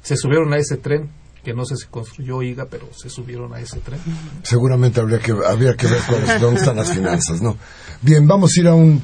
se 0.00 0.16
subieron 0.16 0.52
a 0.52 0.58
ese 0.58 0.76
tren 0.76 1.10
que 1.42 1.52
no 1.52 1.64
sé 1.64 1.76
si 1.76 1.86
construyó 1.86 2.42
IGA 2.42 2.66
pero 2.66 2.88
se 2.94 3.10
subieron 3.10 3.52
a 3.52 3.60
ese 3.60 3.80
tren. 3.80 4.00
Seguramente 4.42 5.00
habría 5.00 5.18
que 5.18 5.32
habría 5.32 5.76
que 5.76 5.88
ver 5.88 6.00
dónde 6.40 6.60
están 6.60 6.76
las 6.76 6.92
finanzas 6.92 7.42
no 7.42 7.56
bien 8.00 8.28
vamos 8.28 8.52
a 8.56 8.60
ir 8.60 8.68
a 8.68 8.74
un 8.74 9.02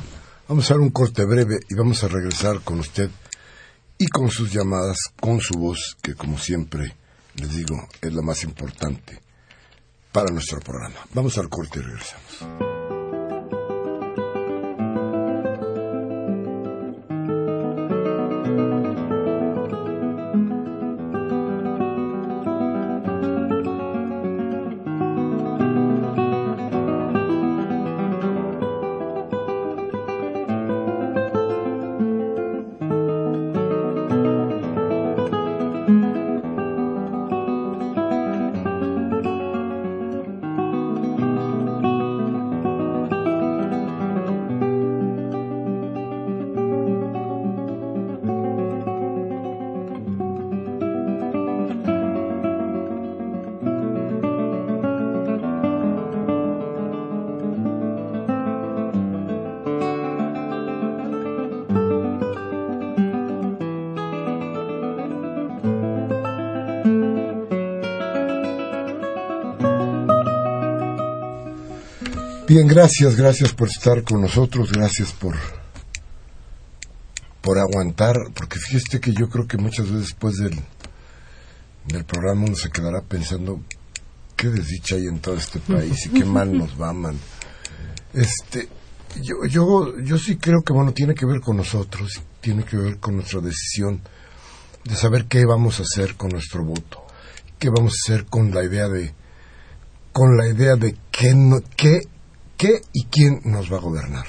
Vamos 0.53 0.70
a 0.70 0.74
dar 0.74 0.80
un 0.82 0.90
corte 0.90 1.24
breve 1.24 1.61
y 1.70 1.74
vamos 1.74 2.05
a 2.05 2.09
regresar 2.09 2.61
con 2.61 2.80
usted 2.80 3.09
y 3.97 4.07
con 4.09 4.28
sus 4.28 4.53
llamadas, 4.53 4.99
con 5.18 5.40
su 5.40 5.55
voz, 5.55 5.97
que 6.03 6.14
como 6.14 6.36
siempre 6.36 6.95
les 7.37 7.55
digo 7.55 7.89
es 8.01 8.12
la 8.12 8.22
más 8.22 8.45
importante 8.45 9.20
para 10.12 10.33
nuestro 10.33 10.61
programa. 10.61 11.07
Vamos 11.14 11.39
al 11.39 11.49
corte 11.49 11.78
y 11.78 11.83
regresamos. 11.83 12.72
Bien, 72.55 72.67
gracias, 72.67 73.17
gracias 73.17 73.55
por 73.55 73.69
estar 73.69 74.05
con 74.05 74.21
nosotros, 74.21 74.73
gracias 74.73 75.11
por 75.13 75.35
por 77.41 77.59
aguantar, 77.59 78.15
porque 78.35 78.59
fíjate 78.59 79.01
que 79.01 79.15
yo 79.15 79.31
creo 79.31 79.47
que 79.47 79.57
muchas 79.57 79.87
veces 79.87 80.09
después 80.09 80.37
del, 80.37 80.61
del 81.87 82.05
programa 82.05 82.45
uno 82.45 82.55
se 82.55 82.69
quedará 82.69 83.01
pensando 83.01 83.63
qué 84.37 84.49
desdicha 84.49 84.97
hay 84.97 85.07
en 85.07 85.21
todo 85.21 85.37
este 85.37 85.61
país 85.61 86.05
y 86.05 86.11
qué 86.11 86.27
mal 86.27 86.55
nos 86.55 86.79
va, 86.79 86.93
man. 86.93 87.19
Este, 88.13 88.69
yo, 89.23 89.47
yo, 89.49 89.99
yo 90.01 90.19
sí 90.19 90.37
creo 90.37 90.61
que 90.61 90.75
bueno 90.75 90.93
tiene 90.93 91.15
que 91.15 91.25
ver 91.25 91.41
con 91.41 91.57
nosotros, 91.57 92.21
tiene 92.43 92.65
que 92.65 92.77
ver 92.77 92.99
con 92.99 93.17
nuestra 93.17 93.41
decisión 93.41 94.03
de 94.85 94.95
saber 94.95 95.25
qué 95.25 95.47
vamos 95.47 95.81
a 95.81 95.85
hacer 95.85 96.17
con 96.17 96.29
nuestro 96.29 96.63
voto, 96.67 97.03
qué 97.59 97.71
vamos 97.71 97.95
a 97.95 98.13
hacer 98.13 98.27
con 98.27 98.51
la 98.51 98.63
idea 98.63 98.91
de, 98.91 99.15
con 100.13 100.37
la 100.37 100.47
idea 100.49 100.77
de 100.77 100.95
qué, 101.11 101.33
no, 101.35 101.63
qué, 101.77 102.12
qué 102.63 102.81
y 102.93 103.07
quién 103.07 103.41
nos 103.45 103.73
va 103.73 103.79
a 103.79 103.81
gobernar. 103.81 104.25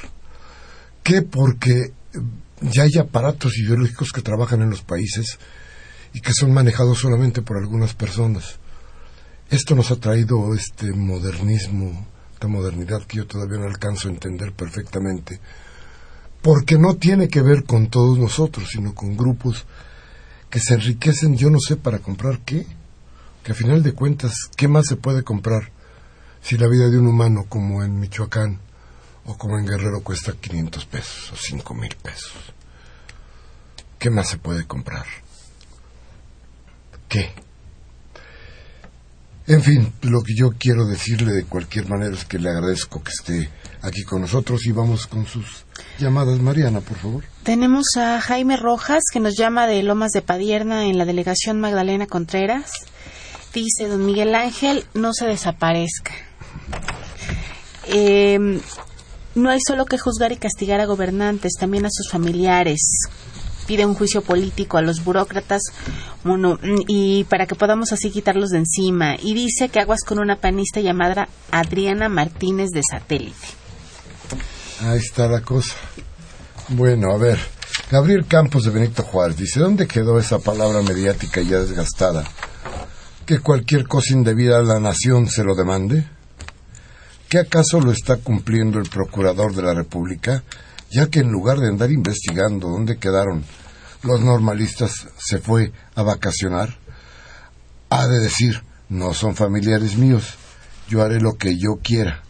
¿Qué? 1.03 1.21
Porque 1.21 1.93
ya 2.61 2.81
hay 2.81 2.97
aparatos 2.97 3.55
ideológicos 3.59 4.11
que 4.11 4.23
trabajan 4.23 4.63
en 4.63 4.71
los 4.71 4.81
países 4.81 5.37
y 6.13 6.19
que 6.19 6.33
son 6.33 6.51
manejados 6.51 6.97
solamente 6.97 7.43
por 7.43 7.57
algunas 7.57 7.93
personas. 7.93 8.57
Esto 9.51 9.75
nos 9.75 9.91
ha 9.91 9.97
traído 9.97 10.51
este 10.55 10.91
modernismo, 10.93 12.07
esta 12.33 12.47
modernidad 12.47 13.03
que 13.03 13.17
yo 13.17 13.27
todavía 13.27 13.59
no 13.59 13.67
alcanzo 13.67 14.07
a 14.07 14.11
entender 14.11 14.51
perfectamente, 14.53 15.39
porque 16.41 16.79
no 16.79 16.95
tiene 16.95 17.27
que 17.27 17.43
ver 17.43 17.65
con 17.65 17.91
todos 17.91 18.17
nosotros, 18.17 18.67
sino 18.71 18.95
con 18.95 19.15
grupos 19.15 19.65
que 20.49 20.59
se 20.59 20.73
enriquecen, 20.73 21.37
yo 21.37 21.51
no 21.51 21.59
sé 21.59 21.75
para 21.75 21.99
comprar 21.99 22.39
qué, 22.39 22.65
que 23.43 23.51
a 23.51 23.55
final 23.55 23.83
de 23.83 23.93
cuentas, 23.93 24.33
¿qué 24.57 24.67
más 24.67 24.87
se 24.87 24.95
puede 24.95 25.21
comprar 25.21 25.72
si 26.43 26.57
la 26.57 26.67
vida 26.67 26.89
de 26.89 26.99
un 26.99 27.07
humano 27.07 27.45
como 27.47 27.83
en 27.83 27.99
Michoacán 27.99 28.59
o 29.25 29.37
como 29.37 29.57
en 29.57 29.65
Guerrero 29.65 30.03
cuesta 30.03 30.33
500 30.33 30.85
pesos 30.85 31.31
o 31.31 31.35
5 31.35 31.73
mil 31.73 31.95
pesos? 31.95 32.53
¿Qué 33.97 34.09
más 34.09 34.27
se 34.27 34.37
puede 34.37 34.65
comprar? 34.65 35.05
¿Qué? 37.07 37.31
En 39.47 39.61
fin, 39.61 39.93
lo 40.01 40.21
que 40.21 40.33
yo 40.35 40.51
quiero 40.57 40.85
decirle 40.85 41.31
de 41.31 41.45
cualquier 41.45 41.89
manera 41.89 42.13
es 42.13 42.25
que 42.25 42.39
le 42.39 42.49
agradezco 42.49 43.01
que 43.01 43.11
esté 43.11 43.49
aquí 43.81 44.03
con 44.03 44.21
nosotros 44.21 44.65
y 44.65 44.71
vamos 44.71 45.07
con 45.07 45.25
sus 45.25 45.65
llamadas. 45.99 46.39
Mariana, 46.39 46.81
por 46.81 46.97
favor. 46.97 47.23
Tenemos 47.43 47.85
a 47.97 48.19
Jaime 48.19 48.57
Rojas 48.57 49.03
que 49.11 49.19
nos 49.19 49.35
llama 49.37 49.67
de 49.67 49.83
Lomas 49.83 50.11
de 50.11 50.21
Padierna 50.21 50.85
en 50.85 50.97
la 50.97 51.05
delegación 51.05 51.59
Magdalena 51.59 52.07
Contreras. 52.07 52.71
Dice, 53.53 53.87
don 53.87 54.05
Miguel 54.05 54.33
Ángel, 54.33 54.85
no 54.93 55.13
se 55.13 55.27
desaparezca. 55.27 56.13
Eh, 57.87 58.59
no 59.35 59.49
hay 59.49 59.59
solo 59.65 59.85
que 59.85 59.97
juzgar 59.97 60.31
y 60.31 60.37
castigar 60.37 60.79
a 60.79 60.85
gobernantes, 60.85 61.53
también 61.59 61.85
a 61.85 61.89
sus 61.91 62.09
familiares 62.09 62.79
pide 63.65 63.85
un 63.85 63.95
juicio 63.95 64.21
político 64.21 64.77
a 64.77 64.81
los 64.81 65.03
burócratas 65.03 65.61
y 66.87 67.25
para 67.25 67.45
que 67.45 67.55
podamos 67.55 67.91
así 67.91 68.11
quitarlos 68.11 68.49
de 68.49 68.59
encima. 68.59 69.15
Y 69.21 69.33
dice 69.33 69.69
que 69.69 69.79
aguas 69.79 70.03
con 70.05 70.19
una 70.19 70.37
panista 70.37 70.79
llamada 70.79 71.27
Adriana 71.51 72.09
Martínez 72.09 72.69
de 72.71 72.81
Satélite. 72.89 73.35
Ahí 74.81 74.99
está 74.99 75.27
la 75.27 75.41
cosa. 75.41 75.75
Bueno, 76.69 77.11
a 77.11 77.17
ver. 77.17 77.39
Gabriel 77.91 78.25
Campos 78.27 78.63
de 78.63 78.71
Benito 78.71 79.03
Juárez 79.03 79.37
dice, 79.37 79.59
¿dónde 79.59 79.87
quedó 79.87 80.17
esa 80.19 80.39
palabra 80.39 80.81
mediática 80.81 81.41
ya 81.41 81.59
desgastada? 81.59 82.23
¿Que 83.25 83.39
cualquier 83.39 83.87
cosa 83.87 84.13
indebida 84.13 84.57
a 84.57 84.63
la 84.63 84.79
nación 84.79 85.27
se 85.27 85.43
lo 85.43 85.55
demande? 85.55 86.05
¿Qué 87.33 87.39
acaso 87.39 87.79
lo 87.79 87.91
está 87.91 88.17
cumpliendo 88.17 88.77
el 88.77 88.87
Procurador 88.87 89.55
de 89.55 89.63
la 89.63 89.73
República? 89.73 90.43
ya 90.91 91.07
que 91.07 91.21
en 91.21 91.31
lugar 91.31 91.57
de 91.57 91.67
andar 91.67 91.89
investigando 91.89 92.67
dónde 92.67 92.99
quedaron 92.99 93.43
los 94.03 94.21
normalistas, 94.21 95.07
se 95.17 95.39
fue 95.39 95.71
a 95.95 96.03
vacacionar, 96.03 96.77
ha 97.89 98.05
de 98.05 98.19
decir, 98.19 98.61
no 98.87 99.15
son 99.15 99.35
familiares 99.35 99.97
míos, 99.97 100.35
yo 100.87 101.01
haré 101.01 101.19
lo 101.19 101.33
que 101.33 101.57
yo 101.57 101.79
quiera. 101.81 102.21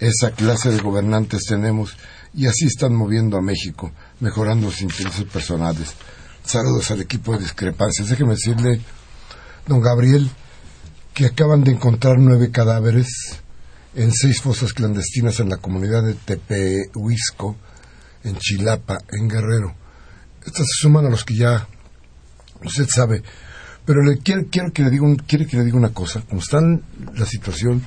Esa 0.00 0.32
clase 0.32 0.72
de 0.72 0.80
gobernantes 0.80 1.42
tenemos 1.48 1.96
y 2.34 2.48
así 2.48 2.64
están 2.64 2.92
moviendo 2.92 3.36
a 3.36 3.42
México, 3.42 3.92
mejorando 4.18 4.72
sus 4.72 4.82
intereses 4.82 5.26
personales. 5.26 5.94
Saludos 6.44 6.90
al 6.90 7.02
equipo 7.02 7.34
de 7.34 7.44
discrepancias. 7.44 8.08
Déjeme 8.08 8.32
decirle, 8.32 8.80
don 9.68 9.80
Gabriel, 9.80 10.28
que 11.14 11.26
acaban 11.26 11.62
de 11.62 11.70
encontrar 11.70 12.16
nueve 12.18 12.50
cadáveres 12.50 13.40
en 13.94 14.12
seis 14.12 14.40
fosas 14.40 14.72
clandestinas 14.72 15.40
en 15.40 15.48
la 15.48 15.56
comunidad 15.56 16.04
de 16.04 16.14
Tepehuisco, 16.14 17.56
en 18.24 18.36
Chilapa, 18.36 18.98
en 19.10 19.28
Guerrero. 19.28 19.74
Estas 20.44 20.66
se 20.66 20.82
suman 20.82 21.06
a 21.06 21.10
los 21.10 21.24
que 21.24 21.36
ya 21.36 21.66
usted 22.64 22.88
sabe. 22.88 23.22
Pero 23.84 24.02
le 24.02 24.18
quiero, 24.18 24.42
quiero 24.50 24.72
que 24.72 24.82
le 24.82 24.90
diga 24.90 25.06
quiere 25.26 25.46
que 25.46 25.56
le 25.56 25.64
diga 25.64 25.76
una 25.76 25.92
cosa. 25.92 26.22
Como 26.22 26.40
está 26.40 26.60
la 26.60 27.26
situación, 27.26 27.82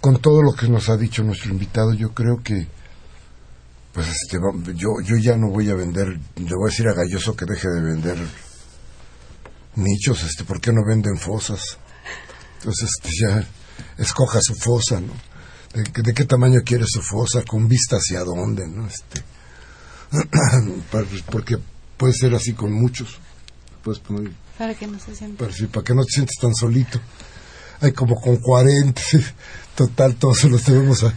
con 0.00 0.20
todo 0.20 0.42
lo 0.42 0.52
que 0.52 0.68
nos 0.68 0.88
ha 0.88 0.96
dicho 0.96 1.22
nuestro 1.24 1.50
invitado, 1.50 1.92
yo 1.94 2.14
creo 2.14 2.42
que 2.42 2.68
pues 3.92 4.06
este, 4.08 4.38
yo, 4.74 4.88
yo 5.02 5.16
ya 5.16 5.36
no 5.36 5.48
voy 5.50 5.70
a 5.70 5.74
vender, 5.74 6.06
le 6.36 6.54
voy 6.54 6.68
a 6.68 6.70
decir 6.70 6.86
a 6.86 6.94
Galloso 6.94 7.34
que 7.34 7.46
deje 7.46 7.66
de 7.68 7.80
vender 7.80 8.16
nichos, 9.74 10.22
este, 10.22 10.44
¿por 10.44 10.60
qué 10.60 10.72
no 10.72 10.82
venden 10.86 11.16
fosas? 11.16 11.78
Entonces, 12.58 12.90
este, 12.96 13.10
ya 13.20 13.48
escoja 13.96 14.40
su 14.42 14.54
fosa, 14.54 15.00
¿no? 15.00 15.12
De, 15.74 16.02
de, 16.02 16.14
qué 16.14 16.24
tamaño 16.24 16.60
quiere 16.64 16.84
su 16.86 17.02
fosa, 17.02 17.42
con 17.42 17.68
vista 17.68 17.96
hacia 17.96 18.24
dónde, 18.24 18.66
¿no? 18.66 18.86
Este, 18.86 19.22
porque 21.30 21.58
puede 21.96 22.14
ser 22.14 22.34
así 22.34 22.54
con 22.54 22.72
muchos. 22.72 23.18
para 24.56 24.74
que 24.74 24.86
no 24.86 24.98
se 24.98 25.14
sienta. 25.14 25.46
Para, 25.46 25.84
que 25.84 25.94
no 25.94 26.04
te 26.04 26.12
sientes 26.12 26.38
tan 26.40 26.54
solito. 26.54 27.00
Hay 27.80 27.92
como 27.92 28.20
con 28.20 28.36
40, 28.36 29.00
total, 29.74 30.16
todos 30.16 30.44
los 30.44 30.62
tenemos 30.62 31.04
a... 31.04 31.12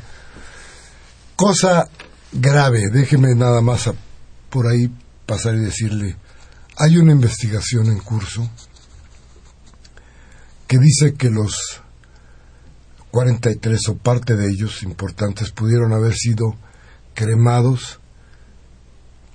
Cosa 1.35 1.89
grave, 2.31 2.89
déjeme 2.91 3.33
nada 3.35 3.61
más 3.61 3.89
por 4.49 4.67
ahí 4.67 4.91
pasar 5.25 5.55
y 5.55 5.59
decirle, 5.59 6.17
hay 6.77 6.97
una 6.97 7.13
investigación 7.13 7.87
en 7.87 7.99
curso 7.99 8.49
que 10.67 10.77
dice 10.77 11.15
que 11.15 11.29
los 11.29 11.81
43 13.11 13.89
o 13.89 13.97
parte 13.97 14.35
de 14.35 14.49
ellos 14.49 14.83
importantes 14.83 15.51
pudieron 15.51 15.91
haber 15.93 16.13
sido 16.13 16.55
cremados 17.13 17.99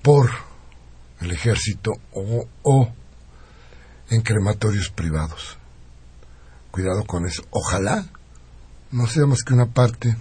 por 0.02 0.30
el 1.20 1.30
ejército 1.30 1.92
o, 2.12 2.88
en 4.08 4.22
crematorios 4.22 4.90
privados. 4.90 5.58
Cuidado 6.70 7.04
con 7.04 7.26
eso. 7.26 7.42
Ojalá 7.50 8.06
no 8.92 9.06
sea 9.06 9.26
más 9.26 9.42
que 9.42 9.54
una 9.54 9.66
parte 9.66 10.16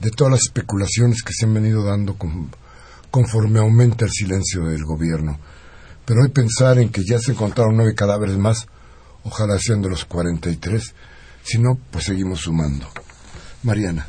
de 0.00 0.10
todas 0.10 0.32
las 0.32 0.40
especulaciones 0.46 1.22
que 1.22 1.32
se 1.32 1.46
han 1.46 1.54
venido 1.54 1.84
dando 1.84 2.16
conforme 3.10 3.60
aumenta 3.60 4.04
el 4.04 4.10
silencio 4.10 4.64
del 4.64 4.84
gobierno. 4.84 5.38
Pero 6.04 6.22
hoy 6.22 6.30
pensar 6.30 6.78
en 6.78 6.90
que 6.90 7.04
ya 7.04 7.18
se 7.18 7.32
encontraron 7.32 7.76
nueve 7.76 7.94
cadáveres 7.94 8.36
más, 8.36 8.66
ojalá 9.24 9.58
sean 9.58 9.82
de 9.82 9.90
los 9.90 10.04
43, 10.04 10.94
si 11.42 11.58
no, 11.58 11.78
pues 11.90 12.04
seguimos 12.04 12.40
sumando. 12.40 12.86
Mariana. 13.62 14.06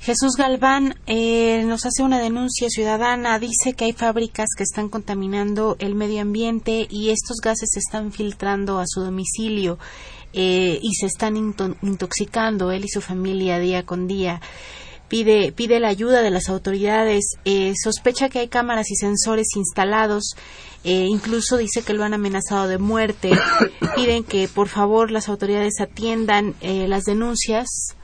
Jesús 0.00 0.36
Galván 0.38 0.94
eh, 1.06 1.64
nos 1.64 1.84
hace 1.84 2.02
una 2.02 2.18
denuncia 2.18 2.68
ciudadana. 2.70 3.38
Dice 3.38 3.74
que 3.76 3.84
hay 3.84 3.92
fábricas 3.92 4.48
que 4.56 4.62
están 4.62 4.88
contaminando 4.88 5.76
el 5.80 5.94
medio 5.94 6.22
ambiente 6.22 6.86
y 6.88 7.10
estos 7.10 7.38
gases 7.42 7.68
se 7.72 7.80
están 7.80 8.12
filtrando 8.12 8.78
a 8.78 8.84
su 8.86 9.02
domicilio 9.02 9.78
eh, 10.32 10.78
y 10.80 10.94
se 10.94 11.06
están 11.06 11.36
intoxicando 11.36 12.70
él 12.72 12.84
y 12.84 12.88
su 12.88 13.00
familia 13.00 13.58
día 13.58 13.84
con 13.84 14.06
día. 14.06 14.40
Pide, 15.08 15.52
pide 15.52 15.80
la 15.80 15.88
ayuda 15.88 16.22
de 16.22 16.30
las 16.30 16.48
autoridades. 16.48 17.36
Eh, 17.44 17.72
sospecha 17.82 18.28
que 18.28 18.40
hay 18.40 18.48
cámaras 18.48 18.90
y 18.90 18.96
sensores 18.96 19.48
instalados. 19.56 20.36
incluso 20.84 21.56
dice 21.56 21.82
que 21.82 21.94
lo 21.94 22.04
han 22.04 22.14
amenazado 22.14 22.68
de 22.68 22.78
muerte. 22.78 23.30
Piden 23.96 24.24
que 24.24 24.48
por 24.48 24.68
favor 24.68 25.10
las 25.10 25.28
autoridades 25.28 25.80
atiendan 25.80 26.54
las 26.62 27.04
denuncias 27.04 27.94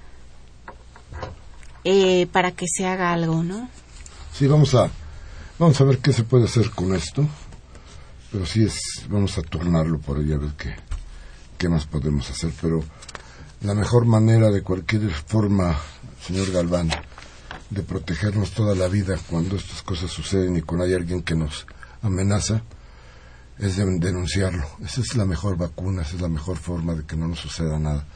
eh, 1.87 2.27
para 2.33 2.53
que 2.53 2.65
se 2.67 2.87
haga 2.87 3.13
algo, 3.13 3.43
¿no? 3.43 3.69
Sí, 4.33 4.47
vamos 4.47 4.75
a, 4.75 4.91
vamos 5.59 5.79
a 5.79 5.85
ver 5.85 5.99
qué 5.99 6.15
se 6.15 6.25
puede 6.25 6.45
hacer 6.45 6.71
con 6.71 6.95
esto, 6.95 7.29
pero 8.33 8.47
sí 8.47 8.65
es, 8.65 9.05
vamos 9.11 9.37
a 9.37 9.43
turnarlo 9.43 9.99
por 9.99 10.17
ahí 10.17 10.33
a 10.33 10.39
ver 10.39 10.53
qué, 10.57 10.75
qué 11.59 11.69
más 11.69 11.85
podemos 11.85 12.31
hacer, 12.31 12.53
pero 12.63 12.83
la 13.61 13.75
mejor 13.75 14.07
manera 14.07 14.51
de 14.51 14.63
cualquier 14.63 15.11
forma, 15.11 15.79
señor 16.27 16.51
Galván, 16.53 16.91
de 17.71 17.83
protegernos 17.83 18.53
toda 18.53 18.75
la 18.75 18.89
vida 18.89 19.19
cuando 19.29 19.57
estas 19.57 19.83
cosas 19.83 20.11
suceden 20.11 20.57
y 20.57 20.63
cuando 20.63 20.87
hay 20.87 20.95
alguien 20.95 21.23
que 21.23 21.35
nos 21.35 21.67
amenaza, 22.03 22.63
es 23.59 23.77
denunciarlo. 23.77 24.67
Esa 24.85 25.01
es 25.03 25.17
la 25.17 25.25
mejor 25.25 25.57
vacuna, 25.57 26.03
esa 26.03 26.17
es 26.17 26.23
la 26.23 26.29
mejor 26.29 26.57
forma 26.57 26.95
de 26.95 27.05
que 27.05 27.17
no 27.17 27.29
nos 27.29 27.41
suceda 27.41 27.79
nada. 27.79 28.07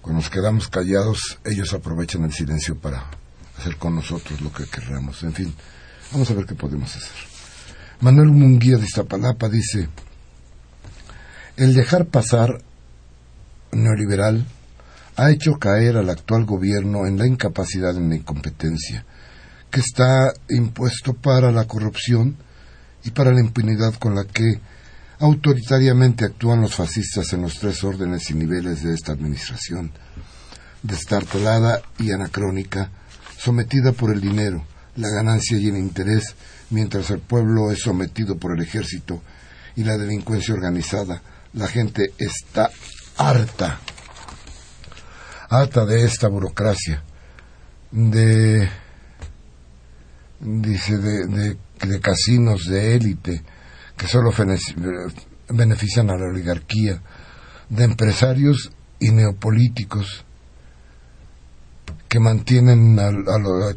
Cuando 0.00 0.22
nos 0.22 0.30
quedamos 0.30 0.68
callados, 0.68 1.38
ellos 1.44 1.72
aprovechan 1.74 2.24
el 2.24 2.32
silencio 2.32 2.78
para 2.78 3.10
hacer 3.58 3.76
con 3.76 3.94
nosotros 3.94 4.40
lo 4.40 4.52
que 4.52 4.64
querramos. 4.64 5.22
En 5.22 5.34
fin, 5.34 5.54
vamos 6.12 6.30
a 6.30 6.34
ver 6.34 6.46
qué 6.46 6.54
podemos 6.54 6.94
hacer. 6.96 7.28
Manuel 8.00 8.28
Munguía 8.28 8.78
de 8.78 8.84
Iztapalapa 8.84 9.50
dice, 9.50 9.88
el 11.58 11.74
dejar 11.74 12.06
pasar 12.06 12.62
neoliberal 13.72 14.46
ha 15.16 15.30
hecho 15.30 15.58
caer 15.58 15.96
al 15.96 16.10
actual 16.10 16.44
gobierno 16.44 17.06
en 17.06 17.18
la 17.18 17.26
incapacidad 17.26 17.94
y 17.94 17.98
en 17.98 18.10
la 18.10 18.16
incompetencia 18.16 19.04
que 19.70 19.80
está 19.80 20.32
impuesto 20.48 21.14
para 21.14 21.52
la 21.52 21.66
corrupción 21.66 22.36
y 23.04 23.10
para 23.10 23.32
la 23.32 23.40
impunidad 23.40 23.94
con 23.94 24.14
la 24.14 24.24
que 24.24 24.60
autoritariamente 25.20 26.24
actúan 26.24 26.60
los 26.60 26.74
fascistas 26.74 27.32
en 27.32 27.42
los 27.42 27.58
tres 27.58 27.84
órdenes 27.84 28.30
y 28.30 28.34
niveles 28.34 28.82
de 28.82 28.94
esta 28.94 29.12
administración, 29.12 29.92
destartalada 30.82 31.82
y 31.98 32.10
anacrónica, 32.10 32.90
sometida 33.38 33.92
por 33.92 34.12
el 34.12 34.20
dinero, 34.20 34.64
la 34.96 35.08
ganancia 35.08 35.56
y 35.58 35.68
el 35.68 35.76
interés, 35.76 36.34
mientras 36.70 37.10
el 37.10 37.20
pueblo 37.20 37.70
es 37.70 37.80
sometido 37.80 38.36
por 38.36 38.56
el 38.56 38.62
ejército 38.62 39.22
y 39.76 39.84
la 39.84 39.96
delincuencia 39.96 40.54
organizada. 40.54 41.22
La 41.52 41.68
gente 41.68 42.12
está 42.18 42.70
harta, 43.16 43.80
harta 45.50 45.84
de 45.84 46.04
esta 46.04 46.28
burocracia, 46.28 47.02
de, 47.90 48.68
dice, 50.38 50.96
de, 50.96 51.56
de, 51.80 52.00
casinos 52.00 52.66
de 52.66 52.94
élite, 52.94 53.42
que 53.96 54.06
solo 54.06 54.30
benefician 55.48 56.08
a 56.08 56.16
la 56.16 56.26
oligarquía, 56.26 57.02
de 57.68 57.84
empresarios 57.84 58.70
y 59.00 59.10
neopolíticos 59.10 60.24
que 62.08 62.20
mantienen, 62.20 62.96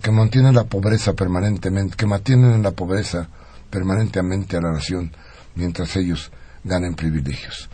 que 0.02 0.12
mantienen 0.12 0.56
la 0.56 0.66
pobreza 0.66 1.14
permanentemente, 1.14 1.96
que 1.98 2.06
mantienen 2.06 2.52
en 2.52 2.64
la 2.64 2.72
pobreza 2.72 3.28
permanentemente 3.70 4.58
a 4.58 4.62
la 4.62 4.72
nación 4.74 5.12
mientras 5.56 5.96
ellos 5.96 6.32
ganen 6.64 6.94
privilegios. 6.94 7.70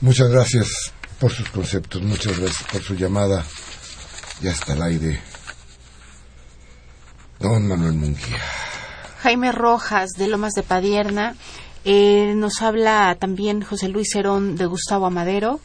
Muchas 0.00 0.30
gracias 0.30 0.94
por 1.20 1.30
sus 1.30 1.48
conceptos, 1.50 2.00
muchas 2.02 2.38
gracias 2.38 2.66
por 2.72 2.82
su 2.82 2.94
llamada. 2.94 3.44
Ya 4.40 4.50
está 4.52 4.72
el 4.72 4.82
aire. 4.82 5.20
Don 7.38 7.68
Manuel 7.68 7.92
Munguía. 7.92 8.40
Jaime 9.22 9.52
Rojas 9.52 10.10
de 10.16 10.28
Lomas 10.28 10.54
de 10.54 10.62
Padierna. 10.62 11.36
Eh, 11.84 12.34
nos 12.36 12.62
habla 12.62 13.16
también 13.18 13.60
José 13.62 13.88
Luis 13.88 14.14
Herón 14.14 14.56
de 14.56 14.64
Gustavo 14.64 15.06
Amadero. 15.06 15.60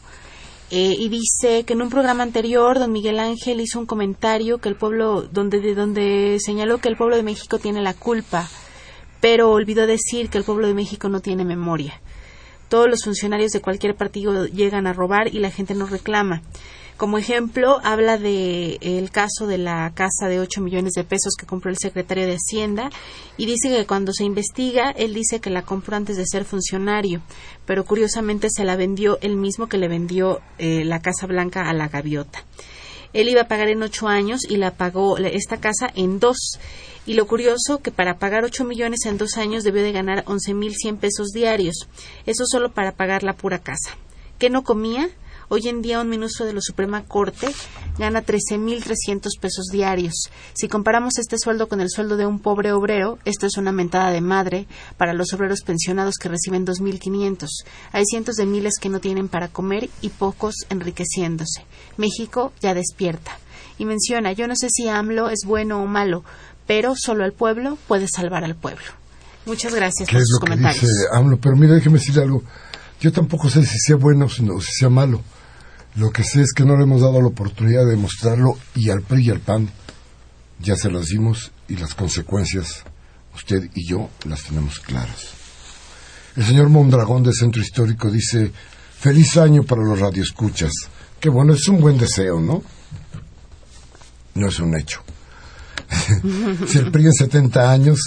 Eh, 0.70 0.94
y 0.98 1.08
dice 1.08 1.64
que 1.64 1.72
en 1.72 1.82
un 1.82 1.90
programa 1.90 2.22
anterior 2.22 2.78
don 2.78 2.92
Miguel 2.92 3.18
Ángel 3.18 3.60
hizo 3.60 3.78
un 3.78 3.86
comentario 3.86 4.58
que 4.58 4.68
el 4.68 4.76
pueblo 4.76 5.22
donde 5.22 5.60
de 5.60 5.74
donde 5.74 6.38
señaló 6.40 6.78
que 6.78 6.88
el 6.88 6.96
pueblo 6.96 7.16
de 7.16 7.22
México 7.22 7.60
tiene 7.60 7.82
la 7.82 7.94
culpa 7.94 8.48
pero 9.20 9.52
olvidó 9.52 9.86
decir 9.86 10.28
que 10.28 10.38
el 10.38 10.44
pueblo 10.44 10.66
de 10.66 10.74
México 10.74 11.08
no 11.08 11.20
tiene 11.20 11.44
memoria 11.44 12.00
todos 12.68 12.88
los 12.88 13.04
funcionarios 13.04 13.52
de 13.52 13.60
cualquier 13.60 13.94
partido 13.94 14.46
llegan 14.46 14.86
a 14.86 14.92
robar 14.92 15.28
y 15.28 15.38
la 15.38 15.50
gente 15.50 15.74
no 15.74 15.86
reclama 15.86 16.42
como 16.96 17.18
ejemplo, 17.18 17.78
habla 17.84 18.16
de 18.16 18.78
el 18.80 19.10
caso 19.10 19.46
de 19.46 19.58
la 19.58 19.92
casa 19.94 20.28
de 20.28 20.40
8 20.40 20.62
millones 20.62 20.94
de 20.94 21.04
pesos 21.04 21.34
que 21.38 21.44
compró 21.44 21.70
el 21.70 21.76
secretario 21.76 22.26
de 22.26 22.36
Hacienda 22.36 22.90
y 23.36 23.44
dice 23.44 23.68
que 23.68 23.86
cuando 23.86 24.14
se 24.14 24.24
investiga, 24.24 24.92
él 24.92 25.12
dice 25.12 25.40
que 25.40 25.50
la 25.50 25.60
compró 25.60 25.96
antes 25.96 26.16
de 26.16 26.24
ser 26.24 26.46
funcionario, 26.46 27.20
pero 27.66 27.84
curiosamente 27.84 28.48
se 28.50 28.64
la 28.64 28.76
vendió 28.76 29.18
el 29.20 29.36
mismo 29.36 29.68
que 29.68 29.76
le 29.76 29.88
vendió 29.88 30.40
eh, 30.56 30.86
la 30.86 31.00
Casa 31.00 31.26
Blanca 31.26 31.68
a 31.68 31.74
la 31.74 31.88
gaviota. 31.88 32.44
Él 33.12 33.28
iba 33.28 33.42
a 33.42 33.48
pagar 33.48 33.68
en 33.68 33.82
ocho 33.82 34.08
años 34.08 34.40
y 34.48 34.56
la 34.56 34.70
pagó 34.70 35.18
esta 35.18 35.58
casa 35.58 35.90
en 35.94 36.18
dos. 36.18 36.58
Y 37.06 37.14
lo 37.14 37.26
curioso 37.28 37.78
que 37.78 37.92
para 37.92 38.18
pagar 38.18 38.44
ocho 38.44 38.64
millones 38.64 39.06
en 39.06 39.16
dos 39.16 39.36
años 39.36 39.62
debió 39.62 39.82
de 39.82 39.92
ganar 39.92 40.24
once 40.26 40.52
mil 40.54 40.74
cien 40.74 40.96
pesos 40.96 41.28
diarios. 41.28 41.88
Eso 42.26 42.44
solo 42.46 42.72
para 42.72 42.96
pagar 42.96 43.22
la 43.22 43.34
pura 43.34 43.60
casa. 43.60 43.96
¿Qué 44.38 44.50
no 44.50 44.64
comía? 44.64 45.08
Hoy 45.48 45.68
en 45.68 45.80
día 45.80 46.00
un 46.00 46.08
ministro 46.08 46.44
de 46.44 46.52
la 46.52 46.60
Suprema 46.60 47.04
Corte 47.04 47.46
gana 47.98 48.24
13.300 48.24 49.38
pesos 49.40 49.66
diarios. 49.70 50.14
Si 50.54 50.66
comparamos 50.66 51.18
este 51.18 51.38
sueldo 51.38 51.68
con 51.68 51.80
el 51.80 51.88
sueldo 51.88 52.16
de 52.16 52.26
un 52.26 52.40
pobre 52.40 52.72
obrero, 52.72 53.20
esto 53.24 53.46
es 53.46 53.56
una 53.56 53.70
mentada 53.70 54.10
de 54.10 54.20
madre 54.20 54.66
para 54.96 55.12
los 55.12 55.32
obreros 55.32 55.62
pensionados 55.62 56.16
que 56.16 56.28
reciben 56.28 56.66
2.500. 56.66 57.46
Hay 57.92 58.04
cientos 58.04 58.34
de 58.34 58.46
miles 58.46 58.74
que 58.80 58.88
no 58.88 58.98
tienen 58.98 59.28
para 59.28 59.46
comer 59.46 59.88
y 60.02 60.08
pocos 60.08 60.54
enriqueciéndose. 60.68 61.64
México 61.96 62.52
ya 62.60 62.74
despierta. 62.74 63.38
Y 63.78 63.84
menciona, 63.84 64.32
yo 64.32 64.48
no 64.48 64.56
sé 64.56 64.68
si 64.70 64.88
AMLO 64.88 65.28
es 65.28 65.40
bueno 65.46 65.82
o 65.82 65.86
malo, 65.86 66.24
pero 66.66 66.94
solo 66.96 67.24
el 67.24 67.32
pueblo 67.32 67.78
puede 67.86 68.06
salvar 68.08 68.44
al 68.44 68.56
pueblo. 68.56 68.84
Muchas 69.46 69.74
gracias 69.74 70.10
por 70.10 70.20
sus 70.20 70.40
comentarios. 70.40 70.84
AMLO? 71.12 71.38
Pero 71.38 71.56
mira, 71.56 71.74
déjeme 71.74 71.98
decir 71.98 72.18
algo. 72.18 72.42
Yo 73.00 73.12
tampoco 73.12 73.48
sé 73.48 73.64
si 73.64 73.78
sea 73.78 73.96
bueno 73.96 74.26
o 74.26 74.60
si 74.60 74.72
sea 74.72 74.88
malo. 74.88 75.22
Lo 75.94 76.10
que 76.10 76.24
sé 76.24 76.42
es 76.42 76.52
que 76.52 76.64
no 76.64 76.76
le 76.76 76.82
hemos 76.82 77.00
dado 77.00 77.20
la 77.20 77.28
oportunidad 77.28 77.86
de 77.86 77.96
mostrarlo 77.96 78.58
y 78.74 78.90
al 78.90 79.02
PRI 79.02 79.26
y 79.26 79.30
al 79.30 79.40
PAN 79.40 79.70
ya 80.58 80.76
se 80.76 80.90
las 80.90 81.06
dimos 81.06 81.52
y 81.68 81.76
las 81.76 81.94
consecuencias, 81.94 82.82
usted 83.34 83.70
y 83.74 83.88
yo, 83.88 84.10
las 84.24 84.42
tenemos 84.42 84.80
claras. 84.80 85.28
El 86.36 86.44
señor 86.44 86.68
Mondragón 86.68 87.22
de 87.22 87.32
Centro 87.32 87.62
Histórico 87.62 88.10
dice, 88.10 88.52
feliz 88.98 89.36
año 89.38 89.62
para 89.62 89.82
los 89.82 89.98
radioescuchas. 89.98 90.72
Qué 91.18 91.30
bueno, 91.30 91.54
es 91.54 91.66
un 91.68 91.80
buen 91.80 91.96
deseo, 91.96 92.40
¿no? 92.40 92.62
No 94.34 94.48
es 94.48 94.60
un 94.60 94.76
hecho. 94.78 95.02
si 96.66 96.78
el 96.78 96.90
PRI 96.90 97.06
en 97.06 97.12
70 97.12 97.70
años 97.70 98.00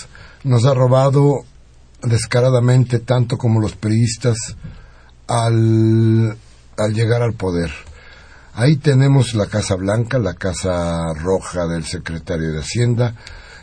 nos 0.43 0.65
ha 0.65 0.73
robado 0.73 1.45
descaradamente 2.03 2.99
tanto 2.99 3.37
como 3.37 3.59
los 3.59 3.75
priistas 3.75 4.37
al 5.27 6.37
al 6.79 6.93
llegar 6.93 7.21
al 7.21 7.33
poder. 7.33 7.71
Ahí 8.53 8.77
tenemos 8.77 9.35
la 9.35 9.45
Casa 9.45 9.75
Blanca, 9.75 10.17
la 10.17 10.33
Casa 10.33 11.13
Roja 11.13 11.67
del 11.67 11.85
secretario 11.85 12.51
de 12.51 12.59
Hacienda 12.59 13.15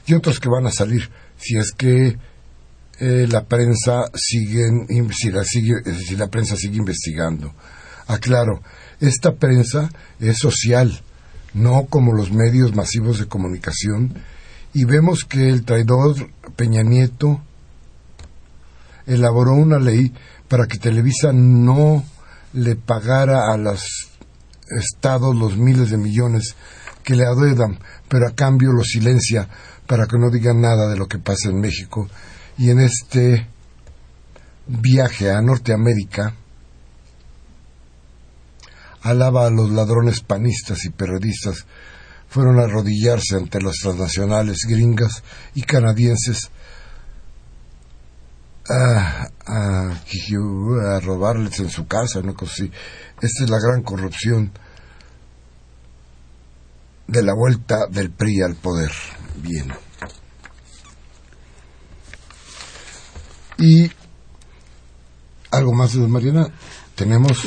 y 0.06 0.14
otros 0.14 0.38
que 0.38 0.48
van 0.48 0.66
a 0.66 0.70
salir 0.70 1.10
si 1.38 1.56
es 1.56 1.72
que 1.72 2.18
eh, 2.98 3.26
la 3.28 3.44
prensa 3.44 4.04
sigue, 4.14 4.64
si 5.12 5.30
la 5.30 5.44
sigue, 5.44 5.74
si 6.06 6.16
la 6.16 6.28
prensa 6.28 6.56
sigue 6.56 6.76
investigando. 6.76 7.52
Aclaro, 8.06 8.62
esta 9.00 9.34
prensa 9.34 9.90
es 10.20 10.38
social, 10.38 11.02
no 11.56 11.86
como 11.86 12.12
los 12.12 12.30
medios 12.30 12.74
masivos 12.74 13.18
de 13.18 13.26
comunicación, 13.26 14.14
y 14.74 14.84
vemos 14.84 15.24
que 15.24 15.48
el 15.48 15.64
traidor 15.64 16.14
Peña 16.54 16.82
Nieto 16.82 17.40
elaboró 19.06 19.54
una 19.54 19.78
ley 19.78 20.12
para 20.48 20.66
que 20.66 20.78
Televisa 20.78 21.32
no 21.32 22.04
le 22.52 22.76
pagara 22.76 23.52
a 23.52 23.56
los 23.56 23.82
estados 24.68 25.34
los 25.34 25.56
miles 25.56 25.90
de 25.90 25.96
millones 25.96 26.56
que 27.02 27.14
le 27.14 27.24
adeudan, 27.24 27.78
pero 28.08 28.28
a 28.28 28.34
cambio 28.34 28.72
lo 28.72 28.82
silencia 28.82 29.48
para 29.86 30.06
que 30.06 30.18
no 30.18 30.30
digan 30.30 30.60
nada 30.60 30.88
de 30.88 30.96
lo 30.96 31.06
que 31.06 31.18
pasa 31.18 31.48
en 31.48 31.60
México. 31.60 32.08
Y 32.58 32.70
en 32.70 32.80
este 32.80 33.46
viaje 34.66 35.30
a 35.30 35.40
Norteamérica, 35.40 36.34
alaba 39.06 39.46
a 39.46 39.50
los 39.50 39.70
ladrones 39.70 40.20
panistas 40.20 40.84
y 40.84 40.90
periodistas 40.90 41.64
fueron 42.28 42.58
a 42.58 42.64
arrodillarse 42.64 43.36
ante 43.36 43.60
las 43.60 43.76
transnacionales 43.76 44.58
gringas 44.68 45.22
y 45.54 45.62
canadienses 45.62 46.50
a, 48.68 49.28
a, 49.46 49.90
a 49.90 51.00
robarles 51.00 51.60
en 51.60 51.70
su 51.70 51.86
casa, 51.86 52.18
una 52.18 52.34
cosa. 52.34 52.64
Esta 52.64 53.44
es 53.44 53.50
la 53.50 53.58
gran 53.60 53.82
corrupción 53.82 54.52
de 57.06 57.22
la 57.22 57.32
vuelta 57.32 57.86
del 57.88 58.10
PRI 58.10 58.42
al 58.42 58.56
poder. 58.56 58.90
Bien. 59.36 59.72
Y 63.58 63.90
algo 65.52 65.72
más 65.72 65.94
Mariana. 65.94 66.48
Tenemos 66.96 67.46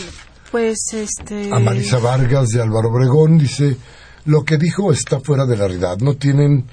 pues 0.52 0.78
este 0.94 1.52
a 1.54 1.60
Marisa 1.60 2.00
Vargas 2.00 2.50
de 2.50 2.62
Álvaro 2.62 2.90
Obregón 2.90 3.38
dice 3.38 3.78
lo 4.26 4.44
que 4.44 4.58
dijo 4.58 4.92
está 4.92 5.20
fuera 5.20 5.46
de 5.46 5.58
la 5.58 5.68
realidad. 5.68 5.98
No 6.00 6.16
tienen 6.16 6.66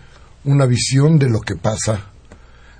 una 0.44 0.66
visión 0.66 1.18
de 1.18 1.28
lo 1.28 1.40
que 1.40 1.56
pasa 1.56 2.10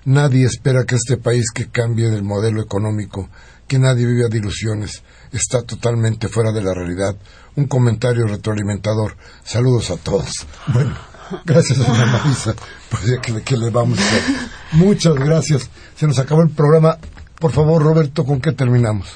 Nadie 0.07 0.47
espera 0.47 0.84
que 0.84 0.94
este 0.94 1.16
país 1.16 1.47
que 1.53 1.66
cambie 1.66 2.09
del 2.09 2.22
modelo 2.22 2.62
económico, 2.62 3.28
que 3.66 3.76
nadie 3.76 4.07
viva 4.07 4.28
de 4.28 4.38
ilusiones, 4.38 5.03
está 5.32 5.62
totalmente 5.62 6.28
fuera 6.28 6.53
de 6.53 6.62
la 6.62 6.72
realidad. 6.72 7.16
Un 7.57 7.66
comentario 7.66 8.24
retroalimentador. 8.28 9.16
Saludos 9.42 9.90
a 9.90 9.97
todos. 9.97 10.47
Bueno, 10.68 10.97
gracias 11.44 11.80
a 11.80 12.07
Marisa. 12.07 12.55
Pues 12.88 13.18
que, 13.20 13.42
que 13.42 13.57
le 13.57 13.70
vamos 13.70 13.99
a. 13.99 14.76
Muchas 14.76 15.16
gracias. 15.16 15.68
Se 15.97 16.07
nos 16.07 16.20
acabó 16.20 16.42
el 16.42 16.51
programa. 16.51 16.99
Por 17.40 17.51
favor, 17.51 17.82
Roberto, 17.82 18.24
¿con 18.24 18.40
qué 18.40 18.53
terminamos? 18.53 19.09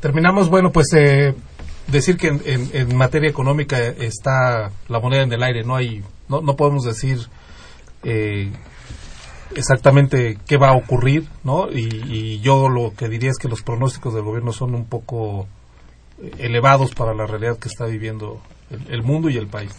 Terminamos, 0.00 0.48
bueno, 0.48 0.70
pues 0.70 0.86
eh, 0.94 1.34
decir 1.88 2.16
que 2.16 2.28
en, 2.28 2.96
materia 2.96 3.28
económica 3.28 3.78
está 3.78 4.70
la 4.88 5.00
moneda 5.00 5.22
en 5.22 5.32
el 5.32 5.42
aire, 5.42 5.64
no 5.64 5.76
hay, 5.76 6.02
no, 6.28 6.40
no 6.40 6.54
podemos 6.54 6.84
decir 6.84 7.18
eh, 8.04 8.52
exactamente 9.54 10.38
qué 10.46 10.56
va 10.56 10.70
a 10.70 10.76
ocurrir, 10.76 11.28
¿no? 11.44 11.70
Y, 11.70 12.40
yo 12.40 12.68
lo 12.68 12.94
que 12.94 13.08
diría 13.08 13.30
es 13.30 13.38
que 13.38 13.48
los 13.48 13.62
pronósticos 13.62 14.14
del 14.14 14.22
gobierno 14.22 14.52
son 14.52 14.74
un 14.74 14.84
poco 14.84 15.48
eh, 16.22 16.30
elevados 16.38 16.94
para 16.94 17.14
la 17.14 17.26
realidad 17.26 17.58
que 17.58 17.68
está 17.68 17.86
viviendo 17.86 18.40
el, 18.88 19.02
mundo 19.02 19.28
y 19.28 19.36
el 19.36 19.48
país. 19.48 19.72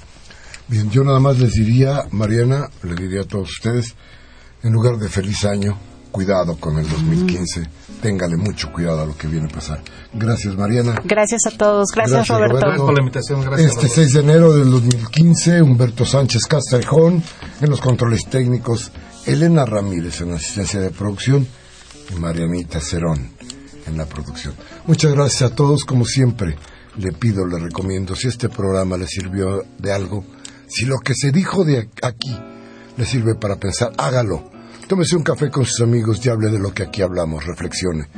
Bien, 0.67 0.89
yo 0.89 1.03
nada 1.03 1.19
más 1.19 1.39
les 1.39 1.53
diría, 1.53 2.03
Mariana, 2.11 2.69
le 2.83 2.95
diría 2.95 3.21
a 3.21 3.25
todos 3.25 3.49
ustedes, 3.49 3.95
en 4.63 4.73
lugar 4.73 4.97
de 4.97 5.09
feliz 5.09 5.45
año, 5.45 5.77
cuidado 6.11 6.57
con 6.57 6.77
el 6.77 6.87
2015, 6.89 7.63
téngale 8.01 8.37
mucho 8.37 8.71
cuidado 8.71 9.01
a 9.01 9.05
lo 9.05 9.17
que 9.17 9.27
viene 9.27 9.47
a 9.47 9.53
pasar. 9.53 9.81
Gracias, 10.13 10.55
Mariana. 10.57 11.01
Gracias 11.03 11.41
a 11.47 11.57
todos. 11.57 11.89
Gracias, 11.93 12.27
Roberto. 12.27 12.57
Gracias 12.57 12.81
por 12.81 12.93
la 12.93 13.01
invitación. 13.01 13.41
Gracias, 13.41 13.71
este 13.71 13.87
6 13.87 14.13
de 14.13 14.19
enero 14.19 14.53
del 14.53 14.71
2015, 14.71 15.61
Humberto 15.61 16.05
Sánchez 16.05 16.43
Castrejón 16.47 17.23
en 17.61 17.69
los 17.69 17.81
controles 17.81 18.25
técnicos, 18.29 18.91
Elena 19.25 19.65
Ramírez 19.65 20.21
en 20.21 20.31
la 20.31 20.37
asistencia 20.37 20.79
de 20.79 20.89
producción 20.89 21.47
y 22.11 22.19
Marianita 22.19 22.79
Cerón 22.79 23.31
en 23.85 23.97
la 23.97 24.05
producción. 24.05 24.53
Muchas 24.85 25.13
gracias 25.13 25.51
a 25.51 25.55
todos, 25.55 25.85
como 25.85 26.05
siempre. 26.05 26.57
Le 26.97 27.11
pido, 27.11 27.45
le 27.45 27.59
recomiendo, 27.59 28.15
si 28.15 28.27
este 28.27 28.49
programa 28.49 28.97
le 28.97 29.07
sirvió 29.07 29.63
de 29.77 29.91
algo, 29.91 30.25
si 30.67 30.85
lo 30.85 30.99
que 30.99 31.13
se 31.15 31.31
dijo 31.31 31.63
de 31.63 31.89
aquí 32.01 32.37
le 32.97 33.05
sirve 33.05 33.35
para 33.35 33.55
pensar, 33.55 33.91
hágalo. 33.97 34.58
Tómese 34.89 35.15
un 35.15 35.21
café 35.21 35.51
con 35.51 35.67
sus 35.67 35.81
amigos 35.81 36.25
y 36.25 36.29
hable 36.29 36.49
de 36.49 36.57
lo 36.57 36.73
que 36.73 36.81
aquí 36.81 37.03
hablamos, 37.03 37.45
reflexione. 37.45 38.09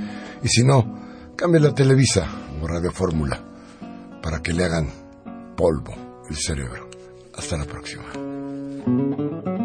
Y 0.42 0.48
si 0.48 0.64
no, 0.64 1.34
cambie 1.36 1.60
la 1.60 1.76
Televisa 1.76 2.26
o 2.62 2.66
Radio 2.66 2.94
Fórmula 2.94 3.44
para 4.24 4.42
que 4.42 4.54
le 4.54 4.64
hagan 4.64 4.88
polvo 5.58 6.24
el 6.30 6.38
cerebro. 6.38 6.90
Hasta 7.36 7.58
la 7.58 7.66
próxima. 7.66 9.61